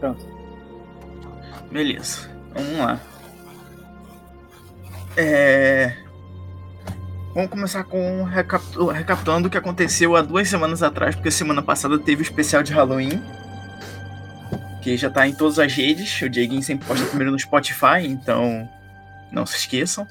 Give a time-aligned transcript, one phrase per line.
[0.00, 0.24] Pronto.
[1.70, 2.28] Beleza.
[2.54, 3.00] Vamos lá.
[5.16, 5.96] É...
[7.34, 12.22] Vamos começar com recapitulando o que aconteceu há duas semanas atrás, porque semana passada teve
[12.22, 13.22] o especial de Halloween.
[14.82, 16.20] Que já tá em todas as redes.
[16.22, 18.68] O Dieguinho sempre posta primeiro no Spotify, então
[19.30, 20.06] não se esqueçam.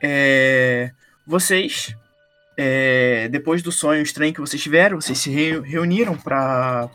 [0.00, 0.92] É...
[1.26, 1.94] Vocês,
[2.56, 3.28] é...
[3.28, 6.88] depois do sonho estranho que vocês tiveram, vocês se reuniram para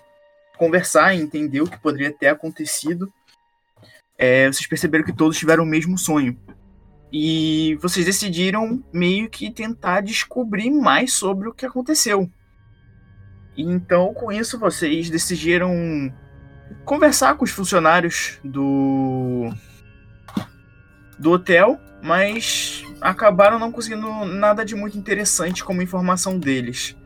[0.57, 3.11] conversar e entender o que poderia ter acontecido.
[4.17, 4.47] É...
[4.47, 6.37] Vocês perceberam que todos tiveram o mesmo sonho
[7.13, 12.27] e vocês decidiram meio que tentar descobrir mais sobre o que aconteceu.
[13.55, 15.71] Então, com isso, vocês decidiram
[16.83, 19.47] conversar com os funcionários do
[21.19, 26.97] do hotel, mas acabaram não conseguindo nada de muito interessante como informação deles.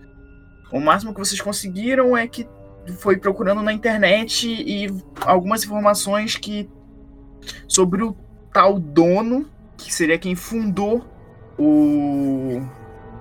[0.72, 2.48] O máximo que vocês conseguiram é que
[2.94, 4.88] foi procurando na internet e
[5.22, 6.70] algumas informações que
[7.68, 8.16] sobre o
[8.54, 11.06] tal dono que seria quem fundou
[11.58, 12.62] o,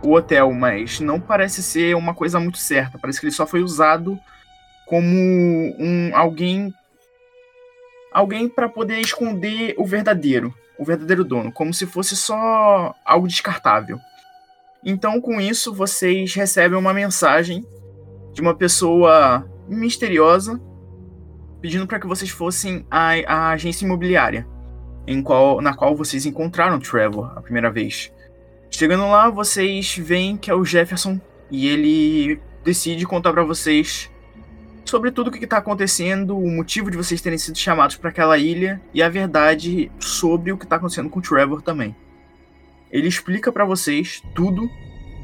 [0.03, 2.99] o hotel, mas não parece ser uma coisa muito certa.
[2.99, 4.19] Parece que ele só foi usado
[4.87, 5.09] como
[5.79, 6.73] um alguém
[8.12, 13.99] alguém para poder esconder o verdadeiro, o verdadeiro dono, como se fosse só algo descartável.
[14.83, 17.67] Então, com isso, vocês recebem uma mensagem
[18.33, 20.61] de uma pessoa misteriosa
[21.61, 24.47] pedindo para que vocês fossem à, agência imobiliária
[25.06, 28.12] em qual, na qual vocês encontraram Trevor a primeira vez.
[28.70, 34.11] Chegando lá, vocês veem que é o Jefferson e ele decide contar para vocês
[34.84, 38.39] sobre tudo o que está acontecendo, o motivo de vocês terem sido chamados para aquela
[38.39, 41.94] ilha e a verdade sobre o que está acontecendo com Trevor também.
[42.91, 44.70] Ele explica para vocês tudo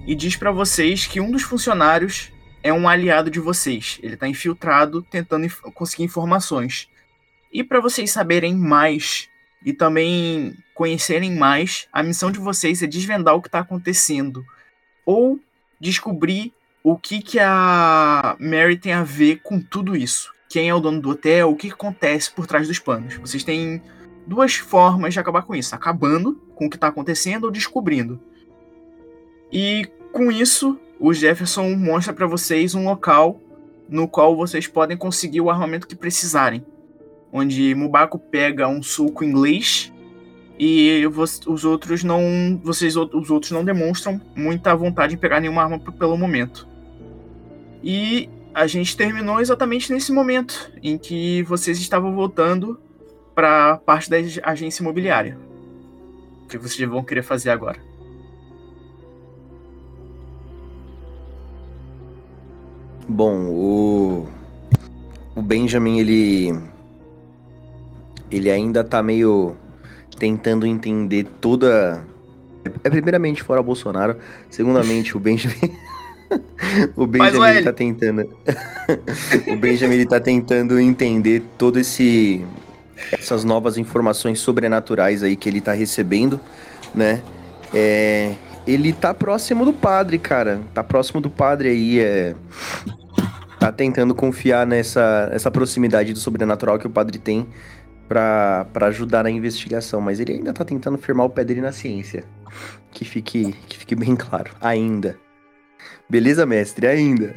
[0.06, 2.31] e diz para vocês que um dos funcionários
[2.62, 3.98] é um aliado de vocês.
[4.02, 6.88] Ele está infiltrado tentando inf conseguir informações.
[7.52, 9.28] E para vocês saberem mais
[9.64, 14.44] e também conhecerem mais, a missão de vocês é desvendar o que está acontecendo
[15.04, 15.38] ou
[15.80, 20.32] descobrir o que, que a Mary tem a ver com tudo isso.
[20.48, 23.14] Quem é o dono do hotel, o que acontece por trás dos panos.
[23.16, 23.82] Vocês têm
[24.26, 28.20] duas formas de acabar com isso: acabando com o que está acontecendo ou descobrindo.
[29.50, 33.40] E com isso, o Jefferson mostra para vocês um local
[33.88, 36.64] no qual vocês podem conseguir o armamento que precisarem
[37.32, 39.90] onde Mubako pega um suco inglês
[40.58, 41.02] e
[41.46, 46.16] os outros não, vocês os outros não demonstram muita vontade em pegar nenhuma arma pelo
[46.16, 46.68] momento.
[47.82, 52.78] E a gente terminou exatamente nesse momento em que vocês estavam voltando
[53.34, 55.38] para parte da agência imobiliária.
[56.44, 57.80] O que vocês vão querer fazer agora?
[63.12, 64.26] Bom, o
[65.36, 66.58] o Benjamin ele
[68.30, 69.54] ele ainda tá meio
[70.18, 72.02] tentando entender toda.
[72.82, 74.16] É primeiramente fora Bolsonaro,
[74.48, 75.76] segundamente o Benjamin.
[76.96, 78.22] o Benjamin ele tá tentando.
[79.46, 82.42] o Benjamin ele tá tentando entender todo esse
[83.12, 86.40] essas novas informações sobrenaturais aí que ele tá recebendo,
[86.94, 87.20] né?
[87.74, 88.34] É,
[88.66, 90.62] ele tá próximo do padre, cara.
[90.72, 92.34] Tá próximo do padre aí, é
[93.66, 97.46] tá tentando confiar nessa essa proximidade do sobrenatural que o padre tem
[98.08, 102.24] para ajudar na investigação, mas ele ainda tá tentando firmar o pé dele na ciência.
[102.90, 104.50] Que fique, que fique bem claro.
[104.60, 105.16] Ainda.
[106.10, 106.86] Beleza, mestre?
[106.86, 107.32] Ainda.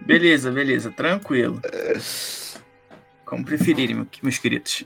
[0.00, 0.90] Beleza, beleza.
[0.90, 1.60] Tranquilo.
[3.24, 4.84] Como preferirem, meus queridos.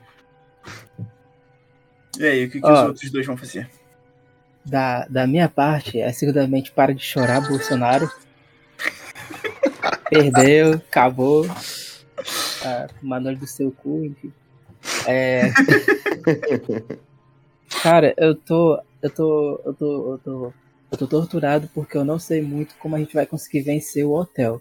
[2.19, 3.71] E aí, o que, que Ó, os outros dois vão fazer?
[4.65, 8.11] Da, da minha parte, é seguramente para de chorar, Bolsonaro.
[10.09, 11.47] Perdeu, acabou.
[12.63, 14.33] Tá, Manuel do seu cu, enfim.
[15.07, 15.51] É.
[17.83, 18.81] Cara, eu tô.
[19.01, 19.61] Eu tô.
[19.65, 20.13] Eu tô.
[20.13, 20.53] Eu tô.
[20.91, 24.13] Eu tô torturado porque eu não sei muito como a gente vai conseguir vencer o
[24.13, 24.61] hotel.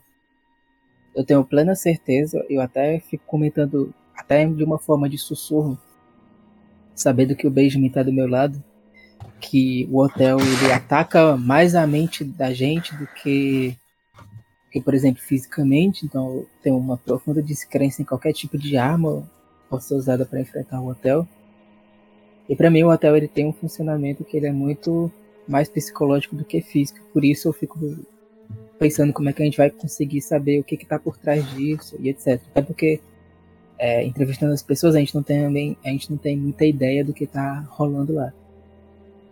[1.15, 5.77] Eu tenho plena certeza, eu até fico comentando, até de uma forma de sussurro,
[6.93, 8.63] sabendo que o Benjamin tá do meu lado,
[9.39, 13.75] que o hotel ele ataca mais a mente da gente do que,
[14.71, 16.05] que por exemplo, fisicamente.
[16.05, 19.27] Então eu tenho uma profunda descrença em qualquer tipo de arma
[19.69, 21.27] pode ser usada para enfrentar o hotel.
[22.47, 25.11] E para mim o hotel ele tem um funcionamento que ele é muito
[25.47, 26.99] mais psicológico do que físico.
[27.13, 27.79] Por isso eu fico
[28.79, 31.95] pensando como é que a gente vai conseguir saber o que está por trás disso
[31.99, 32.41] e etc.
[32.49, 32.99] Até porque
[33.77, 37.13] é, entrevistando as pessoas a gente não tem a gente não tem muita ideia do
[37.13, 38.33] que está rolando lá.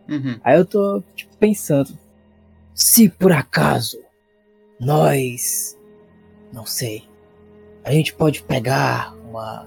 [0.07, 0.39] Uhum.
[0.43, 1.97] Aí eu tô tipo, pensando
[2.73, 3.99] se por acaso
[4.79, 5.77] nós
[6.53, 7.07] não sei
[7.87, 9.65] a gente pode pegar uma.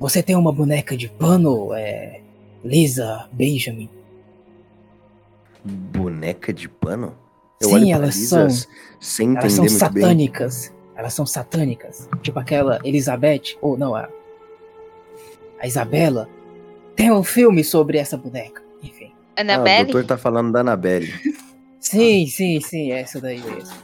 [0.00, 2.20] Você tem uma boneca de pano, é.
[2.64, 3.88] Lisa Benjamin?
[5.64, 7.16] Boneca de pano?
[7.60, 8.48] Eu Sim, elas são.
[9.00, 10.68] Sem entender elas são satânicas.
[10.68, 10.76] Bem.
[10.96, 12.08] Elas são satânicas.
[12.22, 14.08] Tipo aquela Elizabeth, ou não, a.
[15.60, 16.28] A Isabela.
[16.96, 18.64] Tem um filme sobre essa boneca.
[18.82, 19.12] Enfim.
[19.36, 19.78] Annabelle?
[19.78, 21.12] Ah, o doutor tá falando da Annabelle.
[21.82, 23.76] Sim, sim, sim, é essa daí mesmo.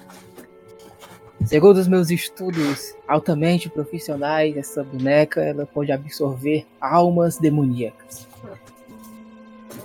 [1.44, 8.26] Segundo os meus estudos altamente profissionais, essa boneca ela pode absorver almas demoníacas.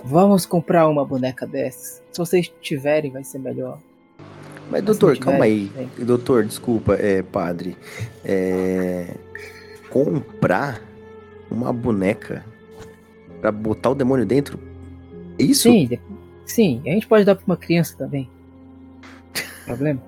[0.04, 2.02] Vamos comprar uma boneca dessas.
[2.12, 3.78] Se vocês tiverem, vai ser melhor.
[4.70, 5.70] Mas, doutor, calma aí.
[5.98, 7.76] Doutor, desculpa, é, padre.
[8.24, 9.14] É...
[9.88, 10.82] Comprar
[11.50, 12.44] uma boneca
[13.40, 14.58] para botar o demônio dentro?
[15.38, 15.70] Isso?
[15.70, 15.98] Sim,
[16.44, 16.82] sim.
[16.86, 18.28] A gente pode dar pra uma criança também.
[19.64, 20.02] Problema?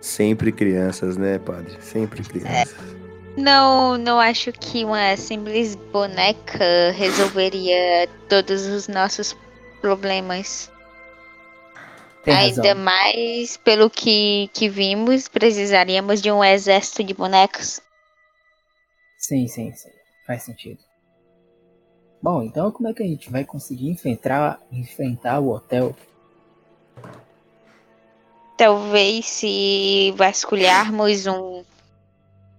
[0.00, 1.76] Sempre crianças, né, padre?
[1.80, 2.72] Sempre crianças.
[2.72, 9.36] É, não, não acho que uma simples boneca resolveria todos os nossos
[9.80, 10.70] problemas.
[12.26, 17.80] Ainda mais pelo que, que vimos, precisaríamos de um exército de bonecos.
[19.16, 19.90] Sim, sim, sim.
[20.26, 20.78] Faz sentido.
[22.22, 25.94] Bom, então como é que a gente vai conseguir enfrentar, enfrentar o hotel?
[28.56, 31.62] Talvez se vasculharmos um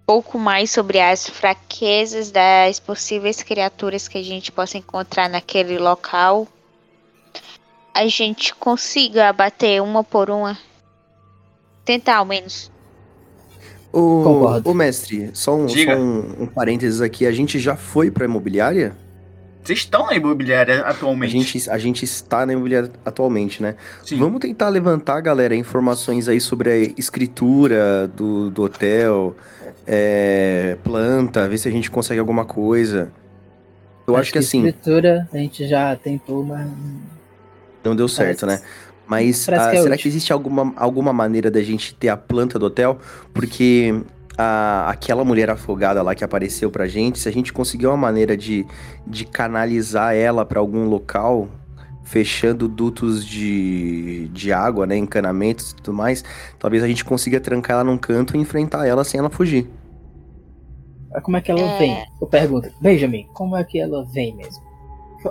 [0.06, 6.48] pouco mais sobre as fraquezas das possíveis criaturas que a gente possa encontrar naquele local,
[7.94, 10.58] a gente consiga abater uma por uma.
[11.84, 12.72] Tentar ao menos.
[13.92, 17.26] O, o mestre, só, um, só um, um parênteses aqui.
[17.26, 18.96] A gente já foi pra imobiliária?
[19.68, 21.36] Vocês estão na imobiliária atualmente?
[21.36, 23.76] A gente, a gente está na imobiliária atualmente, né?
[24.02, 24.18] Sim.
[24.18, 29.36] Vamos tentar levantar, galera, informações aí sobre a escritura do, do hotel,
[29.86, 33.12] é, planta, ver se a gente consegue alguma coisa.
[34.08, 34.66] Eu acho, acho que, que assim.
[34.66, 36.66] Escritura a gente já tentou, mas.
[37.84, 38.62] Não deu certo, né?
[39.06, 39.98] Mas ah, que é será útil.
[39.98, 43.00] que existe alguma, alguma maneira da gente ter a planta do hotel?
[43.34, 43.94] Porque
[44.38, 48.38] a, aquela mulher afogada lá que apareceu pra gente, se a gente conseguir uma maneira
[48.38, 48.66] de,
[49.06, 51.48] de canalizar ela para algum local,
[52.04, 56.24] fechando dutos de, de água, né, encanamentos e tudo mais,
[56.60, 59.70] talvez a gente consiga trancar ela num canto e enfrentar ela sem ela fugir.
[61.24, 61.80] Como é que ela é...
[61.80, 62.06] vem?
[62.22, 64.68] Eu pergunto, Benjamin, como é que ela vem mesmo?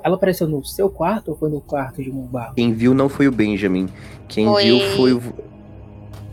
[0.03, 2.55] Ela apareceu no seu quarto ou foi no quarto de Mumbar?
[2.55, 3.89] Quem viu não foi o Benjamin.
[4.29, 4.65] Quem foi...
[4.65, 5.19] viu foi o.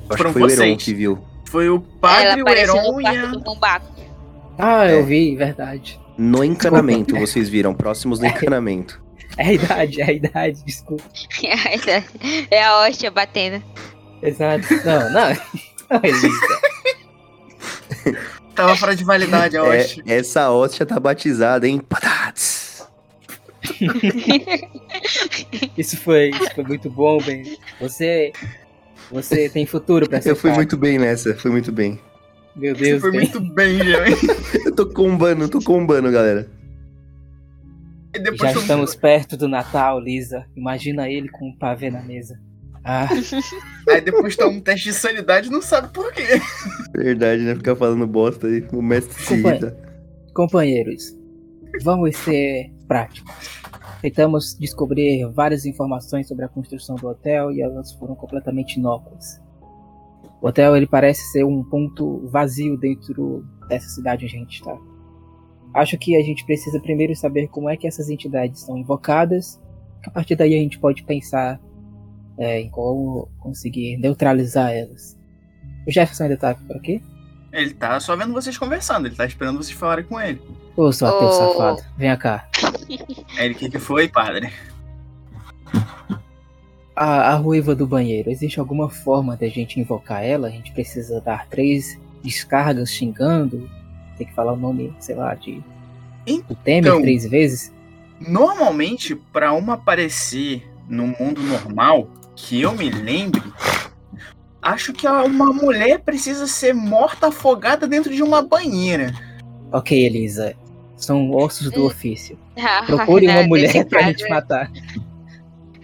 [0.09, 0.59] Acho Foram que foi vocês.
[0.59, 1.19] o Heron que viu.
[1.53, 3.31] Foi o padre, o Heron e a...
[4.57, 5.03] Ah, eu é.
[5.03, 6.01] vi, verdade.
[6.17, 8.29] No encanamento, vocês viram, próximos do é.
[8.29, 8.99] encanamento.
[9.37, 11.03] É a idade, é a idade, desculpa.
[11.43, 12.47] É a idade.
[12.49, 13.63] É a hóstia batendo.
[14.23, 14.65] Exato.
[14.83, 15.29] Não, não.
[15.91, 16.61] Não, Elisa.
[18.55, 20.03] Tava fora de validade a hóstia.
[20.07, 21.79] É, essa hóstia tá batizada, hein?
[21.87, 22.83] Patates.
[25.77, 27.59] isso, foi, isso foi muito bom, Ben.
[27.79, 28.33] Você
[29.13, 30.59] você tem futuro pra ser Eu fui cara.
[30.59, 31.99] muito bem nessa, fui muito bem.
[32.55, 34.05] Meu Deus, Você foi muito bem, já.
[34.65, 36.47] eu tô combando, tô combando, galera.
[38.35, 40.45] Já estamos perto do Natal, Lisa.
[40.55, 42.39] Imagina ele com um pavê na mesa.
[42.83, 43.07] Ah.
[43.89, 46.39] Aí depois toma um teste de sanidade e não sabe por quê.
[46.95, 47.55] Verdade, né?
[47.55, 48.63] Ficar falando bosta aí.
[48.71, 49.75] O mestre se irrita.
[50.33, 51.15] Companheiros,
[51.81, 53.33] vamos ser práticos.
[54.03, 59.41] Tentamos descobrir várias informações sobre a construção do hotel e elas foram completamente inócuas.
[60.41, 64.77] O hotel ele parece ser um ponto vazio dentro dessa cidade onde a gente está.
[65.73, 69.57] Acho que a gente precisa primeiro saber como é que essas entidades são invocadas.
[70.05, 71.61] A partir daí a gente pode pensar
[72.37, 75.17] é, em como conseguir neutralizar elas.
[75.87, 77.01] O Jefferson ainda tá por aqui?
[77.53, 80.41] Ele tá só vendo vocês conversando, ele tá esperando vocês falarem com ele.
[80.75, 81.31] Ô, seu ateu oh.
[81.31, 82.49] safado, venha cá.
[83.37, 84.51] Ele, o que, que foi, padre?
[86.95, 90.47] A, a ruiva do banheiro, existe alguma forma de a gente invocar ela?
[90.47, 93.69] A gente precisa dar três descargas xingando?
[94.17, 95.63] Tem que falar o nome, sei lá, de.
[96.25, 97.71] Então, o Temer três vezes?
[98.19, 103.43] Normalmente, para uma aparecer no mundo normal, que eu me lembre,
[104.63, 109.13] acho que uma mulher precisa ser morta afogada dentro de uma banheira.
[109.71, 110.55] Ok, Elisa.
[110.95, 112.39] São ossos do ofício.
[112.85, 114.71] Procure uma mulher pra caso, gente matar.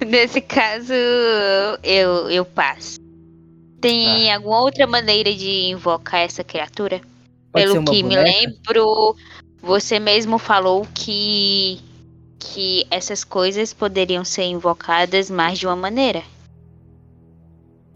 [0.07, 0.93] Nesse caso,
[1.83, 2.97] eu, eu passo.
[3.81, 4.35] Tem ah.
[4.35, 7.01] alguma outra maneira de invocar essa criatura?
[7.51, 8.23] Pode Pelo que boneca?
[8.23, 9.15] me lembro,
[9.61, 11.79] você mesmo falou que
[12.39, 16.23] que essas coisas poderiam ser invocadas mais de uma maneira.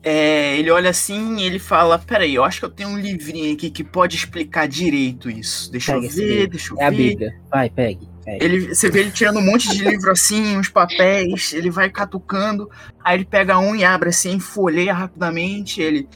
[0.03, 3.53] É, ele olha assim e ele fala: Peraí, eu acho que eu tenho um livrinho
[3.53, 5.72] aqui que pode explicar direito isso.
[5.72, 6.98] Deixa Pega eu ver, deixa eu É a ver.
[6.98, 7.39] Bíblia.
[7.50, 8.10] Vai, pegue.
[8.25, 8.43] pegue.
[8.43, 12.69] Ele, você vê ele tirando um monte de livro assim, uns papéis, ele vai catucando,
[13.01, 16.07] aí ele pega um e abre assim, folheia rapidamente, ele.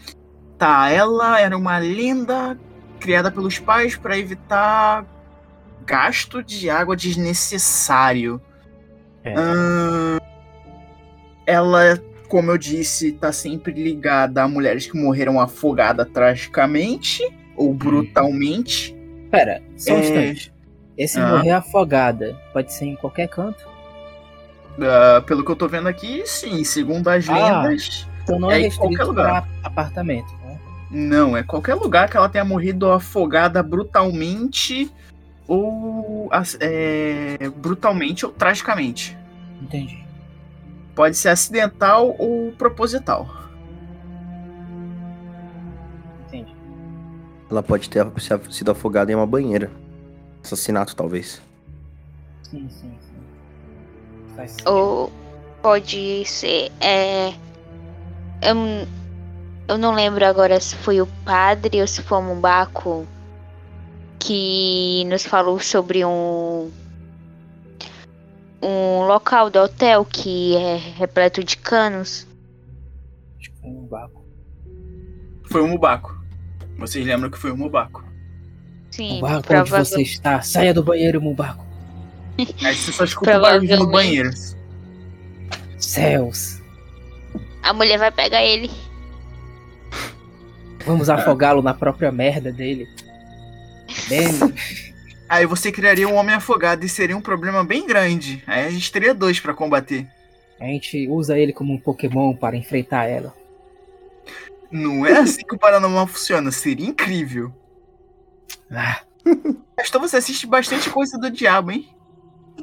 [0.57, 2.59] Tá, ela era uma lenda
[2.99, 5.05] criada pelos pais para evitar
[5.85, 8.41] gasto de água desnecessário.
[9.23, 9.33] É.
[9.37, 10.17] Ahn,
[11.45, 17.23] ela, como eu disse, tá sempre ligada a mulheres que morreram afogadas tragicamente
[17.55, 18.95] ou brutalmente.
[19.31, 20.53] Pera, só um É, instante.
[20.97, 21.27] Esse Ah.
[21.29, 23.65] morrer afogada pode ser em qualquer canto?
[24.79, 27.63] ah, pelo que eu tô vendo aqui, sim, segundo as Ah.
[27.63, 28.07] lendas.
[28.23, 29.47] Então não é, É restrito lugar.
[29.63, 30.59] apartamento, né?
[30.91, 34.89] Não, é qualquer lugar que ela tenha morrido afogada brutalmente
[35.47, 36.29] ou
[36.59, 39.17] é, brutalmente ou tragicamente.
[39.61, 40.05] Entendi.
[40.97, 43.29] Pode ser acidental ou proposital.
[46.25, 46.55] Entendi.
[47.51, 48.03] Ela pode ter
[48.49, 49.69] sido afogada em uma banheira.
[50.43, 51.39] Assassinato, talvez.
[52.41, 54.35] Sim, sim, sim.
[54.35, 55.11] Faz Ou
[55.61, 56.71] pode ser.
[56.81, 57.29] É,
[58.41, 58.87] eu,
[59.67, 63.05] eu não lembro agora se foi o padre ou se foi o Mumbaco
[64.17, 66.71] que nos falou sobre um.
[68.61, 72.27] Um local do hotel que é repleto de canos.
[73.39, 74.25] Acho que foi um baco.
[75.45, 76.17] Foi o Mubaco.
[76.77, 78.03] Vocês lembram que foi o Mubaco.
[78.91, 80.41] Sim, Mumbaco, onde você está?
[80.41, 81.65] Saia do banheiro, Mumbaco.
[82.63, 84.29] Aí você só escuta o barulho no banheiro.
[85.77, 86.61] Céus.
[87.63, 88.69] A mulher vai pegar ele.
[90.85, 92.87] Vamos afogá-lo na própria merda dele.
[94.07, 94.27] Bem,
[95.29, 98.43] Aí você criaria um homem afogado e seria um problema bem grande.
[98.47, 100.07] Aí a gente teria dois pra combater.
[100.59, 103.35] a gente usa ele como um Pokémon para enfrentar ela.
[104.71, 106.51] Não é assim que o paranormal funciona.
[106.51, 107.51] Seria incrível.
[108.71, 109.01] Ah,
[109.77, 111.89] Mas Então você assiste bastante coisa do diabo, hein?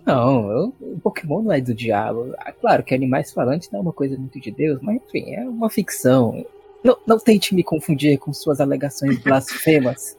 [0.04, 2.34] não, eu, o Pokémon não é do diabo.
[2.38, 5.48] Ah, claro que animais falantes não é uma coisa muito de Deus, mas enfim, é
[5.48, 6.44] uma ficção.
[6.82, 10.18] Não, não tente me confundir com suas alegações blasfemas.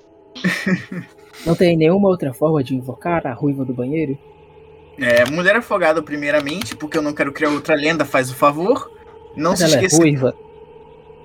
[1.47, 4.19] Não tem nenhuma outra forma de invocar a ruiva do banheiro?
[4.99, 8.91] É, mulher afogada primeiramente, porque eu não quero criar outra lenda, faz o favor.
[9.37, 9.97] Não Mas se ela é esqueça.
[9.97, 10.35] ruiva.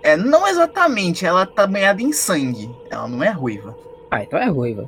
[0.04, 2.70] É, não exatamente, ela tá banhada em sangue.
[2.92, 3.76] Ela não é ruiva.
[4.12, 4.88] Ah, então é ruiva.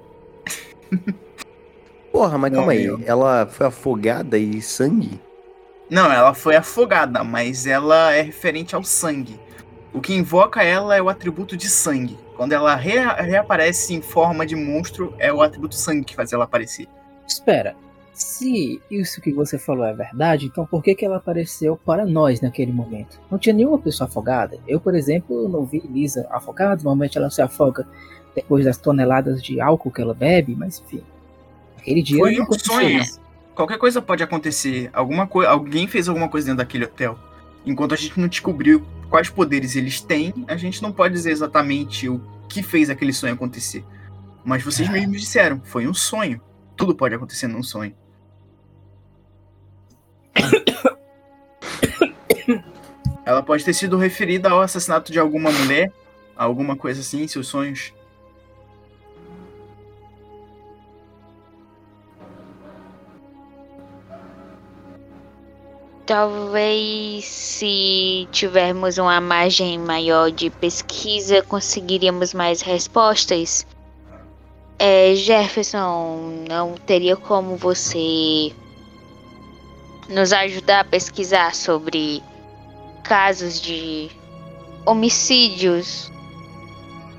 [2.12, 2.88] Porra, mas Não, calma aí.
[3.06, 5.20] Ela foi afogada e sangue?
[5.90, 9.40] Não, ela foi afogada, mas ela é referente ao sangue.
[9.96, 12.18] O que invoca ela é o atributo de sangue.
[12.36, 16.44] Quando ela rea- reaparece em forma de monstro, é o atributo sangue que faz ela
[16.44, 16.88] aparecer.
[17.26, 17.76] Espera,
[18.14, 22.42] se isso que você falou é verdade, então por que, que ela apareceu para nós
[22.42, 23.20] naquele momento?
[23.32, 24.58] Não tinha nenhuma pessoa afogada.
[24.68, 26.76] Eu, por exemplo, não vi Lisa afogada.
[26.76, 27.88] Normalmente ela se afoga
[28.36, 31.04] depois das toneladas de álcool que ela bebe, mas enfim.
[31.78, 33.00] Aquele dia Foi um sonho.
[33.02, 33.22] isso.
[33.56, 34.90] Qualquer coisa pode acontecer.
[34.92, 37.18] Alguma coi- Alguém fez alguma coisa dentro daquele hotel.
[37.66, 42.08] Enquanto a gente não descobriu quais poderes eles têm, a gente não pode dizer exatamente
[42.08, 43.84] o que fez aquele sonho acontecer.
[44.44, 44.92] Mas vocês Ah.
[44.92, 46.40] mesmos disseram, foi um sonho.
[46.76, 47.96] Tudo pode acontecer num sonho.
[53.26, 55.92] Ela pode ter sido referida ao assassinato de alguma mulher,
[56.36, 57.94] alguma coisa assim, seus sonhos.
[66.06, 73.66] Talvez se tivermos uma margem maior de pesquisa, conseguiríamos mais respostas.
[74.78, 78.54] É, Jefferson, não teria como você
[80.08, 82.22] nos ajudar a pesquisar sobre
[83.04, 84.12] casos de
[84.86, 86.12] homicídios,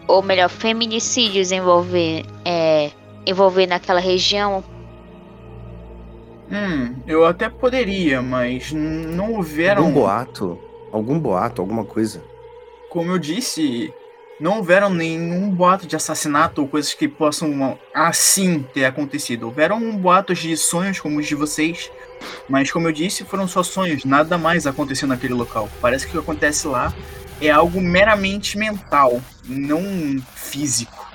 [0.06, 2.92] ou melhor, feminicídios envolver, é,
[3.26, 4.62] envolver naquela região?
[6.50, 9.84] Hum, eu até poderia, mas não houveram.
[9.84, 10.58] Algum boato?
[10.92, 12.22] Algum boato, alguma coisa?
[12.88, 13.92] Como eu disse,
[14.38, 19.46] não houveram nenhum boato de assassinato ou coisas que possam assim ter acontecido.
[19.46, 21.90] Houveram boatos de sonhos como os de vocês,
[22.48, 25.68] mas como eu disse, foram só sonhos, nada mais aconteceu naquele local.
[25.80, 26.94] Parece que o que acontece lá
[27.40, 29.82] é algo meramente mental, não
[30.34, 31.06] físico.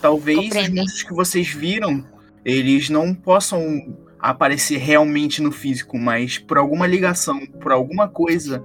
[0.00, 0.52] Talvez
[0.84, 2.04] os que vocês viram,
[2.44, 8.64] eles não possam aparecer realmente no físico, mas por alguma ligação, por alguma coisa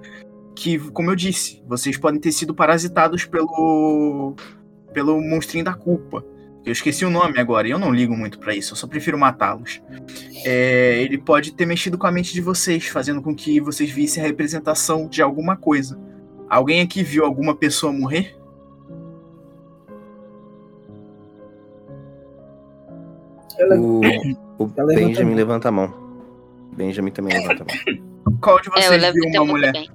[0.56, 4.36] que, como eu disse, vocês podem ter sido parasitados pelo
[4.94, 6.26] pelo monstrinho da culpa.
[6.66, 9.18] Eu esqueci o nome agora e eu não ligo muito pra isso, eu só prefiro
[9.18, 9.82] matá-los.
[10.44, 14.22] É, ele pode ter mexido com a mente de vocês, fazendo com que vocês vissem
[14.22, 16.00] a representação de alguma coisa.
[16.50, 18.39] Alguém aqui viu alguma pessoa morrer?
[23.78, 24.02] O,
[24.64, 24.68] o.
[24.68, 25.94] Benjamin levanta a mão.
[26.76, 28.38] Benjamin também levanta a mão.
[28.42, 29.72] Qual de É, eu vocês viu levantei uma mulher?
[29.74, 29.90] bem.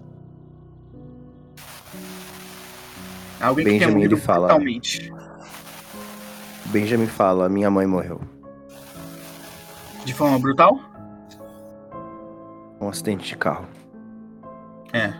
[3.41, 5.13] Alguém que tenha Benjamin, morrido ele fala- brutalmente.
[6.67, 8.21] Benjamin fala: Minha mãe morreu.
[10.05, 10.79] De forma brutal?
[12.81, 13.67] Um acidente de carro.
[14.93, 15.13] É.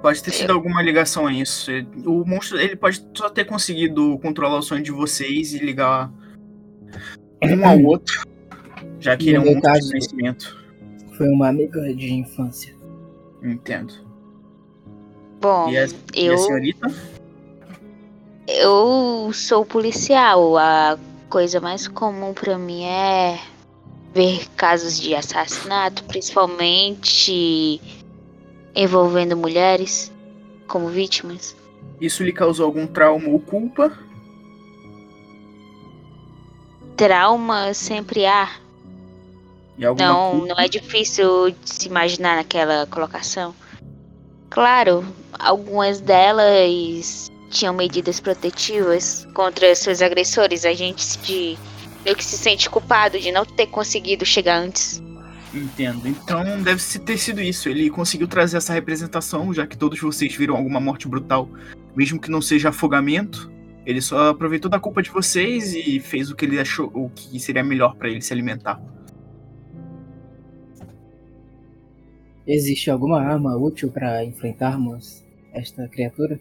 [0.00, 1.70] Pode ter sido alguma ligação a isso.
[2.04, 6.10] O monstro, ele pode só ter conseguido controlar o sonho de vocês e ligar
[7.44, 8.22] um ao outro.
[9.00, 10.56] Já que ele é um caso- conhecimento.
[11.16, 12.74] Foi uma amiga de infância.
[13.42, 13.92] Entendo.
[15.40, 16.88] Bom, E a, e a eu, senhorita?
[18.46, 20.56] eu sou policial.
[20.56, 23.38] A coisa mais comum pra mim é
[24.14, 27.80] ver casos de assassinato, principalmente
[28.74, 30.12] envolvendo mulheres
[30.68, 31.56] como vítimas.
[32.00, 33.92] Isso lhe causou algum trauma ou culpa?
[37.02, 38.48] Trauma sempre há.
[39.76, 40.46] Não, culpa?
[40.46, 43.52] não é difícil de se imaginar naquela colocação.
[44.48, 45.04] Claro,
[45.36, 50.64] algumas delas tinham medidas protetivas contra seus agressores.
[50.64, 51.58] A gente se,
[52.04, 55.02] meio que se sente culpado de não ter conseguido chegar antes.
[55.52, 56.06] Entendo.
[56.06, 57.68] Então deve ter sido isso.
[57.68, 61.48] Ele conseguiu trazer essa representação, já que todos vocês viram alguma morte brutal,
[61.96, 63.50] mesmo que não seja afogamento.
[63.84, 67.38] Ele só aproveitou da culpa de vocês e fez o que ele achou, o que
[67.40, 68.80] seria melhor pra ele se alimentar.
[72.46, 76.40] Existe alguma arma útil para enfrentarmos esta criatura?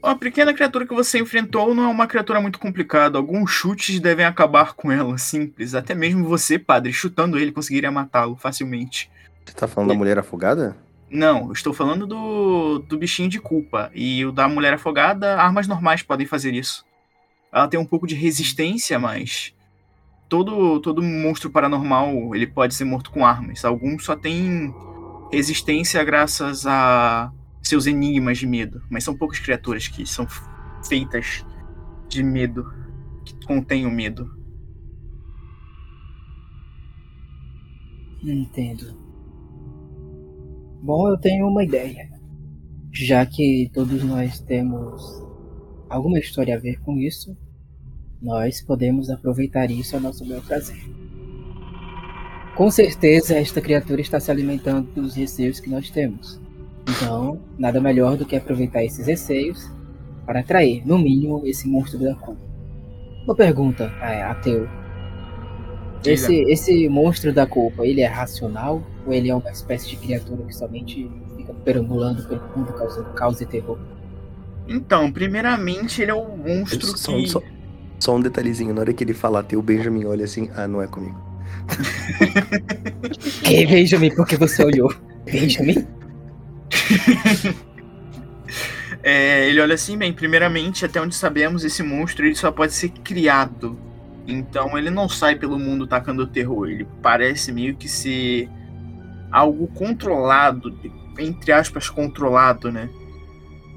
[0.00, 3.18] A pequena criatura que você enfrentou não é uma criatura muito complicada.
[3.18, 5.74] Alguns chutes devem acabar com ela, simples.
[5.74, 9.10] Até mesmo você, padre, chutando ele, conseguiria matá-lo facilmente.
[9.44, 10.76] Você tá falando da mulher afogada?
[11.10, 13.90] Não, estou falando do, do bichinho de culpa.
[13.94, 16.84] E o da mulher afogada, armas normais podem fazer isso.
[17.52, 19.54] Ela tem um pouco de resistência, mas
[20.28, 23.64] todo todo monstro paranormal ele pode ser morto com armas.
[23.64, 24.74] Alguns só têm
[25.32, 30.26] resistência graças a seus enigmas de medo, mas são poucas criaturas que são
[30.86, 31.44] feitas
[32.08, 32.70] de medo,
[33.24, 34.30] que contêm o medo.
[38.22, 39.07] Entendo.
[40.80, 42.08] Bom, eu tenho uma ideia.
[42.92, 45.22] Já que todos nós temos
[45.88, 47.36] alguma história a ver com isso,
[48.20, 50.78] nós podemos aproveitar isso a nosso bel prazer.
[52.56, 56.40] Com certeza, esta criatura está se alimentando dos receios que nós temos.
[56.88, 59.70] Então, nada melhor do que aproveitar esses receios
[60.26, 62.40] para atrair, no mínimo, esse monstro da culpa.
[63.24, 64.68] Uma pergunta, é, ateu.
[66.04, 68.82] Esse, esse monstro da culpa, ele é racional?
[69.08, 73.40] Ou ele é uma espécie de criatura que somente fica perambulando pelo mundo causando caos
[73.40, 73.78] e terror?
[74.68, 77.26] Então, primeiramente, ele é um monstro Só, que.
[77.26, 77.42] só-
[77.98, 80.82] só um detalhezinho, na hora que ele falar teu, o Benjamin olha assim, ah, não
[80.82, 81.18] é comigo.
[83.44, 84.94] Ei, Benjamin, por que você olhou?
[85.24, 85.86] Benjamin?
[89.02, 92.90] É, ele olha assim, bem, primeiramente, até onde sabemos, esse monstro ele só pode ser
[92.90, 93.78] criado.
[94.26, 96.68] Então ele não sai pelo mundo tacando terror.
[96.68, 98.48] Ele parece meio que ser
[99.30, 100.76] algo controlado,
[101.18, 102.88] entre aspas, controlado, né?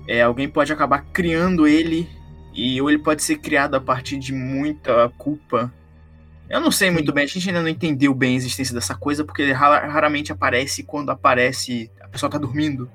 [0.08, 2.10] É, alguém pode acabar criando ele,
[2.54, 5.72] e ou ele pode ser criado a partir de muita culpa.
[6.50, 9.24] Eu não sei muito bem, a gente ainda não entendeu bem a existência dessa coisa,
[9.24, 12.90] porque ele ra- raramente aparece quando aparece, a pessoa tá dormindo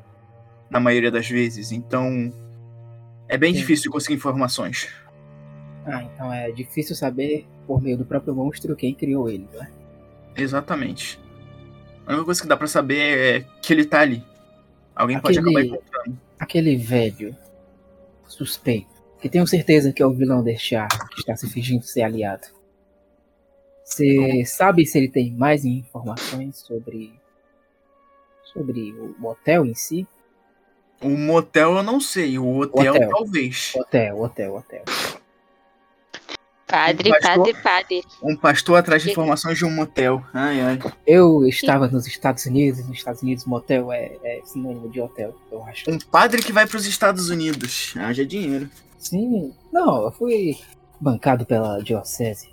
[0.68, 1.72] na maioria das vezes.
[1.72, 2.30] Então,
[3.28, 3.60] é bem Sim.
[3.60, 4.88] difícil de conseguir informações.
[5.86, 9.70] Ah, então é difícil saber por meio do próprio monstro quem criou ele, né?
[10.36, 11.18] Exatamente.
[12.06, 14.24] A única coisa que dá pra saber é que ele tá ali.
[14.94, 16.20] Alguém pode Aquele- acabar encontrando.
[16.38, 17.36] Aquele velho
[18.26, 18.88] suspeito,
[19.20, 22.46] que tenho certeza que é o vilão deste arco, que está se fingindo ser aliado.
[23.84, 27.12] Você sabe se ele tem mais informações sobre
[28.52, 30.06] sobre o motel em si?
[31.02, 33.10] O motel eu não sei, o hotel, Hotel.
[33.10, 33.72] talvez.
[33.76, 34.84] Hotel, hotel, hotel.
[36.66, 37.36] Padre, Pastor?
[37.36, 38.02] padre, padre.
[38.20, 40.20] Um pastor atrás de informações de um motel.
[40.34, 40.78] Ai, ai.
[41.06, 45.62] Eu estava nos Estados Unidos, nos Estados Unidos motel é, é sinônimo de hotel, eu
[45.64, 45.88] acho.
[45.88, 47.94] Um padre que vai pros Estados Unidos.
[47.96, 48.68] Haja dinheiro.
[48.98, 50.58] Sim, não, eu fui
[51.00, 52.48] bancado pela diocese.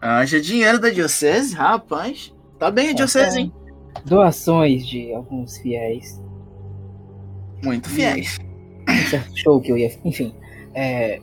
[0.00, 2.32] Haja dinheiro da diocese, rapaz.
[2.58, 3.52] Tá bem a diocese, hein?
[4.06, 6.18] Doações de alguns fiéis.
[7.62, 8.38] Muito fiéis.
[8.88, 9.98] um certo show que eu ia.
[10.02, 10.34] Enfim.
[10.72, 11.20] É,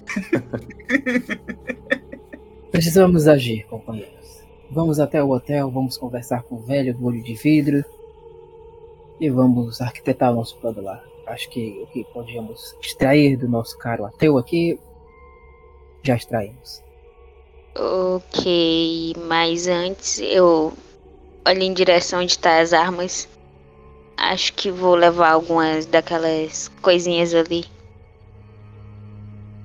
[2.70, 4.44] Precisamos agir, companheiros.
[4.70, 7.84] Vamos até o hotel, vamos conversar com o velho do olho de vidro
[9.20, 11.02] e vamos arquitetar o nosso plano lá.
[11.26, 14.78] Acho que o que podíamos extrair do nosso caro ateu aqui,
[16.02, 16.82] já extraímos.
[17.74, 20.72] Ok, mas antes eu
[21.46, 23.28] olho em direção onde tá as armas.
[24.16, 27.64] Acho que vou levar algumas daquelas coisinhas ali.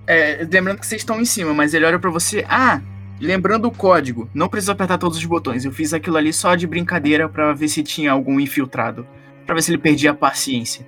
[0.08, 2.46] É, lembrando que vocês estão em cima, mas ele olha pra você.
[2.48, 2.82] Ah,
[3.20, 4.30] lembrando o código.
[4.34, 5.66] Não precisa apertar todos os botões.
[5.66, 9.08] Eu fiz aquilo ali só de brincadeira pra ver se tinha algum infiltrado.
[9.46, 10.86] Pra ver se ele perdia a paciência.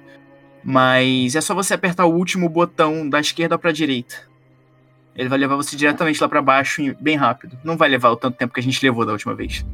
[0.64, 4.16] Mas é só você apertar o último botão da esquerda pra direita.
[5.16, 7.58] Ele vai levar você diretamente lá pra baixo, e bem rápido.
[7.64, 9.66] Não vai levar o tanto tempo que a gente levou da última vez.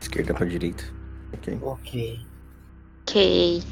[0.00, 0.84] Esquerda pra direita.
[1.32, 1.58] Ok.
[1.60, 2.20] Ok.
[3.02, 3.62] Ok.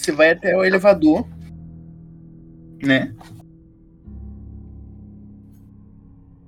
[0.00, 1.26] Você vai até o elevador,
[2.82, 3.14] né?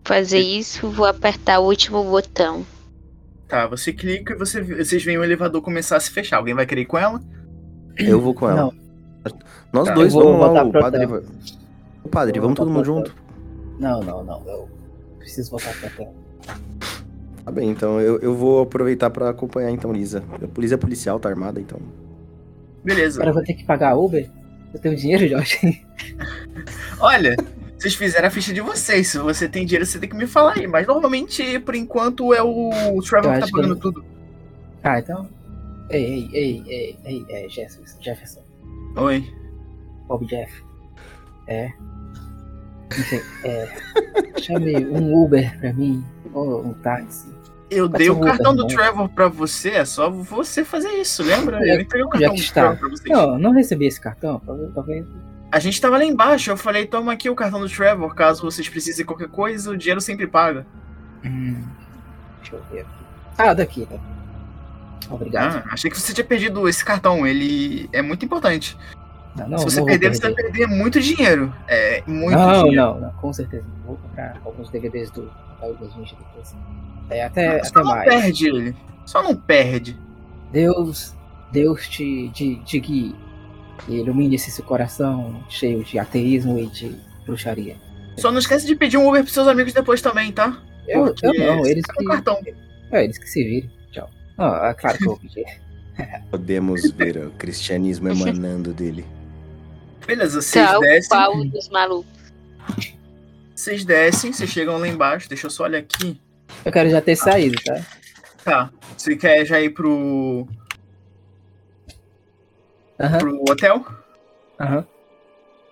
[0.04, 2.64] Fazer isso, vou apertar o último botão.
[3.46, 6.38] Tá, você clica e você, vocês veem o elevador começar a se fechar.
[6.38, 7.20] Alguém vai querer ir com ela?
[7.98, 8.56] Eu vou com ela.
[8.56, 8.72] Não,
[9.70, 11.06] Nós Tá, dois vamos lá, o padre.
[11.06, 11.22] vai-
[12.02, 13.14] O padre, vamos todo mundo junto?
[13.78, 14.42] não, não, não.
[14.48, 14.68] Eu
[15.18, 16.14] preciso voltar pro hotel.
[17.44, 20.24] Tá bem, então eu, eu vou aproveitar pra acompanhar então Lisa.
[20.42, 21.78] A polícia é policial, tá armada, então.
[22.84, 23.18] Beleza.
[23.18, 24.28] Agora eu vou ter que pagar a Uber?
[24.74, 25.84] Eu tenho dinheiro, Jorge?
[26.98, 27.36] Olha,
[27.78, 29.08] vocês fizeram a ficha de vocês.
[29.08, 30.66] Se você tem dinheiro, você tem que me falar aí.
[30.66, 34.04] Mas normalmente, por enquanto, é o Trevor que tá que pagando eu- tudo.
[34.82, 35.28] Ah, então.
[35.90, 38.40] Ei, ei, ei, ei, ei, é, Jefferson, Jefferson.
[38.96, 39.32] Oi.
[40.08, 40.50] Bob Jeff.
[41.46, 41.70] É.
[42.98, 43.68] Enfim, é.
[44.40, 47.31] Chame um Uber pra mim, ou um táxi.
[47.72, 48.66] Eu dei o cartão do?
[48.66, 51.58] Trevor pra você, é só você fazer isso, lembra?
[51.66, 52.52] Eu entreguei o cartão do.
[52.52, 53.10] Trevor pra vocês.
[53.10, 54.70] Não, não recebi esse cartão, talvez.
[54.74, 55.06] talvez-
[55.50, 58.68] A gente tava lá embaixo, eu falei, toma aqui o cartão do Trevor, caso vocês
[58.68, 60.66] precisem de qualquer coisa, o dinheiro sempre paga.
[61.24, 61.62] Hum,
[62.40, 62.90] deixa eu ver aqui.
[63.38, 64.02] Ah, daqui, daqui.
[65.10, 65.62] Obrigado.
[65.66, 68.78] Ah, achei que você tinha perdido esse cartão, ele é muito importante.
[69.36, 71.54] Não, não, Se você não vou perder, você vai perder muito dinheiro.
[71.66, 72.76] É, muito Não, dinheiro.
[72.76, 73.64] não, não, com certeza.
[73.86, 76.54] Vou comprar alguns DVDs do Caio das Ninja depois.
[77.10, 78.08] É, até, Só até não mais.
[78.08, 78.76] perde ele.
[79.06, 79.96] Só não perde.
[80.50, 81.14] Deus,
[81.50, 83.14] Deus te, te, te guie.
[83.88, 87.76] E ilumine esse seu coração cheio de ateísmo e de bruxaria.
[88.18, 90.62] Só não esquece de pedir um Uber pros seus amigos depois também, tá?
[90.86, 92.04] Eu, eu não, eles tá que.
[92.04, 92.38] cartão.
[92.92, 93.70] É, eles que se virem.
[93.90, 94.10] Tchau.
[94.36, 95.44] Ah, é claro que eu vou pedir.
[96.30, 99.04] Podemos ver o cristianismo emanando dele.
[100.06, 101.08] Beleza, vocês Tá o descem.
[101.08, 102.12] pau dos malucos.
[103.54, 105.28] Vocês descem, vocês chegam lá embaixo.
[105.28, 106.20] Deixa eu só olhar aqui.
[106.64, 107.80] Eu quero já ter saído, tá?
[108.44, 108.70] Tá.
[108.96, 110.46] Você quer já ir pro,
[113.00, 113.86] Aham, pro hotel?
[114.60, 114.86] aham.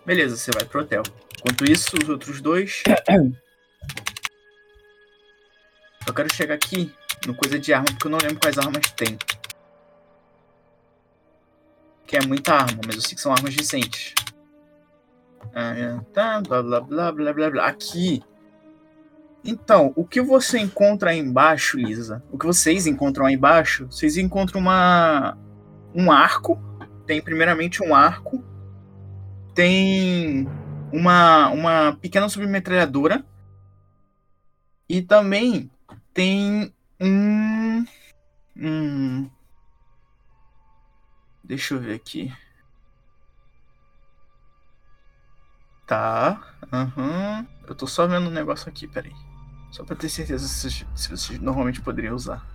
[0.07, 1.03] Beleza, você vai pro hotel.
[1.39, 2.83] Enquanto isso, os outros dois.
[6.07, 6.93] Eu quero chegar aqui
[7.27, 9.17] no coisa de arma, porque eu não lembro quais armas tem.
[12.11, 14.17] Que é muita arma, mas eu sei que são armas decentes.
[15.55, 17.67] Ah, é, tá, blá blá blá blá blá blá.
[17.69, 18.21] Aqui.
[19.45, 22.21] Então, o que você encontra aí embaixo, Lisa?
[22.33, 23.87] O que vocês encontram aí embaixo?
[23.87, 25.39] Vocês encontram uma
[25.95, 26.59] um arco.
[27.07, 28.43] Tem primeiramente um arco.
[29.55, 30.49] Tem
[30.93, 33.25] uma uma pequena submetralhadora.
[34.89, 35.71] E também
[36.13, 37.85] tem um
[38.57, 39.31] um
[41.51, 42.33] Deixa eu ver aqui.
[45.85, 46.41] Tá.
[46.73, 47.45] Aham.
[47.67, 49.11] Eu tô só vendo um negócio aqui, peraí.
[49.73, 52.47] Só pra ter certeza se, se vocês normalmente poderiam usar.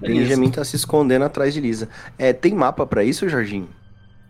[0.00, 0.20] Beleza.
[0.20, 1.90] Benjamin tá se escondendo atrás de Lisa.
[2.16, 3.68] É, tem mapa pra isso, Jorginho?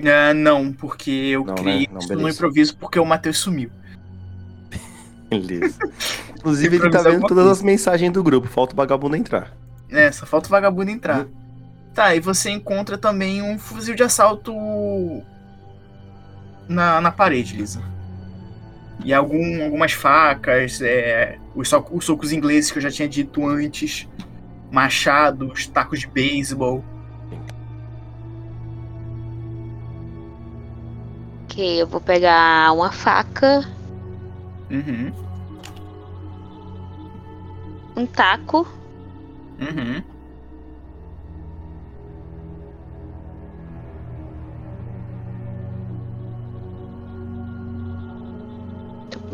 [0.01, 1.93] Ah, não, porque eu Não, criei né?
[1.93, 3.71] Não, isso no improviso porque o Matheus sumiu.
[5.31, 5.79] Beleza.
[6.35, 8.49] Inclusive, ele tá vendo todas as mensagens do grupo.
[8.49, 9.57] Falta o vagabundo entrar.
[9.89, 11.29] É, só falta o vagabundo entrar.
[11.97, 14.53] Tá, e você encontra também um fuzil de assalto
[16.69, 17.83] na, na parede, Lisa.
[19.05, 23.47] E algum, algumas facas, é, os, so- os socos ingleses que eu já tinha dito
[23.47, 24.09] antes,
[24.71, 26.85] machados, tacos de beisebol.
[31.45, 33.65] Ok, eu vou pegar uma faca,
[34.71, 35.15] Uhum,
[37.97, 38.67] um taco,
[39.59, 40.16] uhum.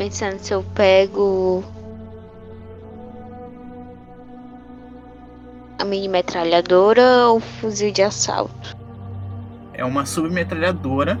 [0.03, 1.63] Pensando se eu pego
[5.79, 8.75] a mini metralhadora ou fuzil de assalto.
[9.73, 11.17] É uma submetralhadora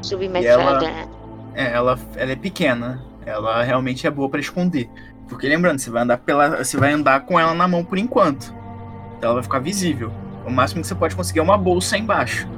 [0.00, 0.86] Submetralhadora.
[0.90, 1.08] Ela-
[1.54, 3.04] É, ela, ela é pequena.
[3.26, 4.88] Ela realmente é boa pra esconder.
[5.28, 6.64] Porque lembrando, você vai andar pela.
[6.64, 8.52] Você vai andar com ela na mão por enquanto.
[9.18, 10.10] Então ela vai ficar visível.
[10.46, 12.48] O máximo que você pode conseguir é uma bolsa embaixo.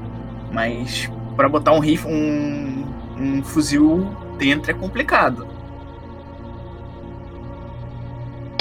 [0.53, 2.87] Mas pra botar um rifle, um,
[3.19, 4.09] um fuzil
[4.39, 5.47] dentro é complicado.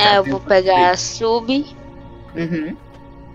[0.04, 1.66] É, eu vou pegar a sub.
[2.36, 2.76] Uhum.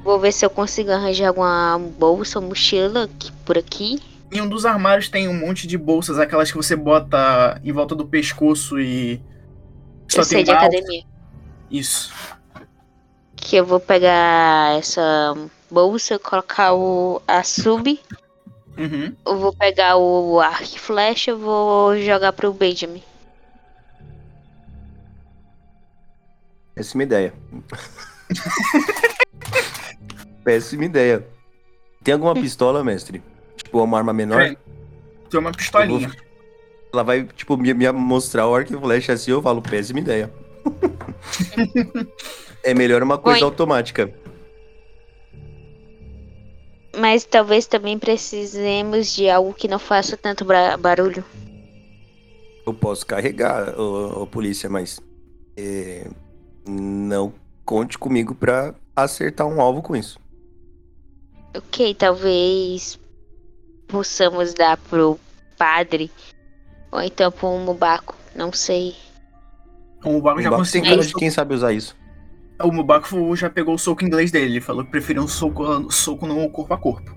[0.03, 4.01] Vou ver se eu consigo arranjar alguma bolsa ou mochila aqui, por aqui.
[4.31, 7.95] Em um dos armários tem um monte de bolsas, aquelas que você bota em volta
[7.95, 9.21] do pescoço e.
[10.15, 11.03] eu sei de academia.
[11.71, 12.13] Isso.
[13.37, 15.35] Que eu vou pegar essa
[15.71, 17.99] bolsa, colocar o, a sub.
[18.77, 19.15] Uhum.
[19.27, 23.03] Eu vou pegar o arco e flecha, eu vou jogar pro Benjamin.
[26.79, 27.35] Péssima ideia.
[30.45, 31.27] Péssima ideia.
[32.05, 33.21] Tem alguma pistola, mestre?
[33.57, 34.45] Tipo, uma arma menor?
[34.45, 34.57] Tem.
[35.29, 36.09] Tem uma pistolinha.
[36.93, 40.33] Ela vai, tipo, me, me mostrar o arco e flecha assim, eu falo, péssima ideia.
[42.63, 43.45] é melhor uma coisa Oi.
[43.45, 44.15] automática.
[46.97, 50.45] Mas talvez também precisemos de algo que não faça tanto
[50.79, 51.25] barulho.
[52.65, 55.01] Eu posso carregar, ô, ô, polícia, mas
[55.57, 56.07] é,
[56.69, 57.33] não
[57.65, 60.19] conte comigo pra acertar um alvo com isso.
[61.57, 62.99] Ok, talvez
[63.87, 65.19] possamos dar pro
[65.57, 66.11] padre.
[66.93, 68.15] Ou então pro Mubaco.
[68.35, 68.95] Não sei.
[70.05, 70.91] O Mubaco já tem conseguiu.
[70.91, 71.97] cara de quem sabe usar isso.
[72.63, 74.53] O Mubaco já pegou o soco inglês dele.
[74.53, 77.17] Ele falou que preferia um soco, soco no corpo a corpo.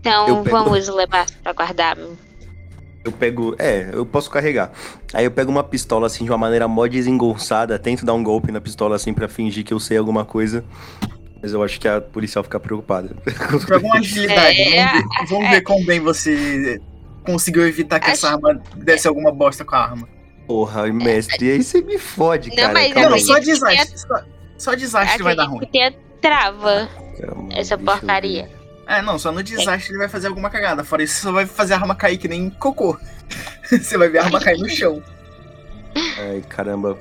[0.00, 1.96] Então Eu pego- vamos levar pra guardar.
[3.06, 3.54] Eu pego.
[3.56, 4.72] É, eu posso carregar.
[5.14, 8.50] Aí eu pego uma pistola assim de uma maneira mó desengonçada, tento dar um golpe
[8.50, 10.64] na pistola assim pra fingir que eu sei alguma coisa.
[11.40, 13.14] Mas eu acho que a policial fica preocupada.
[13.60, 14.60] Joga uma agilidade.
[14.60, 16.80] É, vamos ver, vamos ver quão bem você
[17.24, 20.08] conseguiu evitar que essa arma desse alguma bosta com a arma.
[20.48, 22.72] Porra, mestre, aí você me fode, Não, cara.
[22.72, 23.98] mas Calma Não, só desastre.
[23.98, 24.20] Só,
[24.58, 25.60] só desastre vai dar ruim.
[25.60, 26.88] que tenha trava
[27.20, 28.48] Calma, essa porcaria.
[28.86, 30.84] É, não, só no desastre ele vai fazer alguma cagada.
[30.84, 32.98] Fora isso, você só vai fazer a arma cair que nem cocô.
[33.68, 35.02] você vai ver a arma cair no chão.
[36.18, 36.96] Ai, caramba.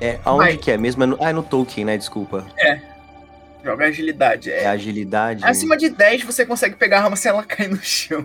[0.00, 0.56] É, aonde Vai.
[0.58, 1.02] que é mesmo?
[1.02, 1.96] É no, ah, é no Tolkien, né?
[1.96, 2.46] Desculpa.
[3.64, 4.52] Joga agilidade.
[4.52, 4.66] É É.
[4.66, 5.44] agilidade.
[5.44, 8.24] Acima de 10 você consegue pegar a arma sem ela cair no chão.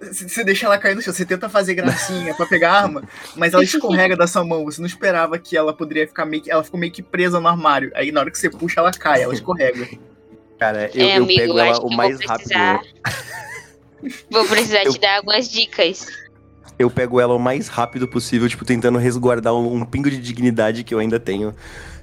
[0.00, 3.02] Você você deixa ela cair no chão, você tenta fazer gracinha pra pegar a arma,
[3.36, 4.64] mas ela escorrega da sua mão.
[4.64, 6.50] Você não esperava que ela poderia ficar meio que.
[6.50, 7.90] Ela ficou meio que presa no armário.
[7.94, 9.88] Aí na hora que você puxa, ela cai, ela escorrega.
[10.60, 12.46] Cara, eu, é, eu amigo, pego ela o mais vou rápido.
[12.48, 12.80] precisar.
[14.30, 16.06] Vou precisar Eu- te dar algumas dicas.
[16.78, 20.82] Eu pego ela o mais rápido possível, tipo, tentando resguardar um, um pingo de dignidade
[20.84, 21.54] que eu ainda tenho.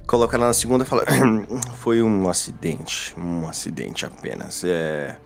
[0.06, 1.02] Coloco ela na segunda e falo.
[1.78, 3.12] Foi um acidente.
[3.18, 4.62] Um acidente apenas.
[4.62, 5.16] É.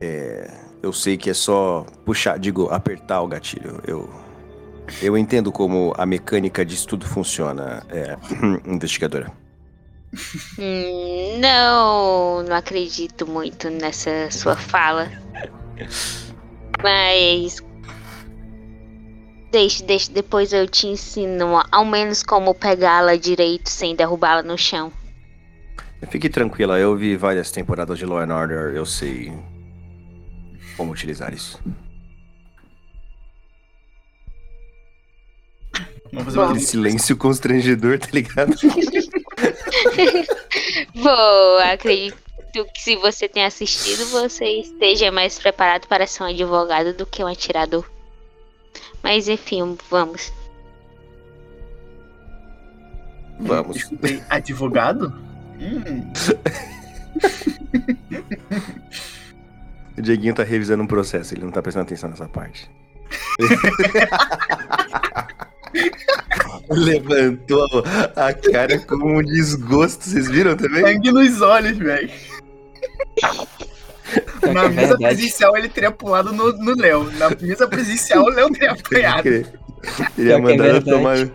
[0.00, 0.50] É.
[0.82, 3.80] Eu sei que é só puxar, digo, apertar o gatilho.
[3.86, 4.08] Eu.
[5.02, 8.16] Eu entendo como a mecânica disso tudo funciona, é,
[8.64, 9.30] investigadora.
[10.58, 15.10] Hum, não, não acredito muito nessa sua fala.
[16.82, 17.62] Mas.
[19.50, 24.92] Deixe, deixe, depois eu te ensino ao menos como pegá-la direito sem derrubá-la no chão.
[26.10, 29.32] Fique tranquila, eu vi várias temporadas de Law and Order, eu sei
[30.76, 31.58] como utilizar isso.
[36.12, 38.54] Vamos fazer Aquele silêncio constrangedor, tá ligado?
[40.94, 42.16] Bom, acredito
[42.74, 47.22] que se você tem assistido, você esteja mais preparado para ser um advogado do que
[47.22, 47.88] um atirador.
[49.02, 50.32] Mas enfim, vamos.
[53.40, 53.76] Vamos.
[53.76, 55.14] Escutei, advogado?
[55.60, 56.12] Hum,
[59.98, 62.70] O Dieguinho tá revisando um processo, ele não tá prestando atenção nessa parte.
[66.70, 67.84] Levantou
[68.16, 70.82] a cara com um desgosto, vocês viram também?
[70.82, 72.10] sangue nos olhos, velho.
[74.52, 75.16] Na é mesa verdade.
[75.16, 77.10] presencial ele teria pulado no, no Léo.
[77.12, 79.28] Na mesa presencial o Léo teria apanhado.
[79.28, 79.46] Ele
[80.18, 80.84] ia é mandar verdade.
[80.84, 81.16] tomar.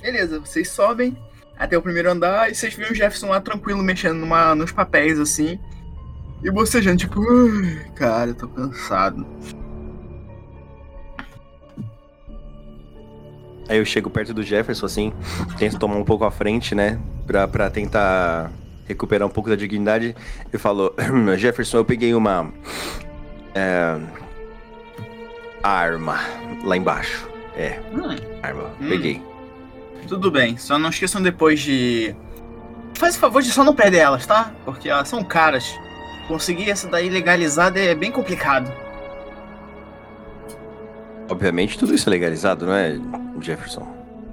[0.00, 1.16] Beleza, vocês sobem
[1.58, 5.18] até o primeiro andar e vocês veem o Jefferson lá tranquilo, mexendo numa, nos papéis
[5.18, 5.58] assim.
[6.42, 9.26] E você já, tipo, "Ai, cara, eu tô cansado.
[13.68, 15.12] Aí eu chego perto do Jefferson, assim,
[15.58, 16.98] tento tomar um pouco à frente, né?
[17.26, 18.50] Pra, pra tentar
[18.86, 20.16] recuperar um pouco da dignidade.
[20.52, 20.94] E falo,
[21.36, 22.50] Jefferson, eu peguei uma.
[23.54, 23.98] é,
[25.62, 26.18] arma
[26.64, 27.28] lá embaixo.
[27.56, 28.70] É, Hum, arma.
[28.80, 28.88] Hum.
[28.88, 29.22] Peguei.
[30.06, 32.14] tudo bem, só não esqueçam depois de
[32.94, 34.52] faz o favor de só não perder elas, tá?
[34.64, 35.72] Porque elas são caras.
[36.26, 38.70] Conseguir essa daí legalizada é bem complicado.
[41.30, 42.98] Obviamente tudo isso é legalizado, não é,
[43.42, 43.86] Jefferson?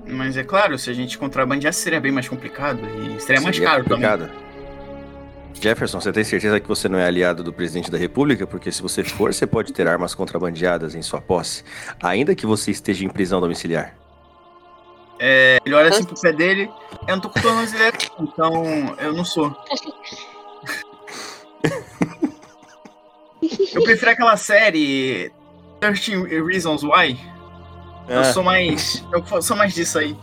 [0.08, 3.72] Mas é claro, se a gente contrabandeasse seria bem mais complicado e seria mais Seria
[3.72, 4.28] caro complicado.
[4.28, 4.46] também.
[5.60, 8.46] Jefferson, você tem certeza que você não é aliado do presidente da República?
[8.46, 11.64] Porque se você for, você pode ter armas contrabandeadas em sua posse,
[12.04, 13.96] ainda que você esteja em prisão domiciliar.
[15.18, 16.70] É, ele olha assim pro pé dele,
[17.08, 19.56] eu não tô com tornozeleira, então eu não sou.
[23.74, 25.32] Eu prefiro aquela série
[25.80, 27.20] 13 Reasons Why.
[28.08, 29.04] Eu Ah, sou mais.
[29.12, 30.16] Eu sou mais disso aí.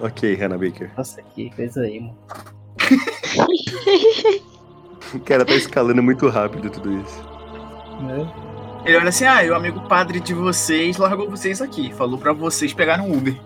[0.00, 0.90] ok, Hannah Baker.
[0.96, 2.16] Nossa, que coisa aí, mano.
[5.14, 7.22] O cara tá escalando muito rápido tudo isso.
[8.02, 8.32] Né?
[8.84, 11.92] Ele olha assim, ah, e o amigo padre de vocês largou vocês aqui.
[11.94, 13.36] Falou pra vocês pegarem um Uber.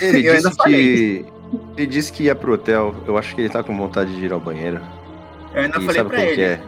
[0.00, 1.26] Ele Eu ainda disse que.
[1.76, 2.94] Ele disse que ia pro hotel.
[3.06, 4.80] Eu acho que ele tá com vontade de ir ao banheiro.
[5.54, 6.34] Eu ainda e falei sabe pra ele.
[6.34, 6.60] que é?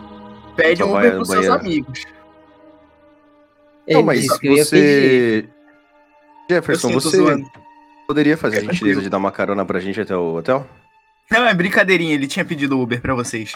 [0.56, 2.06] Pede Só um vai Uber pros seus amigos.
[3.86, 5.48] Ele Não, mas eu você.
[6.54, 7.50] Jefferson, sinto você zoando.
[8.06, 10.66] poderia fazer a gentileza de dar uma carona pra gente até o hotel?
[11.30, 13.52] Não, é brincadeirinha, ele tinha pedido Uber pra vocês.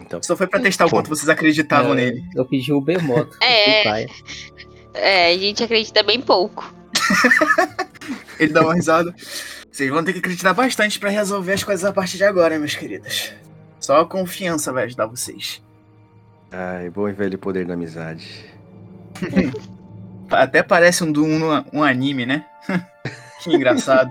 [0.00, 0.22] Então.
[0.22, 2.24] Só foi pra testar o quanto vocês acreditavam É, nele.
[2.34, 3.36] Eu pedi Uber Moto.
[3.42, 4.06] É.
[4.94, 6.72] É, a gente acredita bem pouco.
[8.38, 9.14] Ele dá uma risada.
[9.70, 12.74] Vocês vão ter que acreditar bastante pra resolver as coisas a partir de agora, meus
[12.74, 13.32] queridos.
[13.78, 15.62] Só a confiança vai ajudar vocês.
[16.50, 18.44] Ai, bom e velho poder da amizade.
[20.30, 22.44] Até parece um, um, um anime, né?
[23.42, 24.10] que engraçado.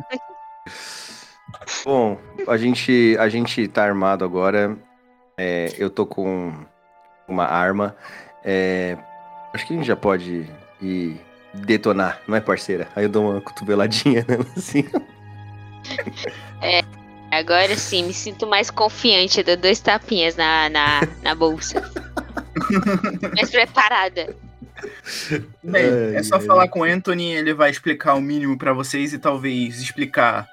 [1.85, 4.77] Bom, a gente, a gente tá armado agora.
[5.37, 6.53] É, eu tô com
[7.27, 7.95] uma arma.
[8.43, 8.97] É,
[9.53, 10.49] acho que a gente já pode
[10.81, 11.21] ir
[11.53, 12.87] detonar, não é, parceira?
[12.95, 14.85] Aí eu dou uma cotoveladinha nela assim.
[17.31, 19.39] Agora sim, me sinto mais confiante.
[19.39, 21.81] Eu dou dois tapinhas na, na, na bolsa.
[23.35, 24.35] mais preparada.
[25.63, 29.19] Bem, é só falar com o Anthony, ele vai explicar o mínimo pra vocês e
[29.19, 30.47] talvez explicar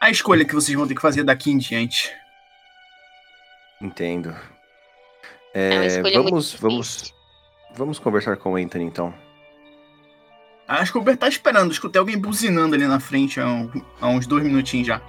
[0.00, 2.12] a escolha que vocês vão ter que fazer daqui em diante.
[3.80, 4.34] Entendo.
[5.54, 7.14] É É, vamos, vamos,
[7.74, 9.14] vamos conversar com o Anthony então.
[10.68, 14.08] Acho que o Uber tá esperando, escutei alguém buzinando ali na frente há, um- há
[14.08, 15.00] uns dois minutinhos já.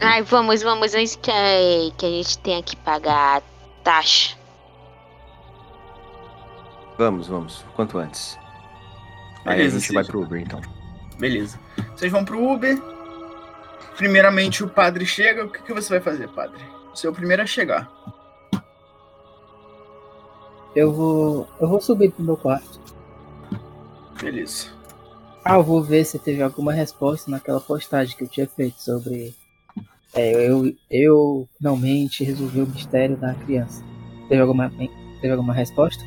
[0.00, 1.34] Ai, vamos, vamos, antes que a,
[1.98, 3.42] que a gente tenha que pagar a
[3.82, 4.36] taxa.
[7.00, 8.38] Vamos, vamos, quanto antes.
[9.46, 10.60] Aí Beleza, a gente vai pro Uber então.
[11.18, 11.58] Beleza.
[11.96, 12.78] Vocês vão pro Uber.
[13.96, 15.46] Primeiramente o padre chega.
[15.46, 16.60] O que, que você vai fazer, padre?
[16.94, 17.90] Você é o primeiro a chegar.
[20.76, 21.48] Eu vou.
[21.58, 22.78] Eu vou subir pro meu quarto.
[24.20, 24.66] Beleza.
[25.42, 29.34] Ah, eu vou ver se teve alguma resposta naquela postagem que eu tinha feito sobre.
[30.12, 33.82] É, eu, eu finalmente resolvi o mistério da criança.
[34.28, 34.70] Teve alguma,
[35.22, 36.04] teve alguma resposta?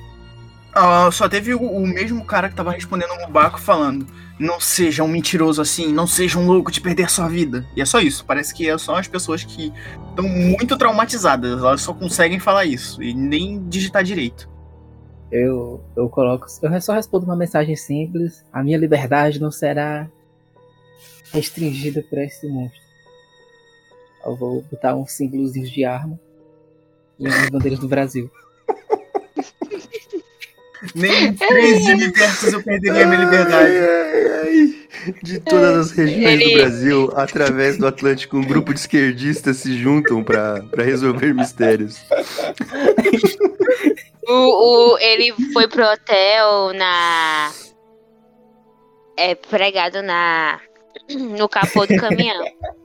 [0.76, 4.08] Ah, só teve o, o mesmo cara que tava respondendo no barco falando:
[4.40, 7.66] Não seja um mentiroso assim, não seja um louco de perder sua vida.
[7.76, 8.26] E é só isso.
[8.26, 9.72] Parece que é só as pessoas que
[10.10, 11.60] estão muito traumatizadas.
[11.60, 14.50] Elas só conseguem falar isso e nem digitar direito.
[15.32, 16.48] Eu, eu coloco.
[16.62, 18.44] Eu só respondo uma mensagem simples.
[18.52, 20.10] A minha liberdade não será
[21.32, 22.82] restringida por esse monstro.
[24.26, 26.20] Eu vou botar uns símbolozinhos de arma
[27.20, 28.32] e umas bandeiras do Brasil.
[30.96, 33.72] Nem em três universos eu perderia minha liberdade.
[33.78, 34.76] Ai, ai.
[35.22, 40.24] De todas as regiões do Brasil, através do Atlântico, um grupo de esquerdistas se juntam
[40.24, 41.98] pra pra resolver mistérios.
[44.28, 47.52] O, o, ele foi pro hotel na.
[49.18, 50.60] É pregado na.
[51.10, 52.44] No capô do caminhão.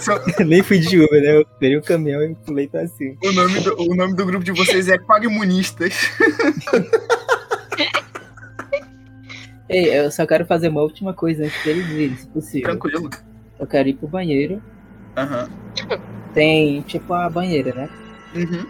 [0.00, 1.36] Só- Nem fui de Uber, né?
[1.38, 3.16] Eu peguei o caminhão e pulei pra cima.
[3.22, 5.94] O nome, do, o nome do grupo de vocês é Quagmunistas.
[9.68, 12.70] Ei, eu só quero fazer uma última coisa antes deles irem, se possível.
[12.78, 13.10] Tranquilo.
[13.58, 14.62] Eu quero ir pro banheiro.
[15.16, 15.48] Aham.
[16.32, 17.88] Tem tipo a banheira, né?
[18.34, 18.64] Uhum.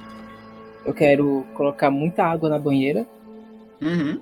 [0.87, 3.07] Eu quero colocar muita água na banheira,
[3.83, 4.19] Uhum.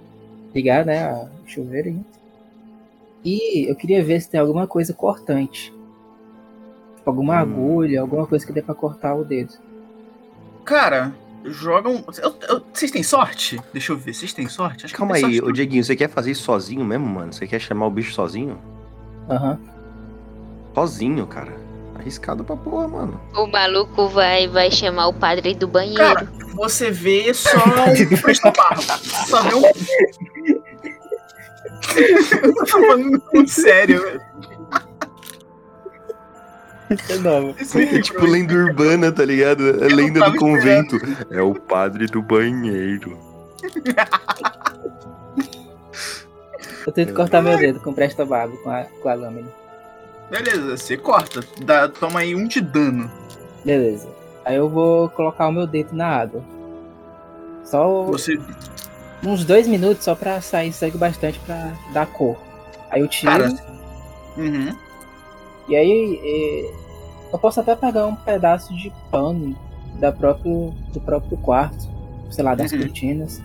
[0.54, 1.90] ligar, né, a o chuveiro.
[1.90, 2.00] aí.
[3.24, 5.72] E eu queria ver se tem alguma coisa cortante.
[6.96, 7.38] Tipo, alguma Hum.
[7.38, 9.54] agulha, alguma coisa que dê pra cortar o dedo.
[10.64, 11.14] Cara,
[11.44, 12.04] jogam.
[12.22, 13.60] eu- eu- Vocês têm sorte?
[13.72, 14.12] Deixa eu ver.
[14.14, 14.84] Vocês têm sorte?
[14.84, 17.32] Acho que Calma aí, sorte, ô Dieguinho, você quer fazer isso sozinho mesmo, mano?
[17.32, 18.58] Você quer chamar o bicho sozinho?
[19.28, 19.58] Aham.
[20.74, 21.52] Sozinho, cara.
[21.94, 23.20] Arriscado pra porra, mano.
[23.36, 25.96] O maluco vai, vai chamar o padre do banheiro.
[25.98, 27.56] Cara, você vê só um
[28.20, 28.82] presto barro.
[28.82, 29.62] Só vê um.
[32.42, 34.02] Eu tô falando muito sério.
[34.02, 34.20] velho.
[37.22, 37.54] Novo.
[37.58, 39.82] Isso aí, É tipo lenda urbana, tá ligado?
[39.84, 40.96] É lenda do convento.
[41.30, 43.18] É o padre do banheiro.
[46.86, 49.48] Eu tento cortar meu dedo com presta barba com a, com a lâmina.
[50.30, 51.40] Beleza, você corta.
[51.64, 53.10] Dá, toma aí um de dano.
[53.64, 54.08] Beleza.
[54.44, 56.44] Aí eu vou colocar o meu dedo na água.
[57.64, 58.38] Só Você.
[59.26, 62.36] Uns dois minutos só pra sair sangue bastante pra dar cor.
[62.90, 63.32] Aí eu tiro.
[63.32, 63.48] Cara.
[64.36, 64.76] Uhum.
[65.68, 66.74] E aí eh,
[67.32, 69.56] eu posso até pegar um pedaço de pano
[69.98, 71.88] da próprio, do próprio quarto,
[72.30, 72.80] sei lá, das Uhum.
[72.80, 73.40] cortinas.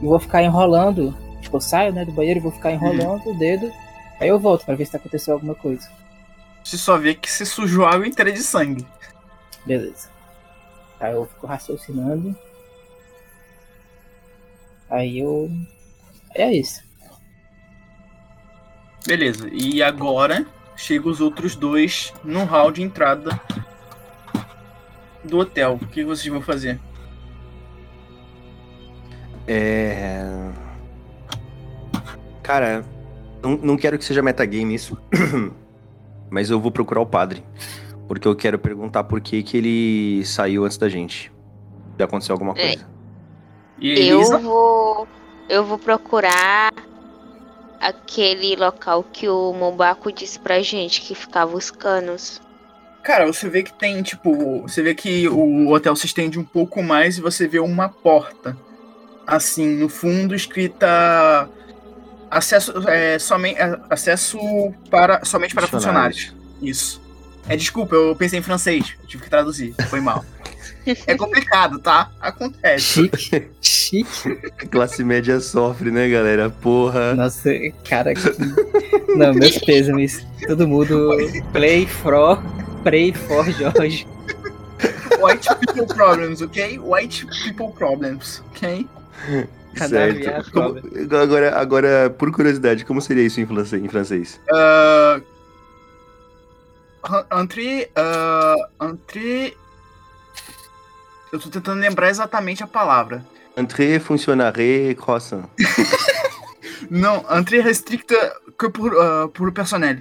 [0.00, 1.14] E vou ficar enrolando.
[1.40, 2.56] Tipo, eu saio né, do banheiro e vou Uhum.
[2.56, 3.70] ficar enrolando o dedo.
[4.20, 5.88] Aí eu volto pra ver se aconteceu alguma coisa.
[6.64, 8.84] Você só vê que você sujou a água inteira de sangue.
[9.64, 10.08] Beleza.
[10.98, 12.34] Aí eu fico raciocinando.
[14.90, 15.50] Aí eu.
[16.34, 16.82] É isso.
[19.06, 19.48] Beleza.
[19.52, 23.40] E agora chegam os outros dois no hall de entrada
[25.24, 25.78] do hotel.
[25.80, 26.78] O que vocês vão fazer?
[29.46, 30.22] É.
[32.42, 32.84] Cara,
[33.42, 34.96] não, não quero que seja metagame isso.
[36.30, 37.42] Mas eu vou procurar o padre.
[38.06, 41.32] Porque eu quero perguntar por que, que ele saiu antes da gente.
[41.96, 42.68] Se aconteceu alguma É.
[42.68, 42.97] coisa.
[43.80, 44.34] E Elisa?
[44.34, 45.08] Eu vou.
[45.48, 46.72] Eu vou procurar
[47.80, 52.40] aquele local que o Mombaco disse pra gente que ficava os canos.
[53.02, 56.82] Cara, você vê que tem, tipo, você vê que o hotel se estende um pouco
[56.82, 58.56] mais e você vê uma porta.
[59.26, 61.48] Assim, no fundo, escrita
[62.30, 64.38] acesso, é, somente, é, acesso
[64.90, 66.34] para, somente para funcionários.
[66.60, 67.00] Isso.
[67.48, 68.94] É, desculpa, eu pensei em francês.
[69.06, 69.74] Tive que traduzir.
[69.88, 70.24] Foi mal.
[71.06, 72.10] É complicado, tá?
[72.20, 72.84] Acontece.
[72.84, 73.48] Chique.
[73.60, 74.36] Chique.
[74.70, 76.48] Classe média sofre, né, galera?
[76.50, 77.14] Porra.
[77.14, 77.50] Nossa,
[77.88, 78.14] cara.
[78.14, 80.24] que- Não, meus pêsames.
[80.46, 81.16] Todo mundo.
[81.52, 82.42] Play for.
[82.82, 84.06] Pray for Jorge.
[85.20, 86.78] White people problems, ok?
[86.78, 88.86] White people problems, ok?
[89.74, 90.16] Certo.
[90.18, 90.80] viado, Como-
[91.20, 93.82] agora, agora, por curiosidade, como seria isso em francês?
[93.82, 94.40] Em francês?
[94.50, 95.22] Uh,
[97.40, 97.90] entre.
[97.96, 99.56] Uh, entre.
[101.32, 103.24] Eu tô tentando lembrar exatamente a palavra.
[103.56, 105.44] Entrée, fonctionnaire, croissant.
[106.90, 108.14] Não, entre restricta
[108.58, 109.98] que por, uh, por personnel.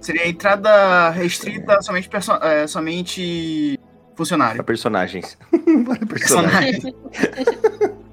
[0.00, 3.78] Seria entrada restrita somente, perso é, somente
[4.14, 4.62] funcionário.
[4.62, 5.36] personagens.
[5.86, 6.82] Para personagens.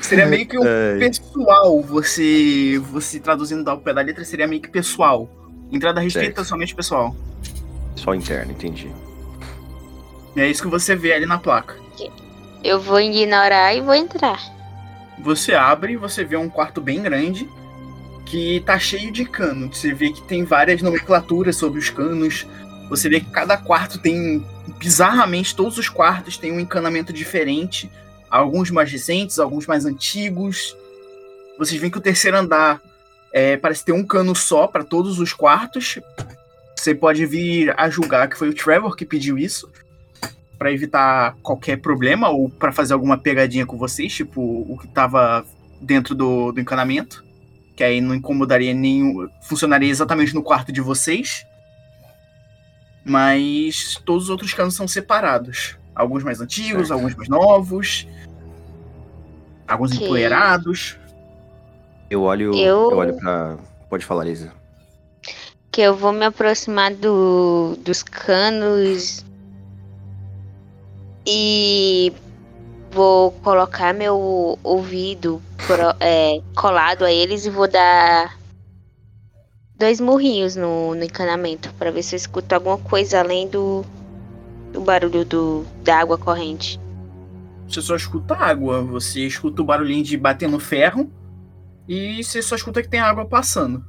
[0.00, 4.60] Seria meio que um Ai, pessoal, você você traduzindo ao pé da letra, seria meio
[4.60, 5.30] que pessoal.
[5.72, 6.48] Entrada restrita Certo.
[6.48, 7.16] somente pessoal.
[7.96, 8.92] só interno, entendi.
[10.36, 11.76] E é isso que você vê ali na placa.
[12.64, 14.40] Eu vou ignorar e vou entrar.
[15.22, 17.46] Você abre e você vê um quarto bem grande
[18.24, 19.72] que tá cheio de cano.
[19.72, 22.46] Você vê que tem várias nomenclaturas sobre os canos.
[22.88, 24.44] Você vê que cada quarto tem,
[24.78, 27.90] bizarramente, todos os quartos têm um encanamento diferente.
[28.30, 30.74] Alguns mais recentes, alguns mais antigos.
[31.58, 32.80] Vocês veem que o terceiro andar
[33.30, 35.98] é, parece ter um cano só para todos os quartos.
[36.74, 39.70] Você pode vir a julgar que foi o Trevor que pediu isso
[40.64, 45.44] para evitar qualquer problema ou para fazer alguma pegadinha com vocês, tipo o que tava
[45.78, 47.22] dentro do, do encanamento,
[47.76, 51.44] que aí não incomodaria nenhum, funcionaria exatamente no quarto de vocês.
[53.04, 56.94] Mas todos os outros canos são separados, alguns mais antigos, Certo.
[56.94, 58.08] alguns mais novos,
[59.68, 60.96] alguns empoeirados.
[62.08, 62.54] Eu olho.
[62.54, 63.58] Eu, Eu- olho pra.
[63.90, 64.50] Pode falar, Lisa.
[65.70, 69.22] Que eu vou me aproximar do, dos canos
[71.26, 72.12] e
[72.90, 78.38] vou colocar meu ouvido pro- é, colado a eles e vou dar
[79.76, 83.84] dois murrinhos no, no encanamento para ver se eu escuto alguma coisa além do,
[84.72, 86.80] do barulho do, da água corrente.
[87.68, 91.10] Você só escuta água, você escuta o barulhinho de bater no ferro
[91.88, 93.84] e você só escuta que tem água passando.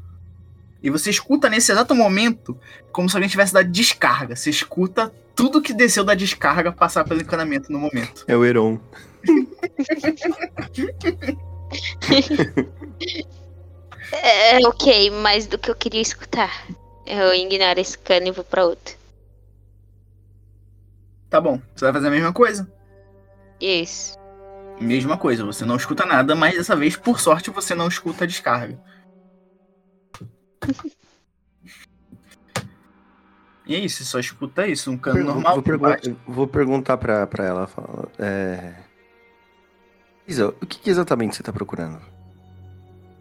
[0.81, 2.57] E você escuta nesse exato momento
[2.91, 4.35] como se alguém tivesse dado descarga.
[4.35, 8.23] Você escuta tudo que desceu da descarga passar pelo encanamento no momento.
[8.27, 8.79] É o Heron.
[14.11, 16.67] É, ok, mais do que eu queria escutar.
[17.05, 18.95] Eu ignoro esse cano e vou pra outro.
[21.29, 22.71] Tá bom, você vai fazer a mesma coisa?
[23.59, 24.15] Isso.
[24.79, 28.27] Mesma coisa, você não escuta nada, mas dessa vez, por sorte, você não escuta a
[28.27, 28.79] descarga.
[33.67, 35.53] E é isso, você só escuta isso, um cano Pergun- normal.
[35.55, 37.67] vou, pergun- vou perguntar pra, pra ela.
[37.67, 38.75] fala, É...
[40.27, 41.99] Lisa, o que, que exatamente você tá procurando?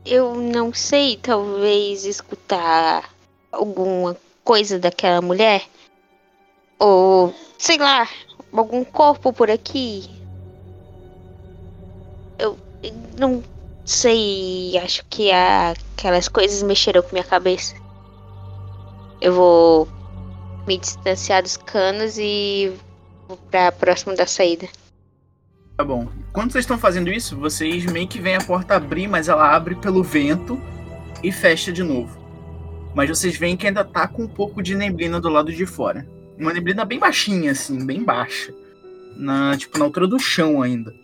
[0.04, 3.10] Eu não sei, talvez escutar
[3.50, 5.66] alguma coisa daquela mulher?
[6.78, 8.06] Ou, sei lá,
[8.52, 10.10] algum corpo por aqui?
[12.38, 12.58] Eu
[13.18, 13.42] não
[13.84, 17.74] sei, acho que aquelas coisas mexeram com minha cabeça.
[19.20, 19.88] Eu vou
[20.66, 22.72] me distanciar dos canos e
[23.28, 24.68] vou pra próximo da saída.
[25.76, 26.08] Tá bom.
[26.32, 29.74] Quando vocês estão fazendo isso, vocês meio que veem a porta abrir, mas ela abre
[29.74, 30.60] pelo vento
[31.22, 32.16] e fecha de novo.
[32.94, 36.06] Mas vocês veem que ainda tá com um pouco de neblina do lado de fora.
[36.38, 38.54] Uma neblina bem baixinha, assim, bem baixa.
[39.16, 40.94] Na, tipo, na altura do chão ainda.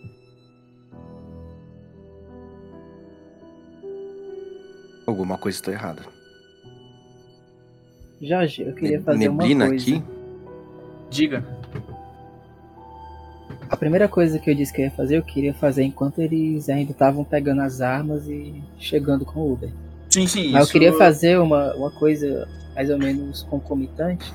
[5.11, 6.03] Alguma coisa está errada.
[8.21, 9.91] Jorge, eu queria fazer Neblina uma coisa.
[9.95, 10.03] aqui?
[11.09, 11.43] Diga.
[13.69, 16.69] A primeira coisa que eu disse que eu ia fazer, eu queria fazer enquanto eles
[16.69, 19.69] ainda estavam pegando as armas e chegando com o Uber.
[20.09, 20.51] Sim, sim.
[20.51, 24.31] Mas isso- eu queria fazer uma, uma coisa mais ou menos concomitante.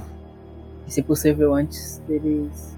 [0.86, 2.76] E se possível antes deles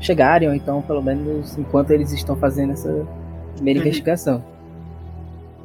[0.00, 3.06] chegarem, ou então pelo menos enquanto eles estão fazendo essa
[3.54, 3.84] primeira Uhum.
[3.86, 4.44] investigação.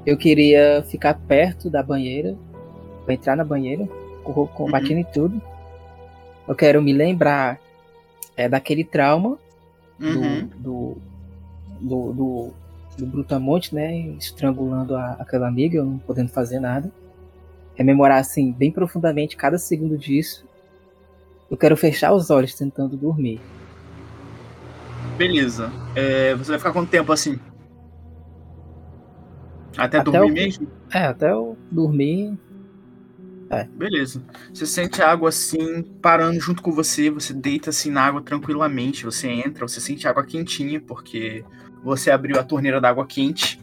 [0.06, 2.36] Eu queria ficar perto da banheira,
[3.06, 3.88] pra entrar na banheira,
[4.24, 5.42] com- combatendo e tudo.
[6.48, 7.60] Eu quero me lembrar
[8.36, 9.38] é, daquele trauma
[9.98, 10.50] do, Uhum.
[10.58, 10.98] do,
[11.80, 12.54] do, do,
[12.98, 13.96] do Brutamonte, né?
[14.20, 16.92] Estrangulando a, aquela amiga, eu não podendo fazer nada.
[17.76, 20.46] Rememorar, assim, bem profundamente cada segundo disso.
[21.50, 23.40] Eu quero fechar os olhos tentando dormir.
[25.18, 25.72] Beleza.
[25.96, 27.40] É, você vai ficar quanto tempo assim?
[29.78, 30.68] Até, Até dormir o- mesmo?
[30.94, 32.38] É, até eu dormir.
[33.76, 34.24] Beleza.
[34.52, 39.06] Você sente a água assim, parando junto com você, você deita assim na água tranquilamente,
[39.06, 41.44] você entra, você sente a água quentinha, porque
[41.84, 43.60] você abriu a torneira da água quente.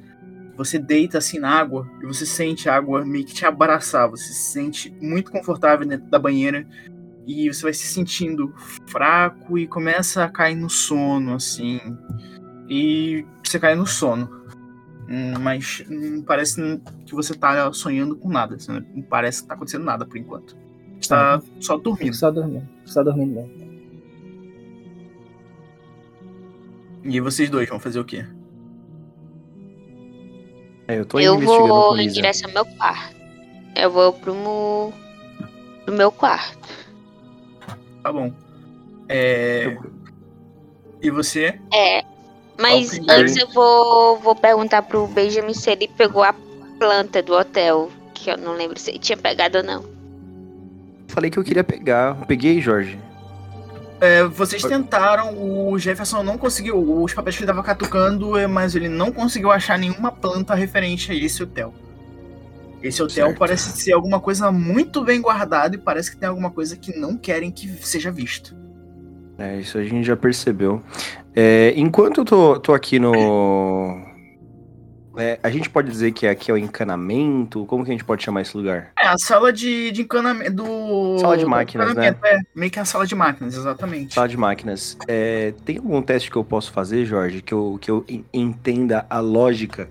[0.56, 4.24] Você deita assim na água e você sente a água meio que te abraçar, você
[4.32, 6.66] se sente muito confortável dentro da banheira
[7.26, 8.52] e você vai se sentindo
[8.86, 11.80] fraco e começa a cair no sono, assim.
[12.68, 14.39] E você cai no sono.
[15.40, 18.54] Mas não parece que você tá sonhando com nada.
[18.54, 20.56] assim, Não parece que tá acontecendo nada por enquanto.
[21.00, 22.14] Você tá só dormindo.
[22.14, 22.68] só dormindo.
[22.84, 23.70] Só dormindo mesmo.
[27.04, 28.24] E vocês dois vão fazer o quê?
[30.86, 33.16] É, eu tô indo eu vou em direção ao meu quarto.
[33.74, 34.92] Eu vou pro, mo-
[35.84, 36.68] pro meu quarto.
[38.02, 38.32] Tá bom.
[39.08, 39.76] É...
[41.02, 41.58] E você?
[41.72, 42.04] É.
[42.60, 46.34] Mas primeiro- antes eu vou, vou perguntar pro Benjamin se ele pegou a
[46.78, 47.90] planta do hotel.
[48.14, 49.84] Que eu não lembro se ele tinha pegado ou não.
[51.08, 52.16] Falei que eu queria pegar.
[52.20, 52.98] Eu peguei, Jorge.
[54.00, 57.02] É, vocês tentaram, o Jefferson não conseguiu.
[57.02, 61.12] Os papéis que ele tava catucando, é, mas ele não conseguiu achar nenhuma planta referente
[61.12, 61.74] a esse hotel.
[62.82, 63.38] Esse hotel Certo.
[63.38, 67.14] parece ser alguma coisa muito bem guardada e parece que tem alguma coisa que não
[67.16, 68.56] querem que seja visto.
[69.40, 70.82] É, isso a gente já percebeu.
[71.34, 73.98] É, enquanto eu tô, tô aqui no.
[75.16, 77.64] É, a gente pode dizer que aqui é o encanamento?
[77.66, 78.92] Como que a gente pode chamar esse lugar?
[78.98, 81.18] É, a sala de, de encanamento do.
[81.18, 82.16] Sala de máquinas, né?
[82.22, 84.14] É, meio que a sala de máquinas, exatamente.
[84.14, 84.96] Sala de máquinas.
[85.08, 89.06] É, tem algum teste que eu posso fazer, Jorge, que eu, que eu en- entenda
[89.08, 89.88] a lógica?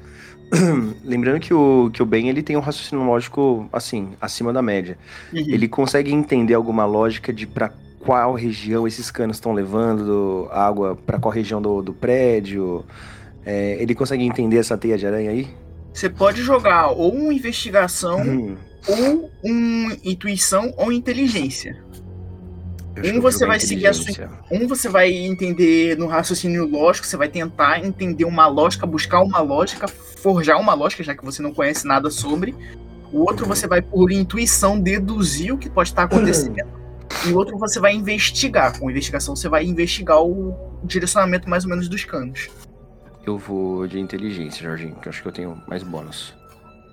[1.04, 4.97] Lembrando que o, que o Ben ele tem um raciocínio lógico, assim, acima da média.
[5.34, 5.39] Uhum.
[5.39, 11.20] Ele consegue entender alguma lógica de para qual região esses canos estão levando água, para
[11.20, 12.86] qual região do, do prédio.
[13.45, 15.47] É, ele consegue entender essa teia de aranha aí?
[15.93, 18.56] Você pode jogar ou uma investigação, Hum,
[18.88, 21.84] ou um intuição, ou inteligência.
[23.04, 24.30] Um você vai seguir a sua-.
[24.52, 29.39] Um você vai entender no raciocínio lógico, você vai tentar entender uma lógica, buscar uma
[29.39, 32.54] lógica, forjar uma lógica, já que você não conhece nada sobre.
[33.12, 36.79] O outro você vai, por intuição, deduzir o que pode estar acontecendo.
[37.28, 38.78] E o outro você vai investigar.
[38.80, 42.49] Com investigação, você vai investigar o direcionamento mais ou menos dos canos.
[43.26, 46.34] Eu vou de inteligência, Jorginho, que eu acho que eu tenho mais bônus.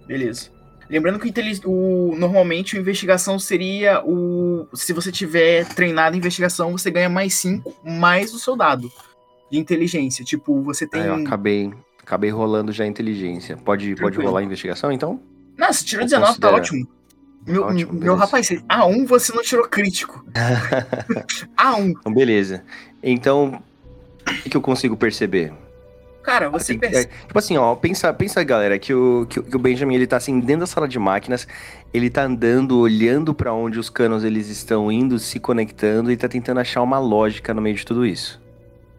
[0.07, 0.51] Beleza.
[0.89, 1.33] Lembrando que
[1.65, 4.69] o, normalmente a investigação seria o.
[4.73, 8.91] Se você tiver treinado em investigação, você ganha mais 5, mais o seu dado
[9.51, 10.25] de inteligência.
[10.25, 11.03] Tipo, você tem.
[11.03, 13.57] Ah, eu acabei, acabei rolando já a inteligência.
[13.57, 15.21] Pode, pode rolar a investigação, então?
[15.57, 16.57] Não, você tirou Eu 19, tá considero.
[16.57, 16.96] ótimo.
[17.47, 18.17] Meu, Ótimo, meu beleza.
[18.19, 20.25] rapaz, você- A1 você não tirou crítico.
[21.57, 21.91] A1.
[22.01, 22.63] Então, beleza.
[23.03, 23.63] Então,
[24.29, 25.53] o que, que eu consigo perceber?
[26.23, 27.05] Cara, você Assim, percebe.
[27.15, 30.09] é, tipo assim, ó, pensa, pensa galera, que o, que, o- que o Benjamin, ele
[30.09, 31.47] tá assim, dentro da sala de máquinas,
[31.95, 36.27] ele tá andando, olhando pra onde os canos eles estão indo, se conectando e tá
[36.29, 38.43] tentando achar uma lógica no meio de tudo isso.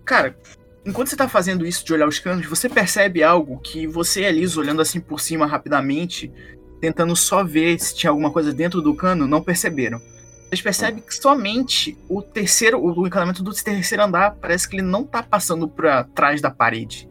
[0.06, 0.38] Cara,
[0.86, 4.26] enquanto você tá fazendo isso de olhar os canos, você percebe algo que você e
[4.26, 6.32] a Liz, olhando assim por cima rapidamente,
[6.80, 10.02] tentando só ver se tinha alguma coisa dentro do cano, não perceberam.
[10.48, 15.04] Vocês percebem que somente o terceiro, o encanamento do terceiro andar parece que ele não
[15.04, 17.10] tá passando pra trás da parede.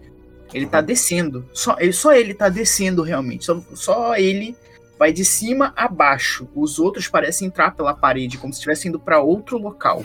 [0.55, 1.47] Ele tá descendo.
[1.53, 3.45] Só ele, só ele tá descendo realmente.
[3.45, 4.57] Só, só ele
[4.99, 6.49] vai de cima a baixo.
[6.55, 10.05] Os outros parecem entrar pela parede, como se estivessem indo para outro local.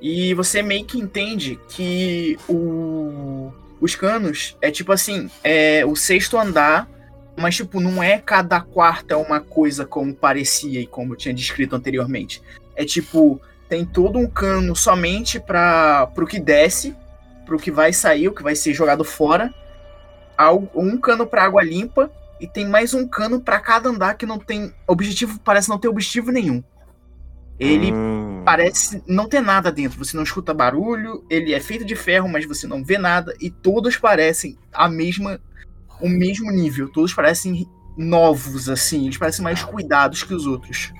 [0.00, 6.38] E você meio que entende que o, os canos é tipo assim, é o sexto
[6.38, 6.88] andar,
[7.40, 11.34] mas tipo, não é cada quarto é uma coisa como parecia e como eu tinha
[11.34, 12.42] descrito anteriormente.
[12.76, 16.94] É tipo, tem todo um cano somente para pro que desce,
[17.46, 19.52] pro que vai sair, o que vai ser jogado fora.
[20.74, 22.10] Um cano para água limpa
[22.40, 25.88] e tem mais um cano para cada andar que não tem objetivo, parece não ter
[25.88, 26.62] objetivo nenhum.
[27.58, 28.42] Ele hum.
[28.42, 32.46] parece não ter nada dentro, você não escuta barulho, ele é feito de ferro, mas
[32.46, 35.38] você não vê nada e todos parecem a mesma
[36.00, 40.92] o mesmo nível, todos parecem novos assim, eles parecem mais cuidados que os outros.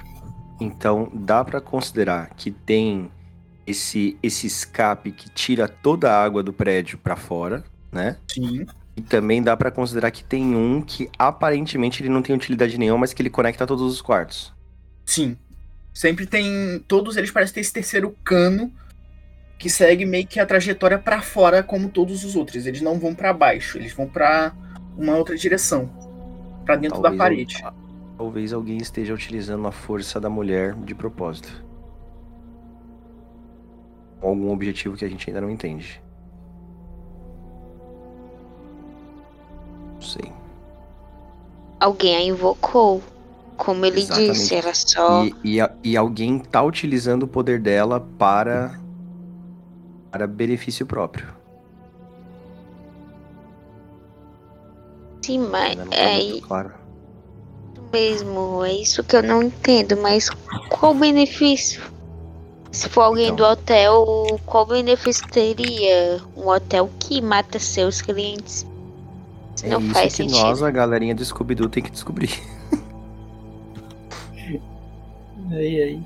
[0.61, 3.11] Então, dá para considerar que tem
[3.67, 8.17] esse esse escape que tira toda a água do prédio para fora, né?
[8.29, 8.67] Sim.
[8.97, 12.99] E também dá para considerar que tem um que aparentemente ele não tem utilidade nenhuma,
[13.01, 14.53] mas que ele conecta todos os quartos.
[15.07, 15.37] Sim.
[15.95, 16.85] Sempre tem.
[16.87, 18.73] Todos eles parecem ter esse terceiro cano
[19.59, 22.67] que segue meio que a trajetória para fora, como todos os outros.
[22.67, 24.53] Eles não vão para baixo, eles vão para
[25.01, 25.89] uma outra direção
[26.65, 27.65] para dentro talvez da parede.
[28.19, 31.65] talvez alguém esteja utilizando a força da mulher de propósito.
[34.21, 36.03] Algum objetivo que a gente ainda não entende.
[39.95, 40.31] Não sei.
[41.81, 43.03] Alguém a invocou.
[43.57, 44.33] Como ele Exatamente.
[44.33, 45.25] disse, era só.
[45.25, 48.79] E, e, e, alguém tá utilizando o poder dela para.
[50.11, 51.40] para benefício próprio.
[55.31, 55.77] Sim, mas.
[55.77, 56.73] Tá é claro.
[57.93, 60.29] mesmo, é isso que eu não entendo, mas
[60.69, 61.81] qual o benefício?
[62.73, 63.37] Se for alguém então.
[63.37, 68.67] do hotel, qual benefício teria um hotel que mata seus clientes?
[69.63, 70.43] É não isso faz que sentido.
[70.43, 72.31] nós, a galerinha do Scooby-Doo, tem que descobrir.
[75.53, 76.03] aí, aí.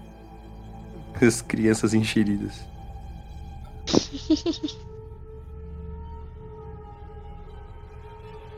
[1.20, 2.61] As crianças enxeridas.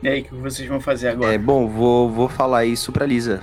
[0.01, 1.33] E aí, o que vocês vão fazer agora?
[1.33, 3.41] É, bom, vou, vou falar isso pra Lisa.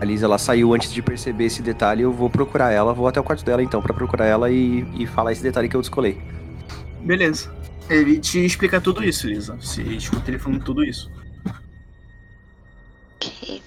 [0.00, 3.20] A Lisa, ela saiu antes de perceber esse detalhe, eu vou procurar ela, vou até
[3.20, 6.20] o quarto dela então, para procurar ela e, e falar esse detalhe que eu descolei.
[7.00, 7.52] Beleza.
[7.88, 9.56] Ele te explica tudo isso, Lisa.
[9.56, 11.10] Você escuta ele falando tudo isso.
[13.16, 13.62] Ok.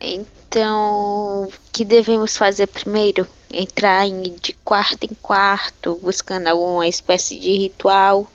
[0.00, 3.26] Então, o que devemos fazer primeiro?
[3.52, 8.26] Entrar em, de quarto em quarto, buscando alguma espécie de ritual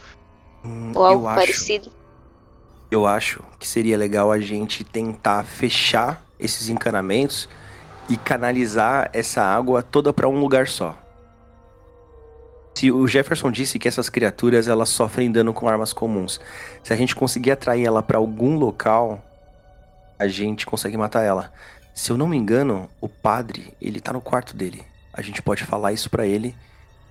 [0.64, 1.97] hum, ou algo acho, parecido?
[2.90, 7.50] Eu acho que seria legal a gente tentar fechar esses encanamentos
[8.10, 10.98] e canalizar essa água toda para um lugar só.
[12.76, 16.40] Se o Jefferson disse que essas criaturas elas sofrem dano com armas comuns,
[16.84, 19.22] se a gente conseguir atrair ela para algum local,
[20.18, 21.52] a gente consegue matar ela.
[21.94, 24.86] Se eu não me engano, o padre, ele tá no quarto dele.
[25.12, 26.56] A gente pode falar isso para ele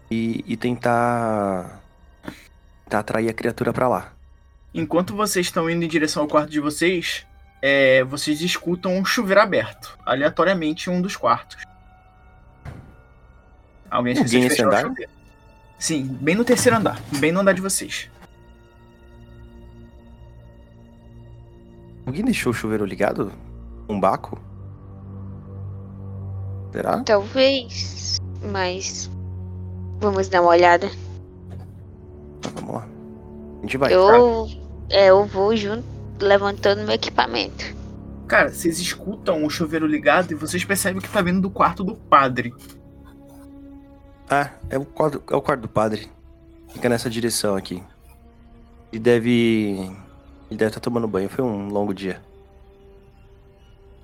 [0.08, 1.82] e, e tentar,
[2.84, 4.15] tentar atrair a criatura para lá.
[4.76, 7.26] Enquanto vocês estão indo em direção ao quarto de vocês,
[7.62, 11.56] é, vocês escutam um chuveiro aberto, aleatoriamente em um dos quartos.
[13.90, 14.94] Alguém o chuveiro.
[15.78, 17.00] Sim, bem no terceiro andar.
[17.18, 18.10] Bem no andar de vocês.
[22.04, 23.32] Alguém deixou o chuveiro ligado?
[23.88, 24.38] Um baco?
[26.70, 27.02] Será?
[27.02, 28.18] Talvez,
[28.52, 29.10] mas
[30.00, 30.90] vamos dar uma olhada.
[32.40, 32.88] Então, vamos lá.
[33.58, 33.94] A gente vai.
[33.94, 35.84] Eu, é, eu vou junto,
[36.20, 37.74] levantando meu equipamento.
[38.26, 41.94] Cara, vocês escutam o chuveiro ligado e vocês percebem que tá vindo do quarto do
[41.94, 42.52] padre.
[44.28, 46.10] Ah, é o quarto, é o quarto do padre.
[46.72, 47.82] Fica nessa direção aqui.
[48.92, 49.78] Ele deve.
[50.50, 51.28] Ele deve estar tá tomando banho.
[51.28, 52.20] Foi um longo dia.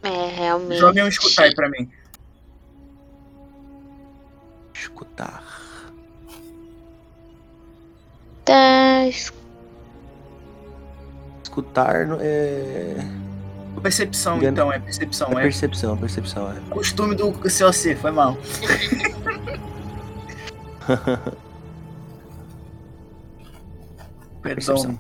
[0.03, 0.79] É, realmente.
[0.79, 1.91] Joguem um escutar aí pra mim.
[4.73, 5.43] Escutar.
[8.45, 9.07] Tá.
[9.09, 9.42] Escutar
[12.21, 12.97] é.
[13.83, 15.41] Percepção, então, é percepção, é.
[15.41, 16.61] É percepção, percepção, é.
[16.71, 18.39] Costume do COC, foi mal.
[24.43, 24.99] Perdão.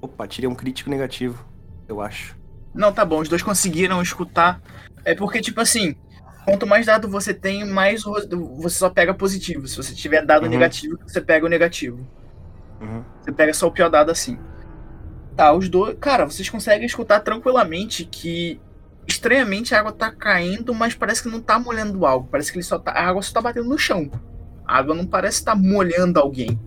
[0.00, 1.44] Opa, tirei um crítico negativo,
[1.88, 2.36] eu acho.
[2.74, 4.60] Não, tá bom, os dois conseguiram escutar.
[5.04, 5.94] É porque, tipo assim,
[6.44, 9.66] quanto mais dado você tem, mais você só pega positivo.
[9.66, 10.50] Se você tiver dado uhum.
[10.50, 11.98] negativo, você pega o negativo.
[12.80, 13.02] Uhum.
[13.22, 14.38] Você pega só o pior dado assim.
[15.36, 15.96] Tá, os dois.
[16.00, 18.58] Cara, vocês conseguem escutar tranquilamente que
[19.06, 22.26] estranhamente a água tá caindo, mas parece que não tá molhando algo.
[22.30, 24.10] Parece que ele só tá, a água só tá batendo no chão.
[24.66, 26.58] A água não parece estar tá molhando alguém.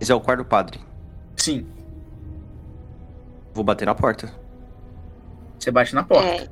[0.00, 0.80] Esse é o quarto padre.
[1.36, 1.66] Sim.
[3.54, 4.32] Vou bater na porta.
[5.58, 6.28] Você bate na porta.
[6.28, 6.48] É.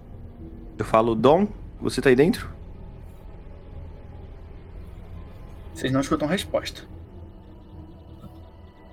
[0.78, 1.48] Eu falo, Dom,
[1.80, 2.50] você tá aí dentro?
[5.74, 6.82] Vocês não escutam resposta.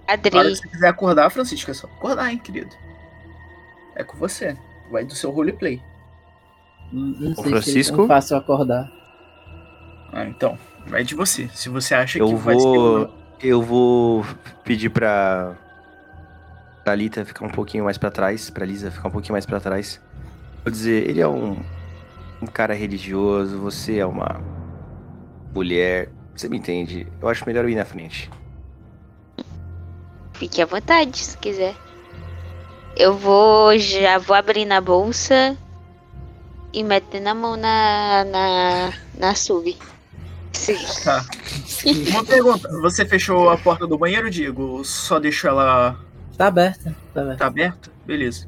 [0.08, 0.30] Adri.
[0.30, 2.76] Agora, se você quiser acordar, Francisco, é só acordar, hein, querido.
[3.96, 4.58] É com você.
[4.92, 5.82] Vai do seu roleplay.
[6.92, 7.96] Não sei Francisco?
[7.98, 8.92] se é fácil acordar.
[10.12, 10.58] Ah, então.
[10.86, 11.50] Vai de você.
[11.54, 12.40] Se você acha eu que vou...
[12.40, 13.48] vai ser.
[13.48, 14.26] Eu vou
[14.64, 15.56] pedir pra.
[16.84, 18.50] Pra Lita ficar um pouquinho mais pra trás.
[18.50, 20.00] Pra Lisa ficar um pouquinho mais pra trás.
[20.64, 21.58] Vou dizer, ele é um.
[22.42, 23.58] Um cara religioso.
[23.60, 24.42] Você é uma.
[25.54, 26.10] Mulher.
[26.36, 27.08] Você me entende.
[27.22, 28.30] Eu acho melhor eu ir na frente.
[30.34, 31.76] Fique à vontade, se quiser.
[32.96, 33.78] Eu vou.
[33.78, 35.58] Já vou abrir na bolsa
[36.72, 38.24] e meter na mão na.
[38.26, 38.94] na.
[39.18, 39.76] na sub.
[40.52, 40.78] Sim.
[41.04, 41.26] Tá.
[42.12, 44.84] Uma pergunta: você fechou a porta do banheiro, Diego?
[44.84, 46.00] Só deixou ela.
[46.38, 46.96] Tá aberta.
[47.14, 47.38] Tá aberta.
[47.38, 47.92] Tá aberta?
[48.06, 48.48] Beleza.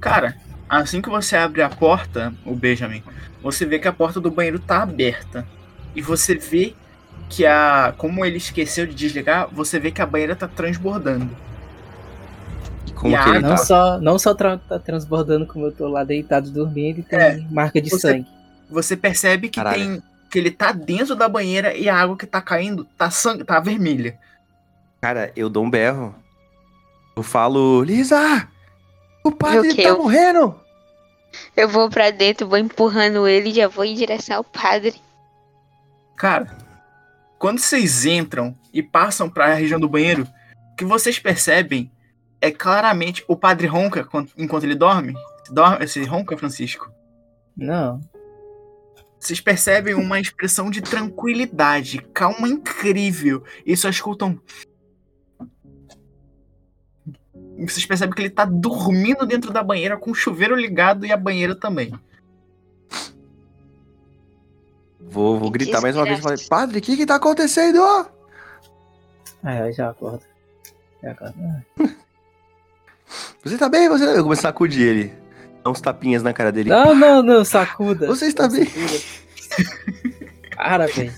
[0.00, 0.36] Cara,
[0.68, 3.02] assim que você abre a porta, o Benjamin,
[3.42, 5.46] você vê que a porta do banheiro tá aberta.
[5.94, 6.74] E você vê
[7.32, 7.94] que a.
[7.96, 11.34] Como ele esqueceu de desligar, você vê que a banheira tá transbordando.
[12.94, 13.56] Como que não, tá?
[13.56, 17.46] só, não só tra tá transbordando como eu tô lá deitado dormindo e tem é,
[17.50, 18.26] marca de você, sangue.
[18.70, 19.76] Você percebe que Caralho.
[19.76, 20.02] tem.
[20.30, 23.58] que ele tá dentro da banheira e a água que tá caindo tá, sangue, tá
[23.58, 24.18] vermelha.
[25.00, 26.14] Cara, eu dou um berro.
[27.16, 28.48] Eu falo, Lisa!
[29.24, 29.98] O padre tá eu...
[29.98, 30.54] morrendo!
[31.56, 34.94] Eu vou pra dentro, vou empurrando ele e já vou em direção ao padre.
[36.14, 36.56] Cara,
[37.42, 40.22] quando vocês entram e passam para a região do banheiro,
[40.72, 41.90] o que vocês percebem
[42.40, 45.12] é claramente o padre ronca enquanto ele dorme.
[45.50, 46.88] Dorme, esse ronca, Francisco?
[47.56, 48.00] Não.
[49.18, 53.42] Vocês percebem uma expressão de tranquilidade, calma incrível.
[53.66, 54.40] E só escutam.
[57.58, 61.16] Vocês percebem que ele tá dormindo dentro da banheira com o chuveiro ligado e a
[61.16, 61.92] banheira também.
[65.12, 67.78] Vou, vou gritar mais uma vez e falar: Padre, o que que tá acontecendo?
[69.44, 70.22] É, já acordo.
[71.02, 71.34] Já acordo.
[73.44, 73.88] Você tá bem?
[73.90, 74.04] Você...
[74.04, 75.12] Eu começo a sacudir ele.
[75.62, 76.70] Dá uns tapinhas na cara dele.
[76.70, 78.06] Não, não, não, sacuda.
[78.06, 78.66] Você está bem?
[80.50, 81.12] Cara, velho.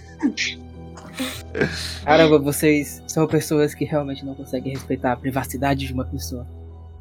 [2.05, 6.47] Caramba, vocês são pessoas que realmente não conseguem respeitar a privacidade de uma pessoa.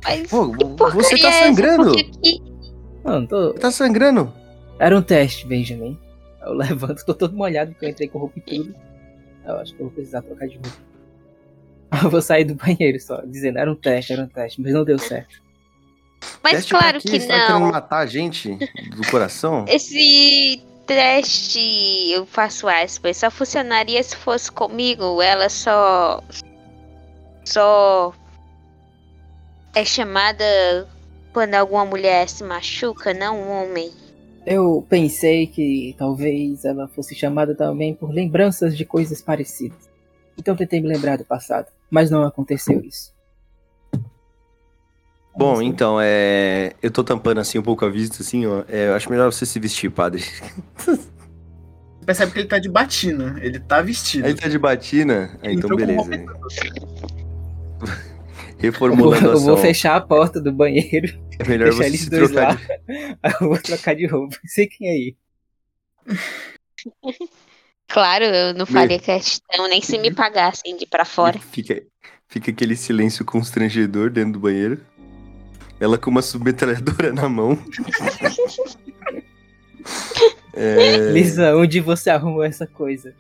[0.04, 0.46] Mas Pô,
[0.92, 1.92] você tá é sangrando.
[3.04, 3.54] Não, tô...
[3.54, 4.32] Tá sangrando?
[4.78, 5.98] Era um teste, Benjamin.
[6.46, 8.76] Eu levanto, tô todo molhado porque eu entrei com roupa e tudo.
[9.46, 10.94] Eu acho que eu vou precisar trocar de roupa.
[12.04, 14.84] Eu vou sair do banheiro só, dizendo, era um teste, era um teste, mas não
[14.84, 15.44] deu certo.
[16.42, 17.28] Mas teste claro que Você não.
[17.28, 18.56] Tá querendo matar a gente
[18.96, 19.66] do coração?
[19.70, 25.22] Esse teste, eu faço aspas, só funcionaria se fosse comigo.
[25.22, 26.24] Ela só.
[27.46, 28.14] Só.
[29.76, 30.88] É chamada
[31.32, 33.92] quando alguma mulher se machuca, não um homem.
[34.46, 39.90] Eu pensei que talvez ela fosse chamada também por lembranças de coisas parecidas.
[40.38, 43.14] Então tentei me lembrar do passado, mas não aconteceu isso.
[45.36, 46.74] Bom, então, é.
[46.82, 48.64] Eu tô tampando assim um pouco a vista, assim, ó.
[48.68, 50.24] É, eu acho melhor você se vestir, padre.
[50.78, 51.10] Você
[52.06, 53.40] percebe que ele tá de batina.
[53.42, 54.28] Ele tá vestido.
[54.28, 55.32] Ele tá de batina?
[55.42, 56.12] É, então, beleza.
[58.64, 61.20] Reformulando eu vou, eu vou fechar a porta do banheiro.
[61.38, 62.56] É melhor você eles se dois trocar lá.
[62.56, 63.18] De...
[63.42, 64.38] Eu vou trocar de roupa.
[64.46, 65.16] Sei quem é aí.
[67.90, 71.38] Claro, eu não faria questão, nem se me pagassem de ir pra fora.
[71.40, 71.84] Fica,
[72.28, 74.80] fica aquele silêncio constrangedor dentro do banheiro.
[75.80, 77.60] Ela com uma submetralhadora na mão.
[80.56, 81.12] é...
[81.12, 83.14] Lisa, onde você arrumou essa coisa?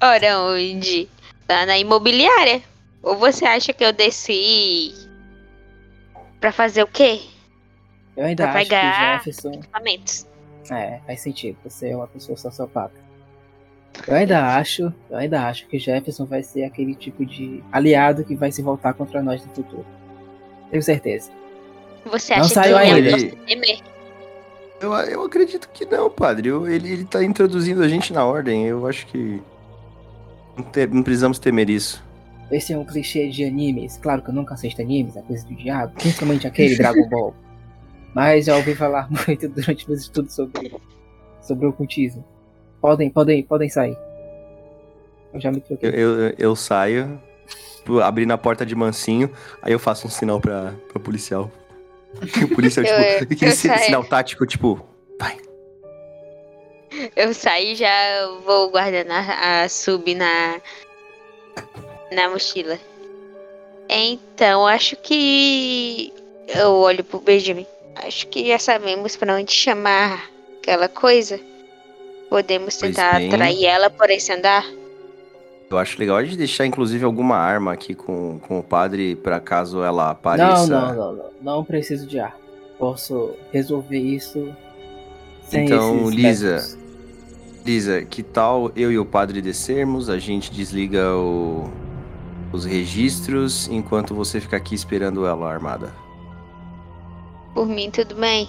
[0.00, 1.08] Ora, onde?
[1.52, 2.62] Tá na imobiliária.
[3.02, 4.94] Ou você acha que eu desci
[6.40, 7.20] pra fazer o quê?
[8.16, 9.58] Eu ainda pra acho pegar que Jefferson...
[9.58, 10.26] equipamentos.
[10.70, 11.58] É, faz sentido.
[11.62, 12.94] Você é uma pessoa sociopata.
[14.08, 18.34] Eu ainda acho, eu ainda acho que Jefferson vai ser aquele tipo de aliado que
[18.34, 19.84] vai se voltar contra nós no futuro.
[20.70, 21.30] Tenho certeza.
[22.06, 23.10] Você não acha saiu que ainda.
[23.46, 23.82] Ele...
[24.80, 26.48] Eu, eu acredito que não, padre.
[26.48, 28.66] Eu, ele, ele tá introduzindo a gente na ordem.
[28.66, 29.42] Eu acho que.
[30.56, 32.02] Não, precisamos temer isso.
[32.50, 33.96] Esse é um clichê de animes.
[33.96, 35.94] Claro que eu nunca assisto animes, é coisa do diabo.
[35.94, 37.34] Principalmente aquele Dragon Ball.
[38.14, 40.70] Mas já ouvi falar muito durante meus estudos sobre,
[41.40, 42.22] sobre ocultismo.
[42.80, 43.96] Podem, podem, podem sair.
[45.32, 45.88] Eu já me troquei.
[45.88, 47.18] Eu, eu, eu saio,
[48.04, 49.30] abrindo a porta de mansinho,
[49.62, 51.50] aí eu faço um sinal pra, pra policial.
[52.14, 52.60] É Eu- eu- tipo,
[53.32, 53.78] aquele eu saí.
[53.78, 54.84] sinal tático, tipo,
[55.18, 55.38] vai.
[57.16, 57.88] Eu saí e já
[58.44, 60.60] vou guardando a, a sub na,
[62.12, 62.78] na mochila.
[63.88, 66.12] Então, acho que.
[66.48, 67.66] Eu olho pro Benjamin.
[67.96, 71.38] Acho que já sabemos pra onde chamar aquela coisa.
[72.28, 73.28] Podemos tentar bem.
[73.28, 74.64] atrair ela por esse andar.
[75.70, 79.40] Eu acho legal a gente deixar, inclusive, alguma arma aqui com, com o padre, pra
[79.40, 80.66] caso ela Não, apareça.
[80.66, 81.30] não, não, não.
[81.40, 82.36] Não preciso de ar.
[82.78, 84.54] Posso resolver isso
[85.48, 86.78] sem Então, esses Lisa, métodos.
[87.64, 90.08] Lisa, que tal eu e o padre descermos?
[90.08, 91.70] A gente desliga o-
[92.52, 95.92] os registros enquanto você fica aqui esperando ela armada.
[97.54, 98.48] Por mim, tudo bem.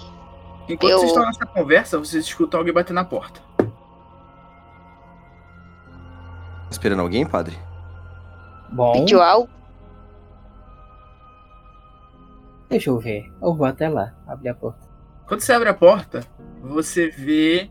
[0.68, 3.40] Enquanto Eu- vocês estão nessa conversa, vocês escutam alguém bater na porta.
[6.70, 7.56] Esperando alguém, padre?
[8.72, 9.48] Bom, Pediu algo?
[12.68, 13.30] deixa eu ver.
[13.40, 14.80] Eu vou até lá, abrir a porta.
[15.26, 16.26] Quando você abre a porta,
[16.60, 17.70] você vê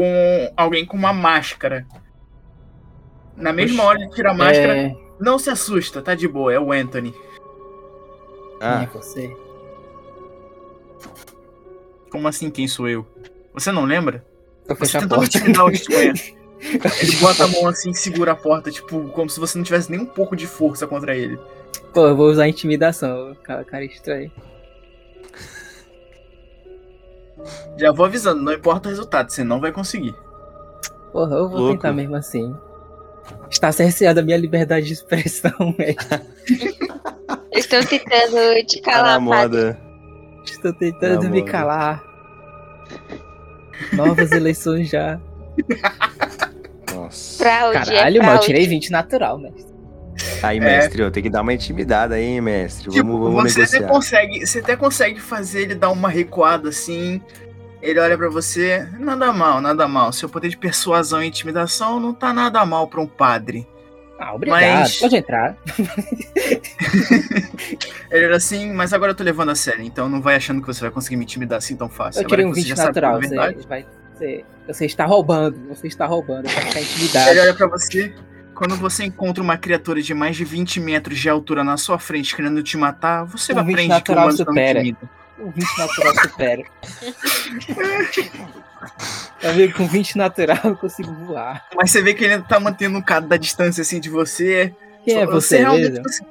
[0.00, 1.86] um, alguém com uma máscara.
[3.36, 3.86] Na mesma Oxi.
[3.86, 7.14] hora de tirar a máscara, É, não se assusta, tá de boa, é o Anthony.
[8.60, 9.34] Ah, é você?
[12.10, 13.06] Como assim, quem sou eu?
[13.54, 14.24] Você não lembra?
[14.68, 15.70] Eu Você tentou me intimidar o.
[16.62, 19.90] Ele bota a mão assim e segura a porta, tipo, como se você não tivesse
[19.90, 21.36] nem um pouco de força contra ele.
[21.92, 23.36] Pô, eu vou usar intimidação.
[23.42, 24.30] Cara, cara estranho.
[27.76, 30.14] Já vou avisando, não importa o resultado, você não vai conseguir.
[31.12, 31.74] Porra, eu vou Louco.
[31.76, 32.54] tentar mesmo assim.
[33.50, 35.96] Está cerceada a minha liberdade de expressão, velho.
[37.52, 39.56] Estou tentando te tá calar, na padre.
[39.60, 39.80] moda.
[40.44, 41.46] Estou tentando Tá me bom.
[41.46, 42.02] calar.
[43.92, 45.20] Novas eleições já.
[46.94, 47.42] Nossa.
[47.44, 49.71] Fraude, Caralho, é mano, eu tirei 20 natural, mestre.
[50.42, 52.90] Aí, mestre, eu tenho que dar uma intimidada aí, mestre.
[52.90, 53.88] Tipo, Vamos, vamos você até negociar.
[53.88, 57.20] consegue, você até consegue fazer ele dar uma recuada assim.
[57.80, 60.12] Ele olha pra você, nada mal, nada mal.
[60.12, 63.66] Seu poder de persuasão e intimidação não tá nada mal pra um padre.
[64.20, 64.60] Ah, obrigado.
[64.60, 65.56] Mas- Pode entrar.
[68.10, 70.66] Ele olha assim, mas agora eu tô levando a sério, então não vai achando que
[70.66, 72.22] você vai conseguir me intimidar assim tão fácil.
[72.22, 73.22] Eu tirei Agora um que você 20 já sabe natural.
[73.22, 75.58] Você, vai, você, você está roubando.
[75.68, 76.48] Você está roubando.
[76.48, 77.30] Ficar Ele intimidado.
[77.40, 78.14] olha pra você.
[78.54, 82.34] Quando você encontra uma criatura de mais de 20 metros de altura na sua frente
[82.36, 84.78] querendo te matar, você 20 aprende que o natural humano não supera.
[84.80, 85.10] intimida.
[85.36, 86.64] Com 20 natural supera.
[89.42, 91.66] Amigo, com 20 natural eu consigo voar.
[91.74, 94.74] Mas você vê que ele tá mantendo um cara da distância assim de você.
[95.04, 96.04] Quem é Só- você, realmente, mesmo?
[96.04, 96.24] você-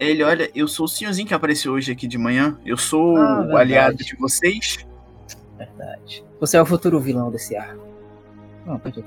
[0.00, 2.56] Ele olha, eu sou o senhorzinho que apareceu hoje aqui de manhã.
[2.64, 4.86] Eu sou Ah, o aliado de vocês.
[5.58, 6.24] Verdade.
[6.40, 7.84] Você é o futuro vilão desse arco.
[8.64, 9.04] Não, ir.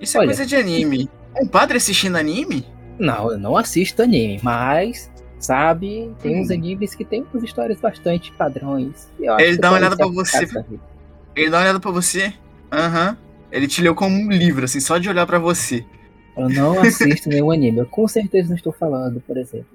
[0.00, 0.28] Isso é Olha.
[0.28, 1.08] coisa de anime.
[1.40, 2.66] Um padre assistindo anime?
[2.98, 6.40] Não, eu não assisto anime, mas, sabe, tem Hum.
[6.42, 9.08] uns animes que tem umas histórias bastante padrões.
[9.38, 10.48] Ele dá uma olhada pra você.
[11.36, 12.32] Ele dá uma olhada pra você.
[12.72, 13.16] Aham.
[13.50, 15.84] Ele te leu como um livro, assim, só de olhar pra você.
[16.36, 17.78] Eu não assisto nenhum anime.
[17.78, 19.66] Eu com certeza não estou falando, por exemplo,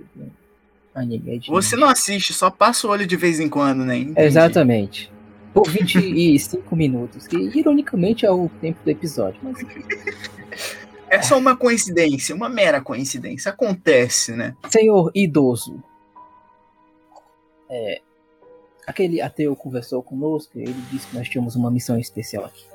[0.93, 1.49] anime de.
[1.49, 3.97] Você não assiste, só passa o olho de vez em quando, né?
[3.97, 4.19] Entendi.
[4.21, 5.11] Exatamente.
[5.53, 9.39] Por 25 minutos, que ironicamente é o tempo do episódio.
[9.43, 9.57] Mas
[11.09, 13.51] É só uma coincidência, uma mera coincidência.
[13.51, 14.55] Acontece, né?
[14.71, 15.83] Senhor idoso.
[17.69, 18.01] É,
[18.87, 22.65] aquele ateu conversou conosco e ele disse que nós tínhamos uma missão especial aqui.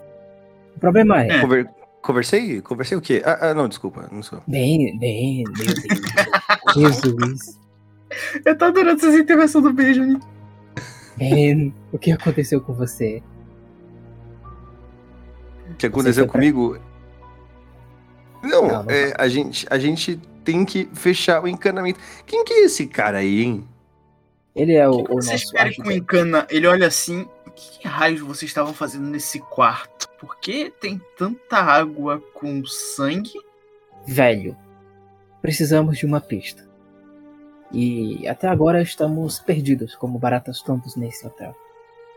[0.76, 1.40] O problema é, É.
[1.40, 1.68] Conver-
[2.00, 2.60] Conversei?
[2.62, 3.20] Conversei o quê?
[3.24, 4.40] Ah, ah, não, desculpa, não sou.
[4.46, 5.74] bem, bem, meu Deus.
[7.04, 7.58] Jesus.
[8.44, 10.18] Eu tô adorando essa intervenção do Benjamin.
[11.18, 13.22] Ben, o que aconteceu com você?
[15.70, 16.78] O que aconteceu pra- comigo?
[18.42, 21.98] Não, Não, não é, a, gente, a gente tem que fechar o encanamento.
[22.24, 23.68] Quem que é esse cara aí, hein?
[24.54, 25.98] Ele é o, O que o você nosso espera que o ajudante.
[26.00, 26.46] encana?
[26.50, 27.26] Ele olha assim.
[27.46, 30.08] O que raios vocês estavam fazendo nesse quarto?
[30.20, 33.32] Por que tem tanta água com sangue?
[34.06, 34.56] Velho,
[35.42, 36.67] precisamos de uma pista.
[37.72, 41.54] E até agora estamos perdidos como baratas tontas nesse hotel.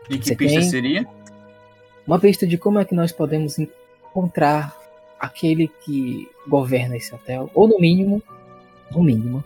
[0.08, 1.06] E que Você pista seria?
[2.06, 4.76] Uma pista de como é que nós podemos encontrar
[5.20, 8.20] aquele que governa esse hotel, ou no mínimo,
[8.90, 9.44] no mínimo,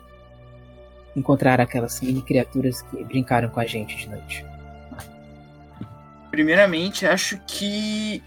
[1.14, 4.44] encontrar aquelas mini criaturas que brincaram com a gente de noite.
[6.30, 8.22] Primeiramente, acho que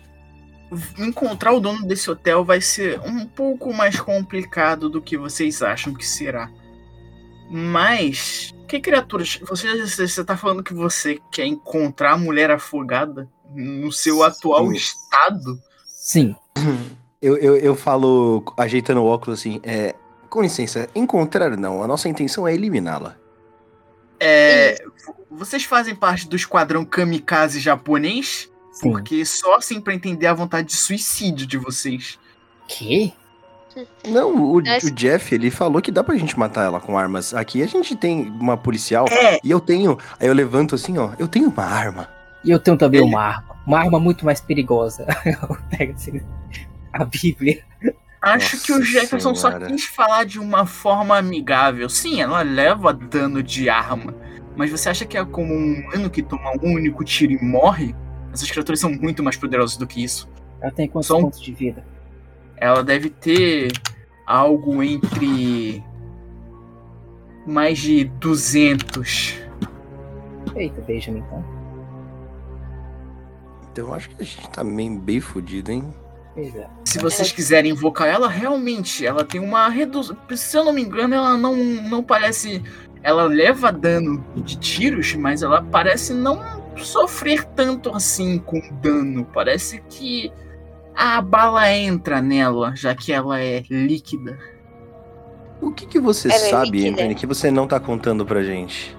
[0.98, 5.94] encontrar o dono desse hotel vai ser um pouco mais complicado do que vocês acham
[5.94, 6.52] que será.
[7.50, 9.40] Mas, que criaturas?
[9.48, 14.24] Você, você tá falando que você quer encontrar a mulher afogada no seu Sim.
[14.24, 15.60] atual estado?
[15.86, 16.36] Sim,
[17.22, 19.94] Eu, eu, eu falo, ajeitando o óculos assim, é.
[20.30, 21.84] Com licença, encontrar não.
[21.84, 23.18] A nossa intenção é eliminá-la.
[24.20, 24.78] É,
[25.30, 28.48] vocês fazem parte do esquadrão kamikaze japonês?
[28.72, 28.92] Sim.
[28.92, 32.20] Porque só assim pra entender a vontade de suicídio de vocês.
[32.68, 33.12] Que?
[34.08, 37.34] Não, o, Mas- o Jeff, ele falou que dá pra gente matar ela com armas.
[37.34, 39.98] Aqui a gente tem uma policial É, e eu tenho.
[40.20, 41.12] Aí eu levanto assim, ó.
[41.20, 42.10] Eu tenho uma arma.
[42.44, 43.56] E eu tenho também Ele- uma arma.
[43.68, 45.06] Uma arma muito mais perigosa.
[45.26, 46.22] Eu pego assim,
[46.94, 47.62] a Bíblia.
[48.22, 49.68] acho Nossa que o Jefferson só senhora.
[49.68, 51.88] quis falar de uma forma amigável.
[51.90, 54.16] Sim, ela leva dano de arma.
[54.56, 57.94] Mas você acha que é como um humano que toma um único tiro e morre?
[58.34, 60.28] Essas criaturas são muito mais poderosas do que isso.
[60.62, 61.86] Ela tem quantos Só um- pontos de vida?
[62.60, 63.72] Ela deve ter
[64.26, 65.84] algo entre
[67.48, 69.36] mais de 200.
[70.56, 71.44] Eita, Benjamin, então.
[73.72, 75.94] Então eu acho que a gente tá meio bem fudido, hein?
[76.36, 76.68] É.
[76.86, 80.16] Se vocês quiserem invocar ela, realmente, ela tem uma redução.
[80.36, 82.64] Se eu não me engano, ela não, não parece.
[83.02, 89.26] Ela leva dano de tiros, mas ela parece não sofrer tanto assim com dano.
[89.34, 90.32] Parece que
[91.02, 94.38] a bala entra nela, já que ela é líquida.
[95.62, 96.90] O que, que você Ela é sabe.
[96.90, 98.98] Anthony, que você não tá contando pra gente?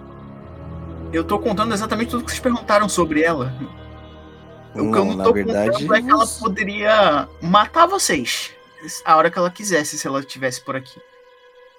[1.12, 3.52] Eu tô contando exatamente tudo que vocês perguntaram sobre ela.
[4.74, 5.72] O que eu Não, não na tô verdade.
[5.72, 8.50] contando é que ela poderia matar vocês
[9.04, 10.98] a hora que ela quisesse, se ela estivesse por aqui.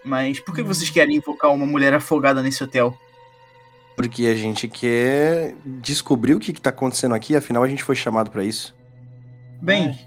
[0.05, 2.95] Mas por que vocês querem invocar uma mulher afogada nesse hotel?
[3.95, 7.95] Porque a gente quer descobrir o que, que tá acontecendo aqui, afinal a gente foi
[7.95, 8.75] chamado pra isso.
[9.61, 9.97] Bem,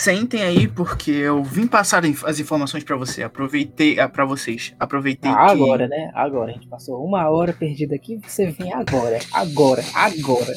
[0.00, 3.22] sentem aí porque eu vim passar as informações pra você.
[3.22, 4.74] Aproveitei ah, para vocês.
[4.78, 6.10] Aproveitei Ah, que agora, né?
[6.14, 6.50] Agora.
[6.50, 8.18] A gente passou uma hora perdida aqui.
[8.26, 9.18] Você vem agora.
[9.32, 9.84] Agora.
[9.94, 10.54] Agora.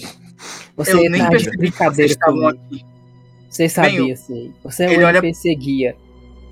[0.75, 2.85] Você eu nem tá percebi que vocês estavam aqui.
[3.49, 4.51] Você sabia, sei.
[4.63, 5.21] Você é o olha-.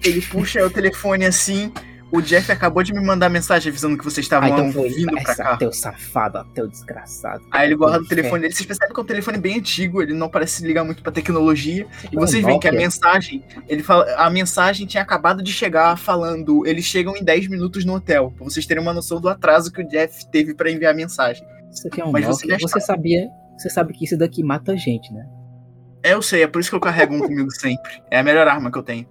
[0.04, 1.72] Ele puxa o telefone assim.
[2.12, 4.90] O Jeff acabou de me mandar mensagem avisando que vocês Ah, estavam então foi.
[4.90, 5.58] vindo pra Essa, cá.
[5.58, 7.42] teu safado, teu desgraçado.
[7.50, 8.54] Aí ele guarda o telefone dele.
[8.54, 11.12] Vocês percebem que é um telefone bem antigo, ele não parece se ligar muito pra
[11.12, 11.88] tecnologia.
[12.12, 16.68] E vocês veem que a mensagem, ele fala, a mensagem tinha acabado de chegar falando,
[16.68, 19.82] eles chegam em 10 minutos no hotel, pra vocês terem uma noção do atraso que
[19.82, 21.46] o Jeff teve pra enviar a mensagem.
[21.72, 23.30] Isso aqui é um Mas você já Você sabia.
[23.58, 25.24] Você sabe que isso daqui mata gente, né?
[26.04, 28.02] É, eu sei, é por isso que eu carrego um comigo sempre.
[28.10, 29.08] É a melhor arma que eu tenho.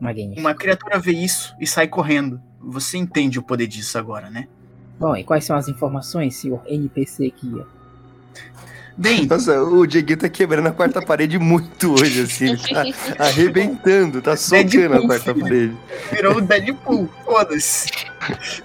[0.00, 0.40] Magnífico.
[0.40, 2.40] Uma criatura vê isso e sai correndo.
[2.60, 4.48] Você entende o poder disso agora, né?
[4.98, 7.32] Bom, e quais são as informações, senhor NPC?
[8.96, 12.48] Bem, Nossa, o Dieguinho tá quebrando a quarta parede muito hoje, assim.
[12.48, 12.84] Ele tá
[13.24, 15.40] arrebentando, tá socando a Deadpool, quarta filho.
[15.46, 15.76] parede.
[16.12, 17.88] virou o Deadpool, foda-se.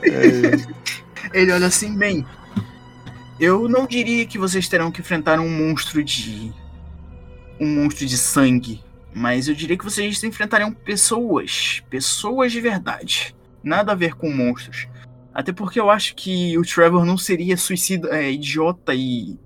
[0.03, 2.25] É, Ele olha assim, bem.
[3.39, 6.53] Eu não diria que vocês terão que enfrentar um monstro de.
[7.59, 8.81] um monstro de sangue.
[9.15, 11.81] Mas eu diria que vocês enfrentarão pessoas.
[11.89, 13.33] Pessoas de verdade.
[13.63, 14.89] Nada a ver com monstros.
[15.33, 19.39] Até porque eu acho que o Trevor não seria suicida, é, idiota e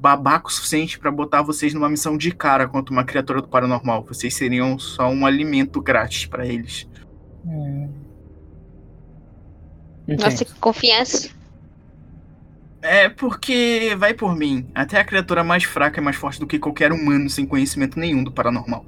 [0.00, 4.02] babaca o suficiente pra botar vocês numa missão de cara contra uma criatura do paranormal.
[4.02, 6.88] Vocês seriam só um alimento grátis pra eles.
[7.44, 7.90] Hum.
[10.08, 11.30] Nossa, que confiança.
[12.80, 14.66] É porque vai por mim.
[14.74, 18.24] Até a criatura mais fraca é mais forte do que qualquer humano sem conhecimento nenhum
[18.24, 18.84] do paranormal.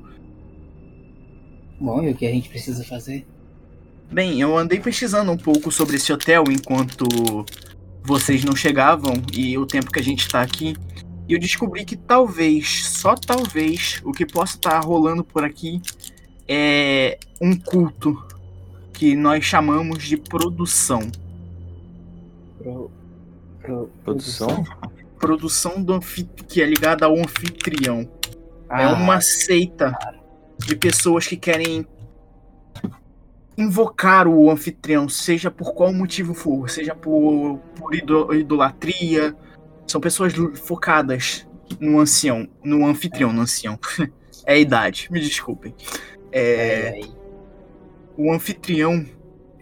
[1.79, 3.27] Bom, e o que a gente precisa fazer?
[4.11, 7.07] Bem, eu andei pesquisando um pouco sobre esse hotel enquanto
[8.03, 10.77] vocês não chegavam e o tempo que a gente tá aqui.
[11.27, 15.81] E eu descobri que talvez, só talvez, o que possa estar rolando por aqui
[16.47, 18.23] é um culto
[18.93, 21.11] que nós chamamos de produção.
[22.59, 22.91] Pro,
[23.61, 24.65] pro, Produção?
[25.19, 25.99] Produção do
[26.47, 28.09] que é ligada ao anfitrião.
[28.69, 29.97] Ah, É uma seita
[30.65, 31.87] de pessoas que querem
[33.57, 39.37] invocar o anfitrião, seja por qual motivo for, seja por, por ido- idolatria.
[39.87, 40.33] São pessoas
[40.67, 41.47] focadas
[41.79, 43.79] no ancião, no anfitrião, no ancião.
[44.47, 45.75] é a idade, me desculpem.
[46.33, 47.01] É, é,
[48.17, 49.07] o anfitrião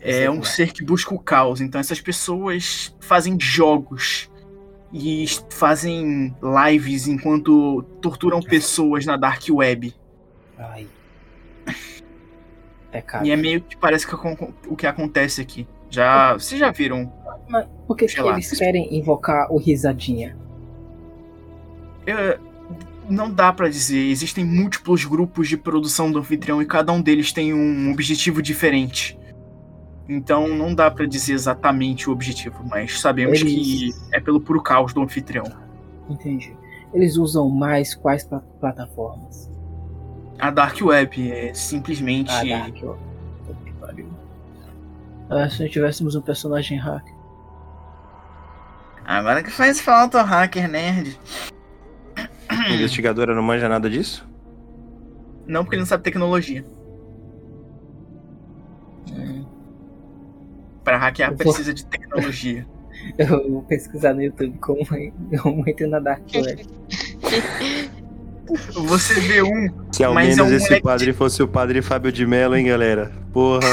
[0.01, 1.61] é um ser que busca o caos.
[1.61, 4.31] Então essas pessoas fazem jogos
[4.93, 9.95] e fazem lives enquanto torturam pessoas na dark web.
[10.59, 10.87] Ai.
[12.91, 13.27] Pecado.
[13.27, 14.15] E é meio que parece que
[14.69, 15.67] o que acontece aqui.
[15.89, 17.13] Já, vocês já viram?
[17.49, 20.37] Mas por que, que eles querem invocar o risadinha?
[22.07, 22.39] Eu-
[23.09, 23.99] não dá pra dizer.
[24.11, 29.19] Existem múltiplos grupos de produção do anfitrião e cada um deles tem um objetivo diferente.
[30.09, 34.63] Então não dá pra dizer exatamente o objetivo, mas sabemos Eles- que é pelo puro
[34.63, 35.45] caos do anfitrião.
[36.09, 36.55] Entendi.
[36.93, 39.51] Eles usam mais quais pla- plataformas?
[40.43, 42.29] A Dark Web é simplesmente.
[42.33, 42.97] Ah, Dark, ó.
[43.47, 44.09] Puta que pariu.
[45.31, 47.05] Ah, se não tivéssemos um personagem hack.
[49.05, 51.17] Agora que faz falta o hacker nerd.
[52.49, 54.29] A investigadora não manja nada disso?
[55.47, 56.65] Não, porque ele não sabe tecnologia.
[59.13, 59.45] Hum.
[60.83, 62.67] Pra hackear Eu vou- precisa de tecnologia.
[63.17, 64.81] Eu vou pesquisar no YouTube como,
[65.41, 66.67] como entra na Dark Web.
[68.75, 71.81] Você vê um, Se ao Mas menos é um esse moleque padre fosse o padre
[71.81, 73.13] Fábio de Mello, hein, galera?
[73.33, 73.69] Porra.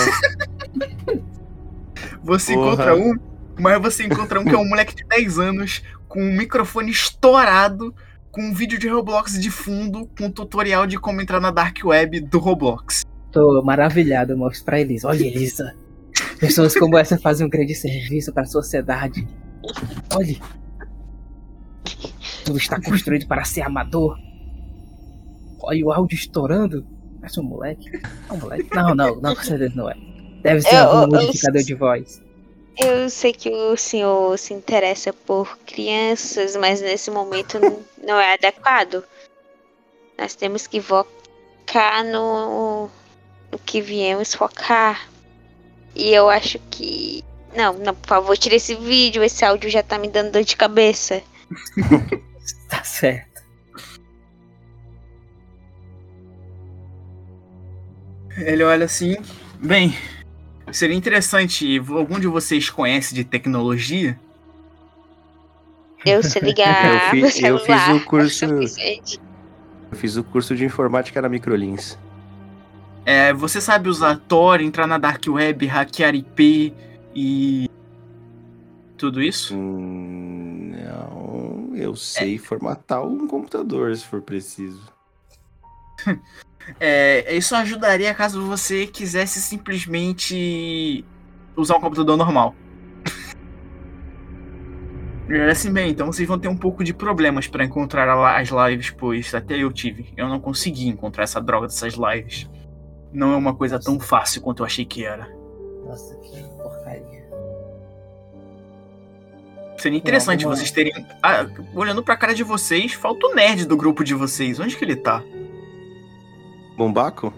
[2.23, 2.67] você Porra.
[2.67, 3.15] encontra um,
[3.59, 7.93] mas você encontra um que é um moleque de 10 anos com um microfone estourado,
[8.31, 11.77] com um vídeo de Roblox de fundo, com um tutorial de como entrar na Dark
[11.83, 13.03] Web do Roblox.
[13.31, 15.07] Tô maravilhado, eu mostro pra Elisa.
[15.07, 15.75] Olha, Elisa.
[16.39, 19.27] Pessoas como essa fazem um grande serviço para a sociedade.
[20.15, 20.41] Olhe.
[22.45, 24.17] Tudo está construído para ser amador.
[25.69, 26.85] Olha o áudio estourando.
[27.19, 27.89] Parece um moleque.
[28.29, 28.69] É um moleque?
[28.75, 29.95] Não, não, não, com certeza não é.
[30.41, 32.21] Deve ser Eu- algum eu- modificador de voz.
[32.77, 37.59] Eu sei que o senhor se interessa por crianças, mas nesse momento
[38.01, 39.03] não é adequado.
[40.17, 42.89] Nós temos que focar no,
[43.51, 45.09] no que viemos focar.
[45.93, 47.21] E eu acho que.
[47.55, 49.23] Não, não, por favor, tire esse vídeo.
[49.23, 51.21] Esse áudio já tá me dando dor de cabeça.
[52.69, 53.28] Tá certo.
[58.39, 59.15] Ele olha assim.
[59.61, 59.95] Bem,
[60.71, 61.77] seria interessante.
[61.89, 64.19] Algum de vocês conhece de tecnologia?
[66.05, 68.45] Eu sei ligar Eu fi- eu fiz o curso-
[68.79, 68.99] é.
[69.91, 71.97] Eu fiz o curso de informática na Microlins.
[73.05, 76.73] É, você sabe usar Tor, entrar na Dark Web, hackear IP
[77.15, 77.67] e.
[78.97, 79.55] Tudo isso?
[79.55, 84.81] Hum, Não, eu sei formatar um computador se for preciso.
[86.79, 91.03] É, isso ajudaria caso você quisesse simplesmente
[91.55, 92.55] usar um computador normal.
[95.31, 98.89] É assim bem, então vocês vão ter um pouco de problemas para encontrar as lives,
[98.89, 100.11] pois até eu tive.
[100.17, 102.49] Eu não consegui encontrar essa droga dessas lives.
[103.13, 105.29] Não é uma coisa tão fácil quanto eu achei que era.
[105.85, 107.29] Nossa, que porcaria.
[109.77, 110.93] Seria interessante alguma- vocês terem.
[111.21, 111.45] Ah,
[111.75, 114.59] olhando pra cara de vocês, falta o nerd do grupo de vocês.
[114.59, 115.23] Onde que ele tá?
[116.79, 117.33] Bombaco?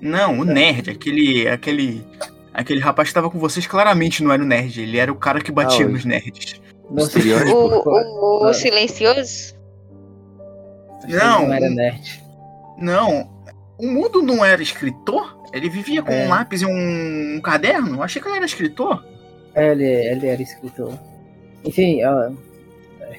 [0.00, 1.48] Não, o nerd, aquele.
[1.48, 2.04] aquele.
[2.52, 5.40] Aquele rapaz que tava com vocês claramente não era o nerd, ele era o cara
[5.42, 6.58] que batia Ah, nos nerds.
[6.90, 7.54] Nossa, Estereótipo.
[7.54, 7.88] O,
[8.40, 8.50] o, Ah.
[8.50, 9.54] o silencioso?
[11.08, 11.46] Não.
[11.46, 12.22] Não era nerd.
[12.78, 13.28] Não,
[13.78, 15.36] o mundo não era escritor?
[15.52, 16.24] Ele vivia com É.
[16.24, 17.96] um lápis e um, um caderno?
[17.96, 19.04] Eu achei que ele era escritor.
[19.54, 20.98] É, Ele, ele era escritor.
[21.64, 22.30] Enfim, ó,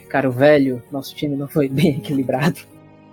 [0.09, 2.59] cara, o velho, nosso time não foi bem equilibrado.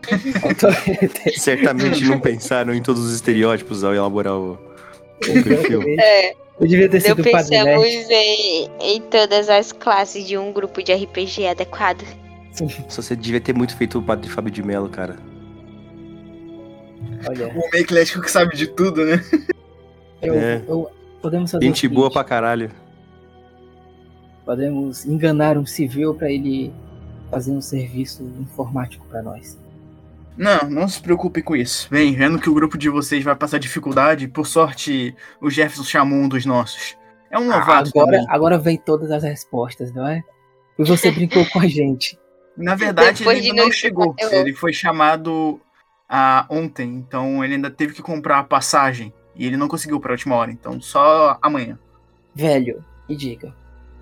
[0.05, 5.83] Ter- Certamente não pensaram em todos os estereótipos ao elaborar o, o perfil.
[5.99, 8.13] É, Eu devia ter sido o Padre pensamos Nerd.
[8.13, 12.03] em, em todas as classes de um grupo de RPG adequado.
[12.89, 15.17] Só você devia ter muito feito o padre Fábio de Mello, cara.
[17.29, 19.25] Olha, O meio eclético que sabe de tudo, né?
[20.23, 20.63] eu, É.
[20.69, 20.91] eu-
[21.21, 22.71] podemos fazer Gente boa pra caralho.
[24.45, 26.73] Podemos enganar um civil pra ele
[27.31, 29.59] fazer um serviço informático pra nós.
[30.37, 31.89] Não, não se preocupe com isso.
[31.91, 36.18] Bem, vendo que o grupo de vocês vai passar dificuldade, por sorte, o Jefferson chamou
[36.18, 36.97] um dos nossos.
[37.30, 38.26] É um novato agora, também.
[38.28, 40.22] agora vem todas as respostas, não é?
[40.78, 42.18] E você brincou com a gente.
[42.57, 44.14] Na verdade, Depois ele ainda não chegou.
[44.18, 45.61] eu- Ele foi chamado
[46.09, 49.13] ah, ontem, então ele ainda teve que comprar a passagem.
[49.34, 51.76] E ele não conseguiu para a última hora, então só amanhã.
[52.34, 53.54] Velho, me diga.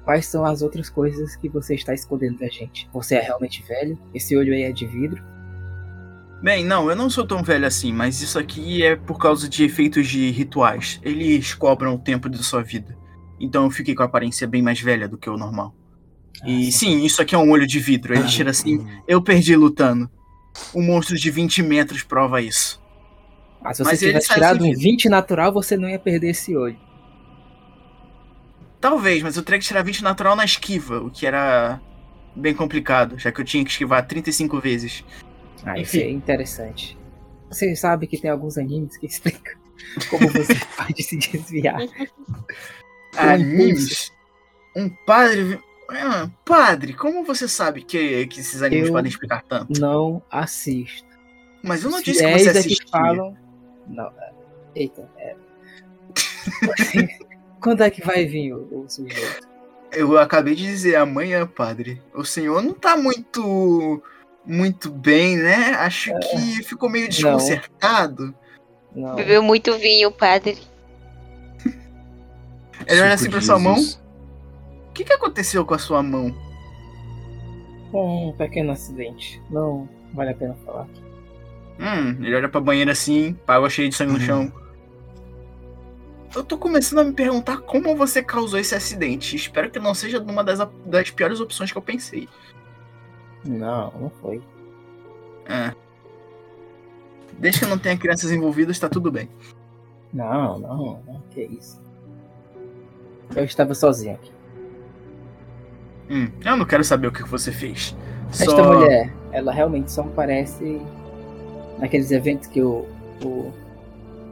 [0.04, 2.88] Quais são as outras coisas que você está escondendo da gente?
[2.92, 3.98] Você é realmente velho?
[4.12, 5.22] Esse olho aí é de vidro?
[6.42, 9.64] Bem, não, eu não sou tão velho assim, mas isso aqui é por causa de
[9.64, 11.00] efeitos de rituais.
[11.04, 12.98] Eles cobram o tempo da sua vida.
[13.38, 15.72] Então eu fiquei com a aparência bem mais velha do que o normal.
[16.44, 18.12] E Ah, sim, isso aqui é um olho de vidro.
[18.12, 20.10] Ele tira assim, eu perdi lutando.
[20.74, 22.82] Um monstro de 20 metros prova isso.
[23.62, 24.80] Mas se você Mas ele tivesse tirado um fudido.
[24.80, 26.78] 20 natural, você não ia perder esse olho.
[28.80, 31.80] Talvez, mas eu teria que tirar 20 natural na esquiva, o que era
[32.34, 35.04] bem complicado, já que eu tinha que esquivar 35 vezes.
[35.64, 36.06] Ah, isso Enfim.
[36.06, 36.98] é interessante.
[37.50, 39.54] Você sabe que tem alguns animes que explicam
[40.10, 41.80] como você pode se desviar.
[43.16, 44.12] Animes?
[44.76, 45.60] Um padre.
[45.90, 49.78] Ah, padre, como você sabe que, que esses animes Eu- podem explicar tanto?
[49.78, 51.06] Não assisto.
[51.62, 52.86] Mas eu não disse que você fiéis é que assistia.
[52.90, 53.36] falam.
[53.86, 54.32] Não, é-
[54.74, 55.36] eita, é.
[57.60, 59.46] Quando é que vai vir o, o sujeito?
[59.92, 62.00] Eu acabei de dizer amanhã, padre.
[62.14, 64.02] O senhor não tá muito.
[64.44, 65.70] Muito bem, né?
[65.76, 68.34] Acho que ficou meio desconcertado.
[68.94, 69.14] Não.
[69.14, 70.58] Bebeu muito vinho, padre.
[72.86, 73.76] Ele olha assim pra sua mão.
[74.88, 76.34] O que, que aconteceu com a sua mão?
[77.94, 79.40] Um pequeno acidente.
[79.50, 80.86] Não vale a pena falar.
[81.78, 84.24] Hum, ele olha pra banheira assim, água cheia de sangue no Uhum.
[84.24, 84.52] chão.
[86.34, 89.36] Eu tô começando a me perguntar como você causou esse acidente.
[89.36, 92.28] Espero que não seja uma das, das piores opções que eu pensei.
[93.44, 94.40] Não, não foi.
[95.46, 95.72] É.
[97.38, 99.28] Desde que não tenha crianças envolvidas, tá tudo bem.
[100.12, 101.22] Não, não, não.
[101.30, 101.80] Que isso.
[103.34, 104.30] Eu estava sozinho aqui.
[106.10, 107.96] Hum, eu não quero saber o que você fez.
[108.30, 110.80] Esta Só- mulher, ela realmente só aparece
[111.78, 112.86] naqueles eventos que o,
[113.24, 113.52] o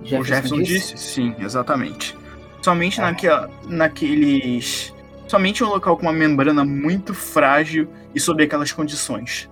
[0.05, 0.97] Jefferson, o Jefferson disse?
[0.99, 2.16] Sim, exatamente.
[2.62, 3.05] Somente Ah.
[3.07, 4.95] naquela, naqueles.
[5.31, 9.48] Somente um local com uma membrana muito frágil e sob aquelas condições.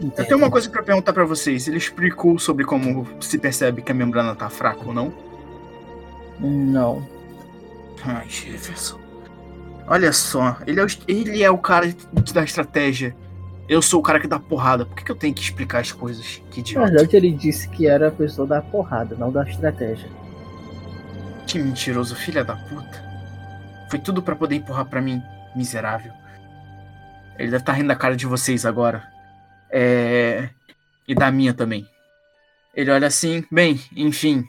[0.00, 1.68] Eu tenho uma coisa pra perguntar pra vocês.
[1.68, 5.14] Ele explicou sobre como se percebe que a membrana tá fraca ou não?
[6.40, 7.06] Não.
[8.04, 8.98] Ai, Jefferson.
[9.86, 11.86] Olha só, ele é, o, ele é o cara
[12.34, 13.14] da estratégia.
[13.68, 14.84] Eu sou o cara que dá porrada.
[14.84, 16.42] Por que, que eu tenho que explicar as coisas?
[16.50, 16.90] Que Na idiota.
[16.90, 20.17] verdade, ele disse que era a pessoa da porrada, não da estratégia.
[21.48, 23.02] Que mentiroso, filha da puta.
[23.90, 25.22] Foi tudo pra poder empurrar pra mim,
[25.56, 26.12] miserável.
[27.38, 29.10] Ele deve estar rindo da cara de vocês agora.
[29.70, 30.50] É.
[31.06, 31.88] E da minha também.
[32.74, 34.46] Ele olha assim, bem, enfim.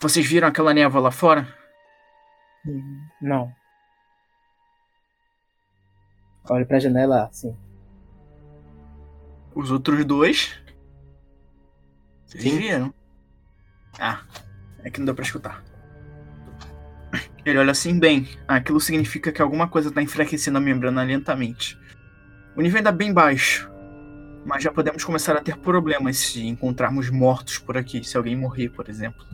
[0.00, 1.46] Vocês viram aquela névoa lá fora?
[3.22, 3.52] Não.
[6.50, 7.56] Olha pra janela, sim.
[9.54, 10.60] Os outros dois.
[12.26, 12.58] Vocês Sim.
[12.58, 12.94] viram?
[13.98, 14.22] Ah,
[14.84, 15.62] é que não deu pra escutar.
[17.48, 21.78] Ele olha assim, bem, aquilo significa que alguma coisa tá enfraquecendo a membrana lentamente.
[22.54, 23.70] O nível ainda é bem baixo,
[24.44, 28.68] mas já podemos começar a ter problemas se encontrarmos mortos por aqui, se alguém morrer,
[28.68, 29.24] por exemplo.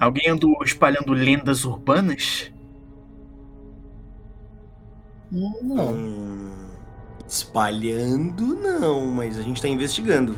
[0.00, 2.50] Alguém andou espalhando lendas urbanas?
[5.30, 5.92] Não.
[5.92, 6.70] Hum,
[7.28, 10.34] espalhando, não, mas a gente tá investigando.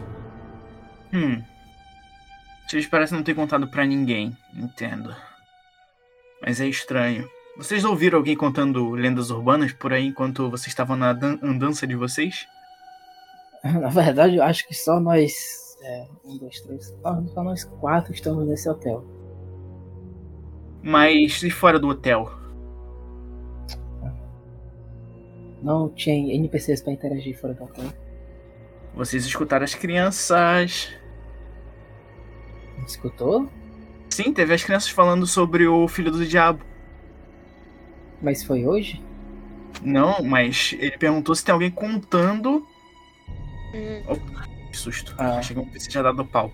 [1.12, 1.40] Hum.
[2.68, 5.14] Vocês parecem não ter contado pra ninguém, entendo.
[6.42, 7.26] Mas é estranho.
[7.56, 11.96] Vocês ouviram alguém contando lendas urbanas por aí enquanto vocês estavam na dan- andança de
[11.96, 12.46] vocês?
[13.64, 15.32] Na verdade, eu acho que só nós.
[15.82, 16.86] É, um, dois, três.
[17.02, 19.04] Só, só nós quatro estamos nesse hotel.
[20.82, 22.30] Mas e fora do hotel?
[25.62, 27.86] Não tinha NPCs pra interagir fora do hotel.
[28.94, 30.92] Vocês escutaram as crianças.
[32.88, 33.48] Escutou?
[34.08, 36.64] Sim, teve as crianças falando sobre o filho do diabo.
[38.20, 39.00] Mas foi hoje?
[39.82, 42.66] Não, mas ele perguntou se tem alguém contando.
[43.74, 44.02] Hum,
[44.72, 45.14] Que susto.
[45.18, 45.38] Ah.
[45.38, 46.52] Achei que você tinha dado pau.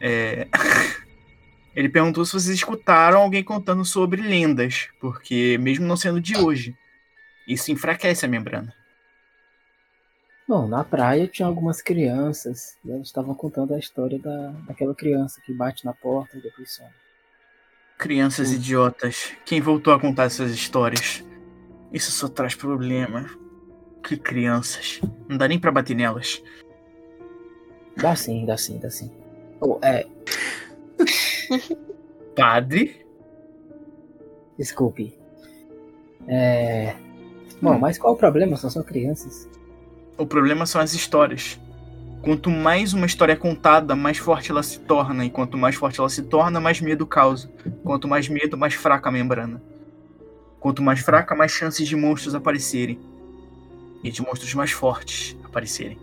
[0.00, 0.46] É...
[1.74, 6.76] Ele perguntou se vocês escutaram alguém contando sobre lendas, porque mesmo não sendo de hoje,
[7.46, 8.74] isso enfraquece a membrana.
[10.50, 12.76] Bom, na praia tinha algumas crianças.
[12.84, 16.72] E eles estavam contando a história da, daquela criança que bate na porta e depois
[16.72, 16.90] some.
[17.96, 18.54] Crianças Hum.
[18.54, 19.32] idiotas.
[19.46, 21.24] Quem voltou a contar essas histórias?
[21.92, 23.26] Isso só traz problema.
[24.02, 25.00] Que crianças.
[25.28, 26.42] Não dá nem pra bater nelas.
[27.96, 29.08] Dá sim, dá sim, dá sim.
[29.60, 30.04] Oh, é,
[32.34, 33.06] Padre?
[34.58, 35.16] desculpe.
[36.26, 36.96] É.
[37.62, 38.56] Bom, mas qual o problema?
[38.56, 39.48] São só crianças.
[40.16, 41.58] O problema são as histórias.
[42.22, 45.24] Quanto mais uma história é contada, mais forte ela se torna.
[45.24, 47.50] E quanto mais forte ela se torna, mais medo causa.
[47.82, 49.62] Quanto mais medo, mais fraca a membrana.
[50.58, 52.98] Quanto mais fraca, mais chances de monstros aparecerem.
[54.04, 55.98] E de monstros mais fortes aparecerem.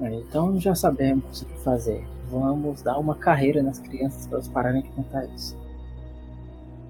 [0.00, 2.06] É, então já sabemos o que fazer.
[2.30, 5.56] Vamos dar uma carreira nas crianças para elas pararem de contar isso.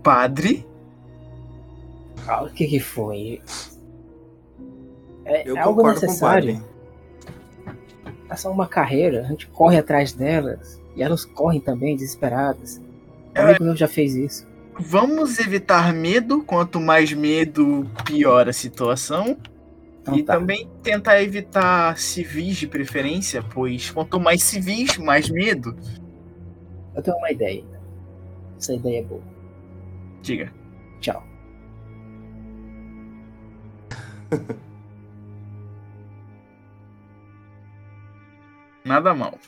[0.03, 0.67] Padre?
[2.27, 3.41] Ah, o que que foi?
[5.29, 6.65] É, Eu é algo necessário.
[8.31, 10.81] É só uma carreira, a gente corre atrás delas.
[10.97, 12.79] E elas correm também, desesperadas.
[13.35, 13.43] O É.
[13.43, 14.47] amigo meu já fez isso.
[14.81, 16.43] Vamos evitar medo.
[16.43, 19.37] Quanto mais medo, pior a situação.
[20.03, 20.35] Então e tá.
[20.35, 25.77] também tentar evitar civis de preferência, pois quanto mais civis, mais medo.
[26.95, 27.65] Eu tenho uma ideia.
[28.59, 29.23] Essa ideia é boa.
[30.23, 30.53] Diga.
[31.01, 31.23] Tchau.
[38.89, 39.39] Nada mal.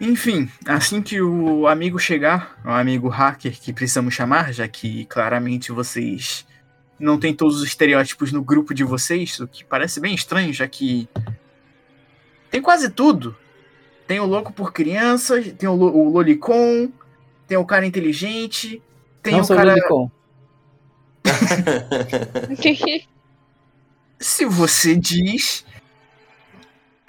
[0.00, 5.72] Enfim, assim que o amigo chegar, o amigo hacker que precisamos chamar, já que claramente
[5.72, 6.46] vocês
[6.98, 10.66] não têm todos os estereótipos no grupo de vocês, o que parece bem estranho, já
[10.66, 11.06] que
[12.50, 13.36] tem quase tudo.
[14.06, 16.90] tem o louco por crianças, tem o, lo- o Lolicon,
[17.46, 18.80] tem o cara inteligente,
[19.22, 19.70] tem não o sou cara.
[19.74, 20.10] Lolicon.
[24.18, 25.64] Se você diz.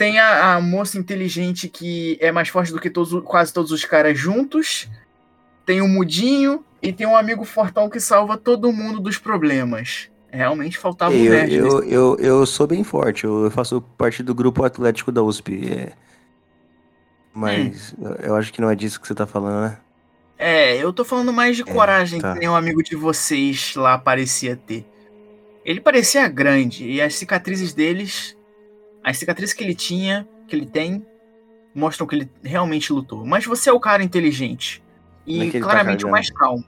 [0.01, 3.85] Tem a, a moça inteligente que é mais forte do que todos, quase todos os
[3.85, 4.89] caras juntos.
[5.63, 10.09] Tem o mudinho e tem um amigo fortão que salva todo mundo dos problemas.
[10.31, 11.51] Realmente faltava um eu, nerd.
[11.61, 15.69] nesse- eu, eu, eu sou bem forte, eu faço parte do grupo atlético da USP.
[15.71, 15.91] é.
[17.31, 18.15] Mas Hum.
[18.23, 19.77] eu- acho que não é disso que você tá falando, né?
[20.37, 22.33] É, eu tô falando mais de coragem tá.
[22.33, 24.83] que nenhum amigo de vocês lá parecia ter.
[25.63, 28.35] Ele parecia grande e as cicatrizes deles,
[29.03, 31.05] as cicatrizes que ele tinha, que ele tem,
[31.73, 33.25] mostram que ele realmente lutou.
[33.25, 34.83] Mas você é o cara inteligente
[35.25, 36.63] e é ele tá claramente o mais calmo.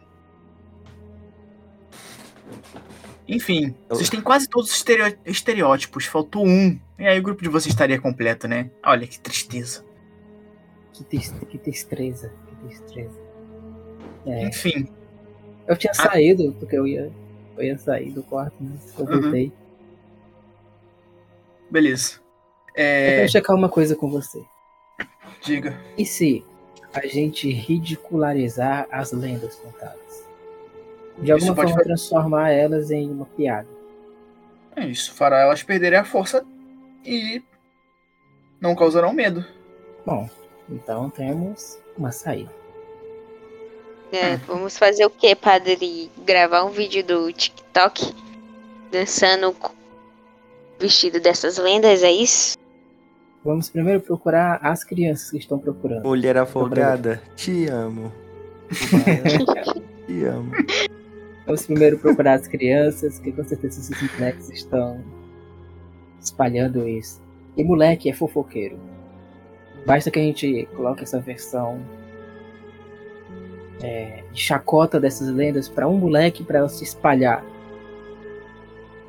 [3.27, 6.77] Enfim, Eu- vocês têm quase todos os estereo- estereótipos, faltou um.
[6.99, 8.69] E aí o grupo de vocês estaria completo, né?
[8.85, 9.83] Olha que tristeza.
[10.93, 12.31] Que, que destreza.
[12.47, 13.19] Que destreza.
[14.25, 14.87] É, Enfim,
[15.67, 15.95] eu tinha Ah.
[15.95, 17.11] saído, porque eu ia,
[17.57, 19.21] eu ia sair do quarto, mas eu Uhum.
[19.21, 19.51] voltei.
[22.75, 22.77] Beleza.
[22.77, 24.43] Eu É, quero checar uma coisa com você.
[25.41, 25.79] diga.
[25.97, 26.43] E se
[26.93, 30.23] a gente ridicularizar as lendas contadas?
[31.19, 33.67] De alguma Isso pode forma transformar elas em uma piada.
[34.75, 36.43] É isso, fará elas perderem a força
[37.05, 37.41] e
[38.59, 39.45] não causarão medo.
[40.05, 40.27] Bom,
[40.69, 42.51] então temos uma saída.
[44.11, 46.09] É, vamos fazer o que, padre?
[46.19, 48.13] Gravar um vídeo do TikTok
[48.91, 49.55] dançando
[50.79, 52.55] vestido dessas lendas, é isso?
[53.43, 56.03] Vamos primeiro procurar as crianças que estão procurando.
[56.03, 58.11] Mulher afogada, te amo,
[60.07, 60.51] te amo.
[61.45, 65.03] Vamos primeiro procurar as crianças, que com certeza esses moleques estão
[66.21, 67.21] espalhando isso.
[67.57, 68.79] E moleque é fofoqueiro.
[69.85, 71.81] Basta que a gente coloque essa versão
[73.81, 77.43] é, de chacota dessas lendas para um moleque para ela se espalhar.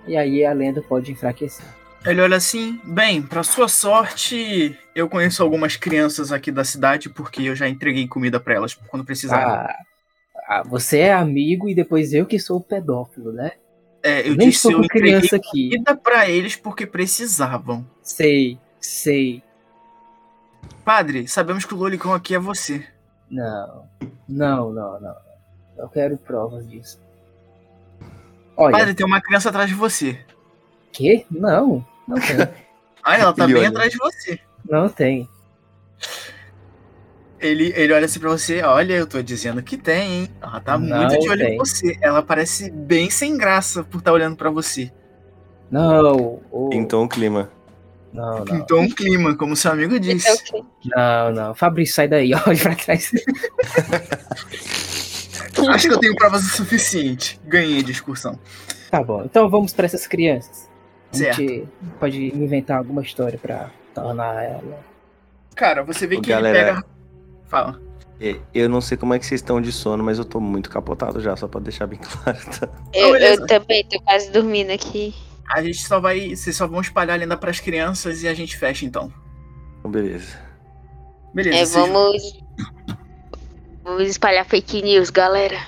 [0.09, 1.84] E aí a lenda pode enfraquecer.
[2.05, 7.43] Ele olha assim, bem, pra sua sorte, eu conheço algumas crianças aqui da cidade porque
[7.43, 9.55] eu já entreguei comida pra elas quando precisavam.
[9.55, 9.79] Ah,
[10.47, 13.53] ah, você é amigo e depois eu que sou o pedófilo, né?
[14.05, 15.71] é, eu Nem disse eu criança aqui.
[15.71, 17.87] comida pra eles porque precisavam.
[18.03, 19.43] Sei, sei.
[20.85, 22.87] Padre, sabemos que o Lolicon aqui é você.
[23.31, 23.89] Não,
[24.29, 25.17] não, não, não.
[25.79, 27.01] Eu quero provas disso.
[28.55, 30.23] Olha, Padre, tem uma criança atrás de você.
[30.93, 31.25] que?
[31.31, 32.37] Não, não tem.
[33.07, 33.69] Ah, ela tá Ele bem olha.
[33.69, 34.39] atrás de você.
[34.67, 35.29] Não tem.
[37.39, 40.29] Ele, ele olha assim pra você, olha, eu tô dizendo que tem, hein?
[40.41, 41.55] Ela tá Não muito de olho tem.
[41.55, 41.99] em você.
[42.01, 44.91] Ela parece bem sem graça por estar olhando pra você.
[45.71, 47.51] Não, o- Então o clima.
[48.11, 50.27] não, não, Então, um clima, como seu amigo disse.
[50.31, 50.65] Então, ok.
[50.97, 51.55] não, não.
[51.55, 53.11] Fabrício, sai daí, olha pra trás.
[55.69, 57.39] Acho que eu tenho provas o suficiente.
[57.45, 58.39] Ganhei a discussão.
[58.91, 60.73] Tá bom, então vamos pra essas crianças.
[61.15, 61.37] A Certo.
[61.41, 61.69] gente
[62.01, 64.81] pode inventar alguma história pra tornar ela.
[65.55, 66.59] Cara, você vê que galera.
[66.59, 66.85] ele pega.
[67.47, 67.81] Fala.
[68.55, 71.21] Eu não sei como é que vocês estão de sono, mas eu tô muito capotado
[71.21, 72.39] já, só pra deixar bem claro.
[72.59, 72.69] Tá?
[72.93, 75.15] Eu, eu também tô quase dormindo aqui.
[75.53, 76.35] A gente só vai.
[76.35, 79.13] Vocês só vão espalhar a lenda pras crianças e a gente fecha então.
[79.79, 80.39] Então, beleza.
[81.35, 81.57] Beleza.
[81.59, 82.41] É, vocês- vamos.
[83.83, 85.59] Vamos espalhar fake news, galera.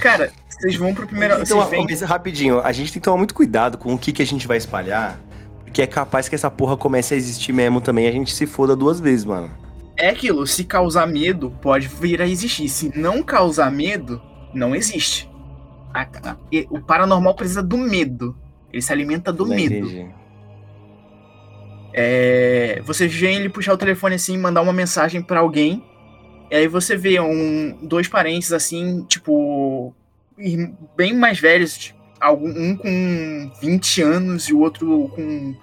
[0.00, 1.40] Cara, vocês vão pro primeiro.
[1.42, 4.26] Então, mas rapidinho, a gente tem que tomar muito cuidado com o que, que a
[4.26, 5.18] gente vai espalhar,
[5.64, 8.46] porque é capaz que essa porra comece a existir mesmo também e a gente se
[8.46, 9.50] foda duas vezes, mano.
[9.98, 12.68] É aquilo, se causar medo, pode vir a existir.
[12.68, 14.20] Se não causar medo,
[14.52, 15.30] não existe.
[15.94, 16.36] A- a-
[16.70, 18.36] o paranormal precisa do medo.
[18.72, 19.74] Ele se alimenta do Não medo.
[19.74, 20.06] entendi.
[21.94, 25.82] É, você vê ele puxar o telefone assim, mandar uma mensagem pra alguém.
[26.50, 29.94] E aí você vê um, dois parentes assim, tipo,
[30.96, 35.54] bem mais velhos, algum- um com 20 anos e o outro com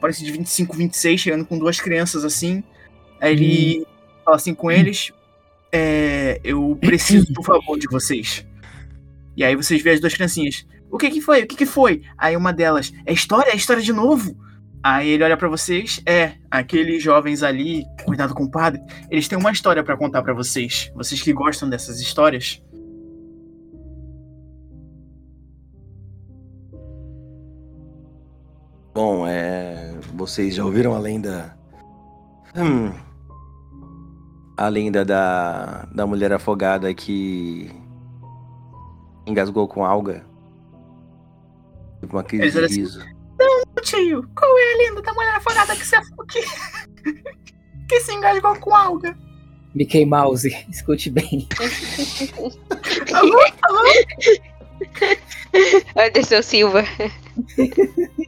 [0.00, 2.62] parece de 25, 26, chegando com duas crianças assim.
[3.20, 3.86] Aí ele
[4.24, 5.12] fala assim com eles:
[5.70, 8.44] é, Eu preciso, por favor, de vocês.
[9.36, 10.66] E aí vocês veem as duas criancinhas.
[10.90, 11.42] O que que foi?
[11.42, 12.02] O que que foi?
[12.18, 13.50] Aí uma delas: É história?
[13.52, 14.36] É história de novo?
[14.84, 19.38] Aí ele olha pra vocês, é, aqueles jovens ali, cuidado com o padre, eles têm
[19.38, 20.90] uma história pra contar pra vocês.
[20.96, 22.60] Vocês que gostam dessas histórias.
[28.94, 29.94] Bom, é.
[30.14, 31.56] Vocês já ouviram a lenda.
[32.56, 32.92] Hum.
[34.56, 37.70] A lenda da, da mulher afogada que.
[39.26, 40.26] engasgou com alga?
[42.00, 43.12] Teve uma crise Eles de assim, riso.
[43.82, 46.40] Tio, qual é a lenda da mulher afogada que afogou aqui?
[47.88, 49.16] que se engasgou com alga?
[49.74, 51.48] Mickey Mouse, escute bem.
[53.14, 53.38] Alô?
[53.62, 53.82] Alô?
[55.96, 56.84] Anderson Silva.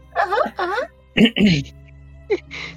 [1.17, 1.65] Ai,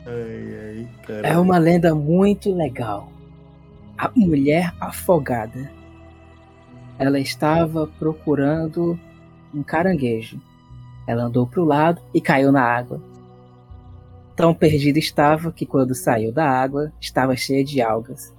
[0.06, 0.88] ai,
[1.24, 3.12] É uma lenda muito legal.
[3.98, 5.72] A mulher afogada.
[7.00, 9.00] Ela estava procurando
[9.54, 10.40] um caranguejo.
[11.08, 13.02] Ela andou para o lado e caiu na água.
[14.36, 18.36] Tão perdida estava que quando saiu da água estava cheia de algas.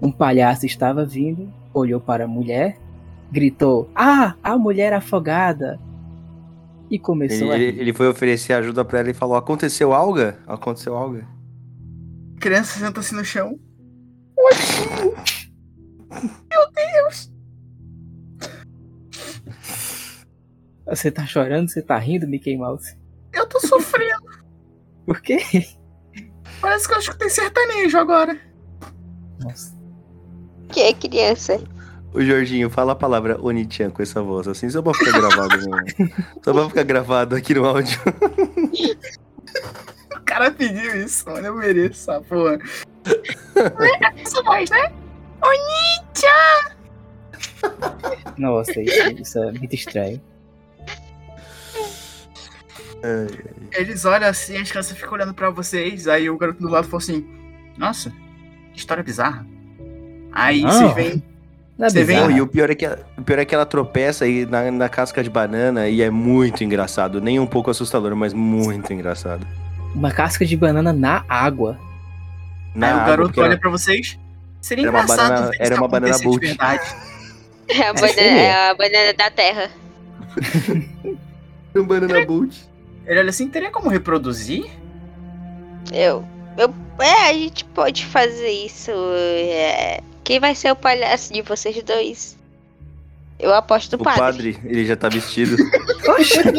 [0.00, 2.78] Um palhaço estava vindo, olhou para a mulher,
[3.30, 5.78] gritou: Ah, a mulher afogada!
[6.90, 7.80] E começou Ele, a rir.
[7.80, 10.38] ele foi oferecer ajuda pra ela e falou: Aconteceu alga?
[10.46, 11.26] Aconteceu alga.
[12.36, 13.58] A criança senta-se no chão.
[20.86, 21.68] Você tá chorando?
[21.68, 22.96] Você tá rindo, Mickey Mouse?
[23.32, 24.26] Eu tô sofrendo.
[25.04, 25.38] Por quê?
[26.60, 28.38] Parece que eu escutei sertanejo agora.
[29.40, 29.76] Nossa.
[30.70, 31.62] Que é criança?
[32.12, 35.76] Ô Jorginho, fala a palavra Onichan com essa voz, assim, só pra ficar gravado no...
[36.42, 37.98] Só pra ficar gravado aqui no áudio.
[40.16, 41.46] O cara pediu isso, mano.
[41.46, 42.58] Eu mereço essa porra.
[43.54, 44.92] Não é essa voz, né?
[48.38, 50.20] Nossa, isso, isso é muito estranho.
[53.72, 56.08] Eles olham assim, as crianças ficam olhando pra vocês.
[56.08, 57.26] Aí o garoto do lado falou assim:
[57.76, 58.10] Nossa,
[58.72, 59.46] que história bizarra.
[60.32, 60.70] Aí Não.
[60.70, 61.22] vocês veem.
[61.80, 62.30] É Você bizarro?
[62.30, 64.70] Não, e o pior, é que, a- o pior é que ela tropeça aí na,
[64.70, 67.20] na casca de banana e é muito engraçado.
[67.20, 69.46] Nem um pouco assustador, mas muito engraçado.
[69.94, 71.78] Uma casca de banana na água.
[72.74, 74.18] Na aí o água, garoto porque olha ela- pra vocês.
[74.60, 76.40] Seria Era uma engraçado banana- ver era isso uma banana boat.
[76.46, 76.82] verdade.
[77.70, 78.20] É a, banana, sim.
[78.20, 79.70] é a banana da terra.
[81.76, 82.68] Um banana boat.
[83.06, 84.66] Ele olha assim: teria como reproduzir?
[85.92, 86.24] Eu,
[86.56, 86.74] eu.
[86.98, 88.90] É, a gente pode fazer isso.
[88.90, 90.00] é.
[90.28, 92.36] Quem vai ser o palhaço de vocês dois?
[93.38, 94.52] Eu aposto O padre.
[94.52, 95.56] padre, ele já tá vestido.
[96.06, 96.42] Oxe!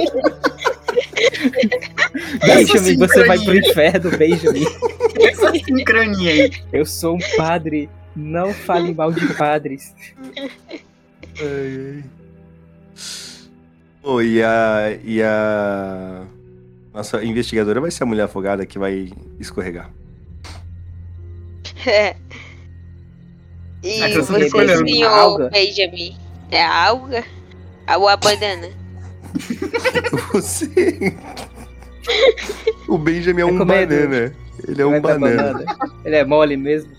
[2.41, 4.65] Benjamin, você vai pro inferno, Benjamin.
[5.21, 6.51] Essa sincronia aí.
[6.73, 7.87] Eu sou um padre.
[8.15, 9.93] Não fale mal de padres.
[14.01, 14.97] Pô, e a.
[15.03, 16.23] E a.
[16.91, 19.91] Nossa investigadora vai ser a mulher afogada que vai escorregar.
[21.85, 22.15] É.
[23.83, 25.49] E É você, senhor?
[25.49, 26.17] Benjamin?
[26.51, 27.23] É a alga?
[27.97, 28.67] Ou a banana?
[30.33, 31.15] Você.
[32.87, 33.87] O Benjamin é um É comedor.
[34.07, 34.35] banana.
[34.67, 35.65] Ele é um dar banana.
[36.03, 36.91] Ele é mole mesmo.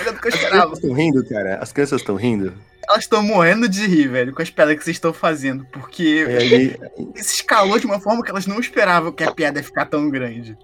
[0.00, 0.62] Olhando que eu As esperava.
[0.62, 1.56] crianças estão rindo, cara.
[1.56, 2.54] As crianças estão rindo.
[2.88, 5.64] Elas estão morrendo de rir, velho, com as piadas que vocês estão fazendo.
[5.72, 6.76] Porque E aí
[7.16, 10.08] isso escalou de uma forma que elas não esperavam que a piada ia ficar tão
[10.10, 10.56] grande.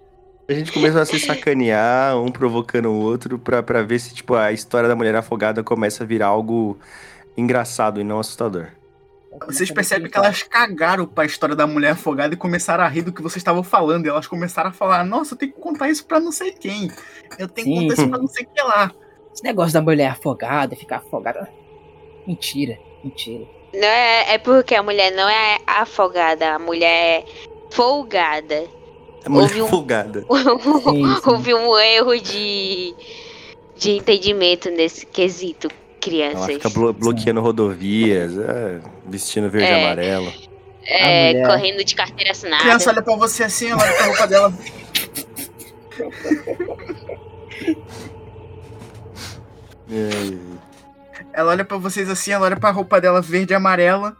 [0.52, 4.34] A gente começa a se sacanear, um provocando o outro, pra, pra ver se, tipo,
[4.34, 6.78] a história da mulher afogada começa a virar algo
[7.36, 8.68] engraçado e não assustador.
[9.46, 13.12] Vocês percebem que elas cagaram pra história da mulher afogada e começaram a rir do
[13.12, 14.04] que vocês estavam falando.
[14.04, 16.90] E elas começaram a falar: Nossa, eu tenho que contar isso pra não sei quem.
[17.38, 17.80] Eu tenho que Sim.
[17.80, 18.92] contar isso pra não sei que lá.
[19.32, 21.48] Esse negócio da mulher afogada, ficar afogada.
[22.26, 23.46] Mentira, mentira.
[23.72, 27.24] Não é, é porque a mulher não é afogada, a mulher é
[27.70, 28.68] folgada.
[29.28, 30.24] Mulher Houve um- afogada.
[30.90, 31.05] sim.
[31.27, 32.94] Houve um erro de,
[33.77, 36.47] de entendimento nesse quesito, Ela crianças.
[36.47, 39.85] fica blo- bloqueando rodovias, é, vestindo verde e É.
[39.85, 40.32] amarelo.
[40.85, 42.62] É, mulher- correndo de carteira A assinada.
[42.62, 44.53] criança olha pra você assim, ela olha pra roupa dela.
[49.90, 50.62] É,
[51.35, 54.16] Ela olha pra vocês assim, ela olha pra roupa dela verde e amarela.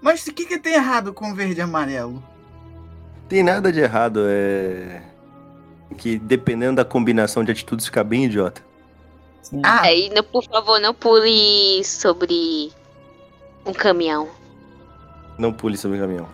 [0.00, 2.22] Mas o que, que tem errado com verde e amarelo?
[3.28, 5.02] Tem nada de errado, é.
[5.98, 8.62] Que dependendo da combinação de atitudes fica bem idiota.
[9.42, 9.60] sim.
[9.64, 12.72] Ah, Aí, não, por favor, não pule sobre
[13.64, 14.28] um caminhão.
[15.38, 16.28] Não pule sobre o caminhão.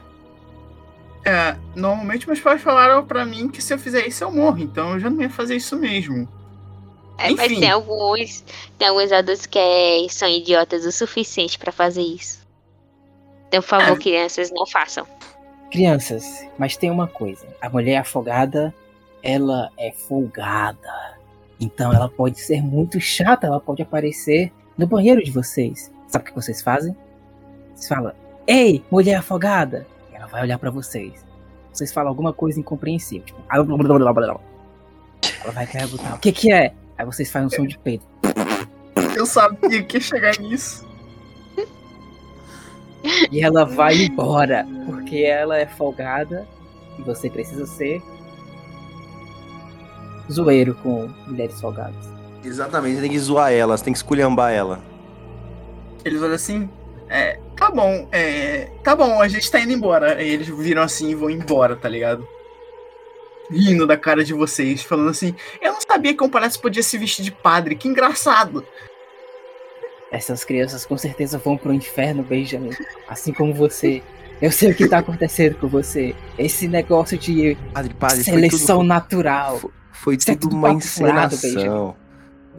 [1.24, 4.94] é, normalmente meus pais falaram pra mim que se eu fizer isso eu morro, então
[4.94, 6.26] eu já não ia fazer isso mesmo.
[7.18, 7.60] É, mas Enfim.
[7.60, 8.42] tem alguns,
[8.78, 12.40] tem alguns adultos que é- são idiotas o suficiente pra fazer isso.
[13.48, 14.00] Então, por favor, É.
[14.00, 15.06] crianças, não façam.
[15.72, 17.46] Crianças, mas tem uma coisa.
[17.58, 18.74] A mulher afogada,
[19.22, 21.16] ela é folgada.
[21.58, 25.90] Então ela pode ser muito chata, ela pode aparecer no banheiro de vocês.
[26.08, 26.94] Sabe o que vocês fazem?
[27.74, 28.12] Vocês falam,
[28.46, 29.86] ei, mulher afogada!
[30.12, 31.24] E ela vai olhar pra vocês.
[31.72, 33.24] Vocês falam alguma coisa incompreensível.
[33.24, 33.64] Tipo, ela
[35.54, 36.74] vai perguntar, o que que é?
[36.98, 38.04] Aí vocês fazem um som de peito.
[39.16, 40.86] Eu sabia que ia chegar nisso.
[43.30, 46.46] E ela vai embora, porque ela é folgada
[46.98, 48.00] E você precisa ser
[50.30, 52.12] zoeiro com mulheres folgadas.
[52.44, 54.80] Exatamente, você tem que zoar ela, você tem que esculhambar ela.
[56.04, 56.68] Eles olham assim.
[57.08, 58.70] É, tá bom, é.
[58.82, 60.16] Tá bom, a gente tá indo embora.
[60.16, 62.26] Aí eles viram assim e vão embora, tá ligado?
[63.50, 66.98] Rindo da cara de vocês, falando assim: Eu não sabia que um palhaço podia se
[66.98, 68.64] vestir de padre, que engraçado.
[70.12, 72.70] Essas crianças com certeza vão pro inferno, Benjamin.
[73.08, 74.02] Assim como você.
[74.42, 76.14] Eu sei o que tá acontecendo com você.
[76.38, 79.58] Esse negócio de Padre, padre, seleção foi tudo, natural.
[79.58, 81.96] foi, foi é tudo tudo uma encenação.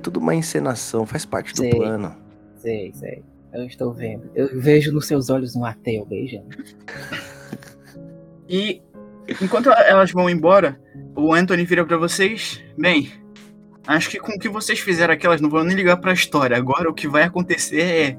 [0.01, 1.69] Tudo uma encenação, faz parte do Sei.
[1.69, 2.15] plano.
[2.57, 3.23] Sei, sei.
[3.53, 4.31] Eu estou vendo.
[4.33, 6.49] Eu vejo nos seus olhos um ateu, Benjamin.
[8.49, 8.81] E
[9.41, 10.79] enquanto elas vão embora,
[11.15, 12.63] o Anthony vira pra vocês.
[12.77, 13.11] Bem,
[13.87, 16.55] acho que com o que vocês fizeram aqui, elas não vão nem ligar pra história.
[16.57, 18.17] Agora o que vai acontecer é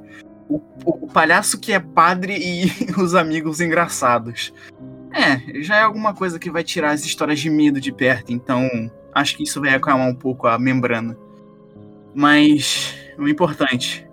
[0.49, 2.71] o, o- o palhaço que é padre e
[3.01, 4.53] os amigos engraçados.
[5.13, 8.69] É, já é alguma coisa que vai tirar as histórias de medo de perto, então
[9.15, 11.17] acho que isso vai acalmar um pouco a membrana.
[12.15, 14.07] Mas o importante,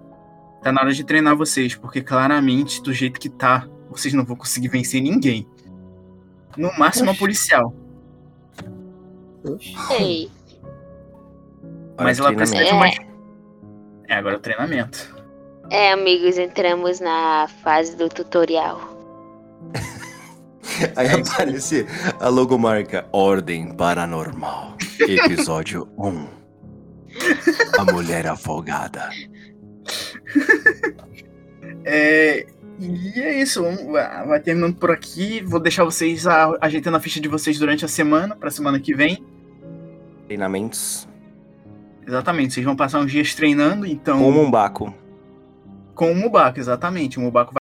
[0.61, 4.35] tá na hora de treinar vocês, porque claramente, do jeito que tá, vocês não vão
[4.35, 5.47] conseguir vencer ninguém.
[6.55, 7.73] No máximo a policial.
[9.99, 10.29] Ei,
[12.03, 12.73] Mas ela precisa de É.
[12.73, 12.97] mais.
[14.07, 15.15] É, agora é o treinamento.
[15.69, 18.79] é, amigos, entramos na fase do tutorial.
[20.95, 21.85] Aí aparece
[22.19, 26.27] a logomarca Ordem Paranormal, episódio 1.
[27.77, 29.09] A mulher afogada.
[31.83, 32.45] É,
[32.79, 35.41] e é isso, vai vai terminando por aqui.
[35.43, 38.93] Vou deixar vocês a- ajeitando a ficha de vocês durante a semana, pra semana que
[38.93, 39.23] vem.
[40.27, 41.07] Treinamentos
[42.11, 44.19] Exatamente, vocês vão passar uns dias treinando, então.
[44.19, 44.93] com o Mumbaco.
[45.95, 47.17] Com o Mubaco, exatamente.
[47.17, 47.53] O Mubaco